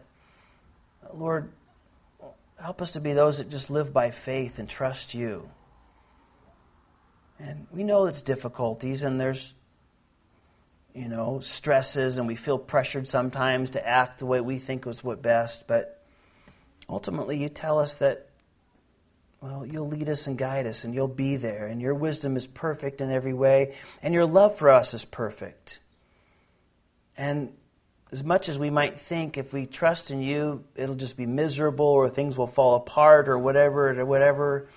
Lord, 1.14 1.50
help 2.60 2.82
us 2.82 2.92
to 2.92 3.00
be 3.00 3.14
those 3.14 3.38
that 3.38 3.50
just 3.50 3.70
live 3.70 3.94
by 3.94 4.12
faith 4.12 4.60
and 4.60 4.68
trust 4.68 5.14
you. 5.14 5.50
And 7.40 7.66
we 7.72 7.86
know 7.86 8.08
it's 8.08 8.22
difficulties 8.22 9.02
and 9.02 9.18
there's, 9.18 9.54
you 10.94 11.08
know, 11.08 11.40
stresses 11.40 12.18
and 12.18 12.28
we 12.28 12.36
feel 12.36 12.58
pressured 12.58 13.08
sometimes 13.08 13.70
to 13.70 13.88
act 13.88 14.20
the 14.20 14.26
way 14.26 14.42
we 14.42 14.60
think 14.60 14.86
was 14.86 15.06
what 15.06 15.22
best, 15.22 15.68
but 15.68 16.04
ultimately 16.90 17.38
you 17.38 17.48
tell 17.48 17.80
us 17.80 17.96
that, 18.00 18.28
well, 19.44 19.66
you'll 19.66 19.90
lead 19.90 20.08
us 20.08 20.26
and 20.28 20.38
guide 20.38 20.66
us 20.66 20.86
and 20.86 20.96
you'll 20.96 21.06
be 21.10 21.36
there 21.36 21.68
and 21.68 21.82
your 21.82 21.94
wisdom 21.94 22.38
is 22.38 22.48
perfect 22.48 23.02
in 23.02 23.12
every 23.12 23.34
way 23.34 23.76
and 24.02 24.14
your 24.14 24.26
love 24.26 24.58
for 24.58 24.70
us 24.70 24.94
is 24.94 25.04
perfect. 25.04 25.82
And 27.18 27.52
as 28.14 28.24
much 28.24 28.48
as 28.48 28.58
we 28.58 28.70
might 28.70 29.02
think 29.02 29.38
if 29.38 29.52
we 29.52 29.66
trust 29.66 30.12
in 30.12 30.22
you, 30.22 30.64
it'll 30.78 30.96
just 30.96 31.18
be 31.18 31.26
miserable 31.26 31.86
or 31.86 32.08
things 32.08 32.38
will 32.38 32.48
fall 32.48 32.76
apart 32.76 33.28
or 33.28 33.38
whatever 33.38 34.00
or 34.00 34.06
whatever. 34.06 34.70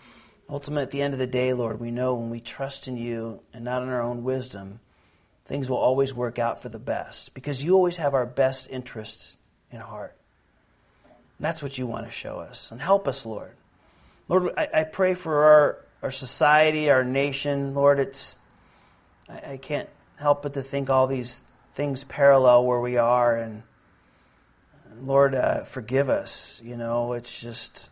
Ultimately, 0.51 0.83
at 0.83 0.91
the 0.91 1.03
end 1.03 1.15
of 1.15 1.21
the 1.21 1.29
day, 1.29 1.53
Lord, 1.53 1.79
we 1.79 1.93
know 1.93 2.15
when 2.15 2.31
we 2.31 2.41
trust 2.41 2.89
in 2.89 2.97
you 2.97 3.43
and 3.55 3.65
not 3.65 3.85
in 3.85 3.89
our 3.89 4.03
own 4.03 4.25
wisdom, 4.25 4.81
things 5.45 5.71
will 5.71 5.77
always 5.77 6.13
work 6.13 6.41
out 6.41 6.61
for 6.61 6.71
the 6.71 6.81
best 6.81 7.35
because 7.35 7.63
you 7.63 7.77
always 7.77 7.99
have 7.99 8.15
our 8.15 8.27
best 8.27 8.69
interests 8.69 9.37
in 9.71 9.79
heart. 9.79 10.17
And 11.05 11.45
that's 11.45 11.63
what 11.63 11.79
you 11.79 11.87
want 11.87 12.07
to 12.07 12.11
show 12.11 12.41
us. 12.41 12.73
And 12.73 12.81
help 12.81 13.07
us, 13.07 13.25
Lord. 13.25 13.53
Lord, 14.29 14.53
I, 14.57 14.69
I 14.75 14.83
pray 14.85 15.15
for 15.15 15.45
our, 15.45 15.85
our 16.03 16.11
society, 16.11 16.91
our 16.91 17.05
nation. 17.05 17.75
Lord, 17.75 18.01
it's 18.01 18.37
I, 19.29 19.53
I 19.53 19.57
can't 19.57 19.89
help 20.17 20.43
but 20.43 20.55
to 20.55 20.63
think 20.63 20.91
all 20.91 21.07
these 21.07 21.41
things 21.75 22.05
parallel 22.05 22.65
where 22.65 22.81
we 22.81 22.97
are. 22.97 23.37
And 23.37 23.63
Lord, 25.01 25.35
uh, 25.35 25.65
forgive 25.65 26.09
us. 26.09 26.61
You 26.65 26.77
know, 26.77 27.13
it's 27.13 27.39
just, 27.39 27.91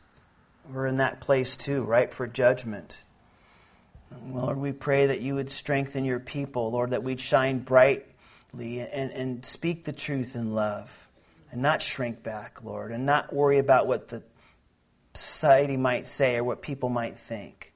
we're 0.73 0.87
in 0.87 0.97
that 0.97 1.21
place 1.21 1.57
too, 1.57 1.83
ripe 1.83 2.15
for 2.15 2.27
judgment. 2.27 2.99
Lord, 4.29 4.59
we 4.59 4.73
pray 4.73 5.07
that 5.07 5.21
you 5.21 5.35
would 5.35 5.51
strengthen 5.51 6.05
your 6.05 6.21
people, 6.21 6.71
Lord, 6.71 6.91
that 6.91 7.03
we'd 7.03 7.21
shine 7.21 7.59
brightly 7.59 8.81
and, 8.81 9.11
and 9.11 9.45
speak 9.45 9.85
the 9.85 9.93
truth 9.93 10.37
in 10.37 10.55
love 10.55 10.91
and 11.51 11.63
not 11.63 11.83
shrink 11.83 12.23
back, 12.23 12.63
Lord, 12.63 12.93
and 12.93 13.07
not 13.07 13.33
worry 13.33 13.59
about 13.59 13.87
what 13.87 14.09
the 14.09 14.23
society 15.15 15.77
might 15.77 16.07
say 16.07 16.37
or 16.37 16.45
what 16.45 16.63
people 16.63 16.89
might 16.89 17.19
think. 17.19 17.73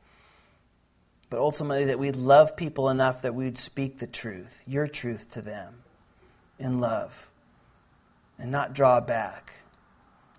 But 1.31 1.41
ultimately, 1.41 1.87
that 1.87 1.99
we'd 1.99 2.17
love 2.17 2.57
people 2.57 2.89
enough 2.89 3.23
that 3.23 3.35
we'd 3.35 3.59
speak 3.59 3.99
the 3.99 4.07
truth, 4.07 4.63
your 4.67 4.89
truth 4.89 5.31
to 5.33 5.43
them 5.43 5.83
in 6.59 6.81
love 6.81 7.29
and 8.39 8.51
not 8.51 8.73
draw 8.73 9.01
back 9.01 9.53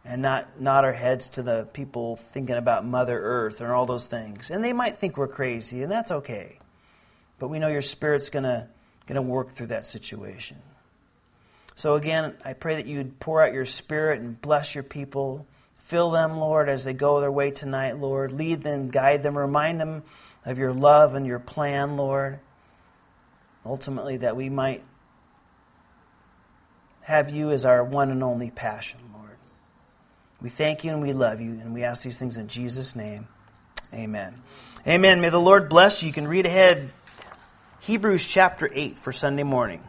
and 0.05 0.21
not 0.21 0.59
nod 0.59 0.85
our 0.85 0.93
heads 0.93 1.29
to 1.29 1.43
the 1.43 1.67
people 1.73 2.15
thinking 2.15 2.55
about 2.55 2.85
Mother 2.85 3.19
Earth 3.19 3.61
and 3.61 3.69
all 3.71 3.85
those 3.85 4.05
things. 4.05 4.49
And 4.49 4.63
they 4.63 4.73
might 4.73 4.97
think 4.97 5.17
we're 5.17 5.27
crazy, 5.27 5.83
and 5.83 5.91
that's 5.91 6.09
okay. 6.09 6.57
But 7.37 7.49
we 7.49 7.59
know 7.59 7.67
your 7.67 7.81
Spirit's 7.81 8.29
going 8.29 8.43
to 8.43 8.67
to 9.07 9.21
work 9.21 9.53
through 9.53 9.67
that 9.67 9.85
situation. 9.87 10.57
So 11.75 11.95
again, 11.95 12.35
I 12.45 12.53
pray 12.53 12.75
that 12.75 12.85
you'd 12.85 13.19
pour 13.19 13.41
out 13.41 13.53
your 13.53 13.65
Spirit 13.65 14.19
and 14.19 14.39
bless 14.39 14.75
your 14.75 14.83
people. 14.83 15.47
Fill 15.89 16.11
them, 16.11 16.37
Lord, 16.37 16.69
as 16.69 16.83
they 16.83 16.93
go 16.93 17.19
their 17.19 17.31
way 17.31 17.49
tonight, 17.49 17.97
Lord. 17.97 18.31
Lead 18.31 18.61
them, 18.61 18.89
guide 18.89 19.23
them, 19.23 19.35
remind 19.35 19.79
them 19.79 20.03
of 20.45 20.59
your 20.59 20.71
love 20.71 21.15
and 21.15 21.25
your 21.25 21.39
plan, 21.39 21.97
Lord. 21.97 22.37
Ultimately, 23.65 24.17
that 24.17 24.35
we 24.35 24.49
might 24.49 24.83
have 27.01 27.31
you 27.31 27.49
as 27.49 27.65
our 27.65 27.83
one 27.83 28.11
and 28.11 28.21
only 28.21 28.51
passion, 28.51 28.99
Lord. 29.15 29.37
We 30.39 30.51
thank 30.51 30.83
you 30.83 30.91
and 30.91 31.01
we 31.01 31.11
love 31.11 31.41
you, 31.41 31.53
and 31.53 31.73
we 31.73 31.83
ask 31.83 32.03
these 32.03 32.19
things 32.19 32.37
in 32.37 32.47
Jesus' 32.49 32.95
name. 32.95 33.27
Amen. 33.91 34.43
Amen. 34.85 35.21
May 35.21 35.29
the 35.29 35.39
Lord 35.39 35.69
bless 35.69 36.03
you. 36.03 36.07
You 36.09 36.13
can 36.13 36.27
read 36.27 36.45
ahead 36.45 36.91
Hebrews 37.79 38.27
chapter 38.27 38.69
8 38.71 38.99
for 38.99 39.11
Sunday 39.11 39.41
morning. 39.41 39.81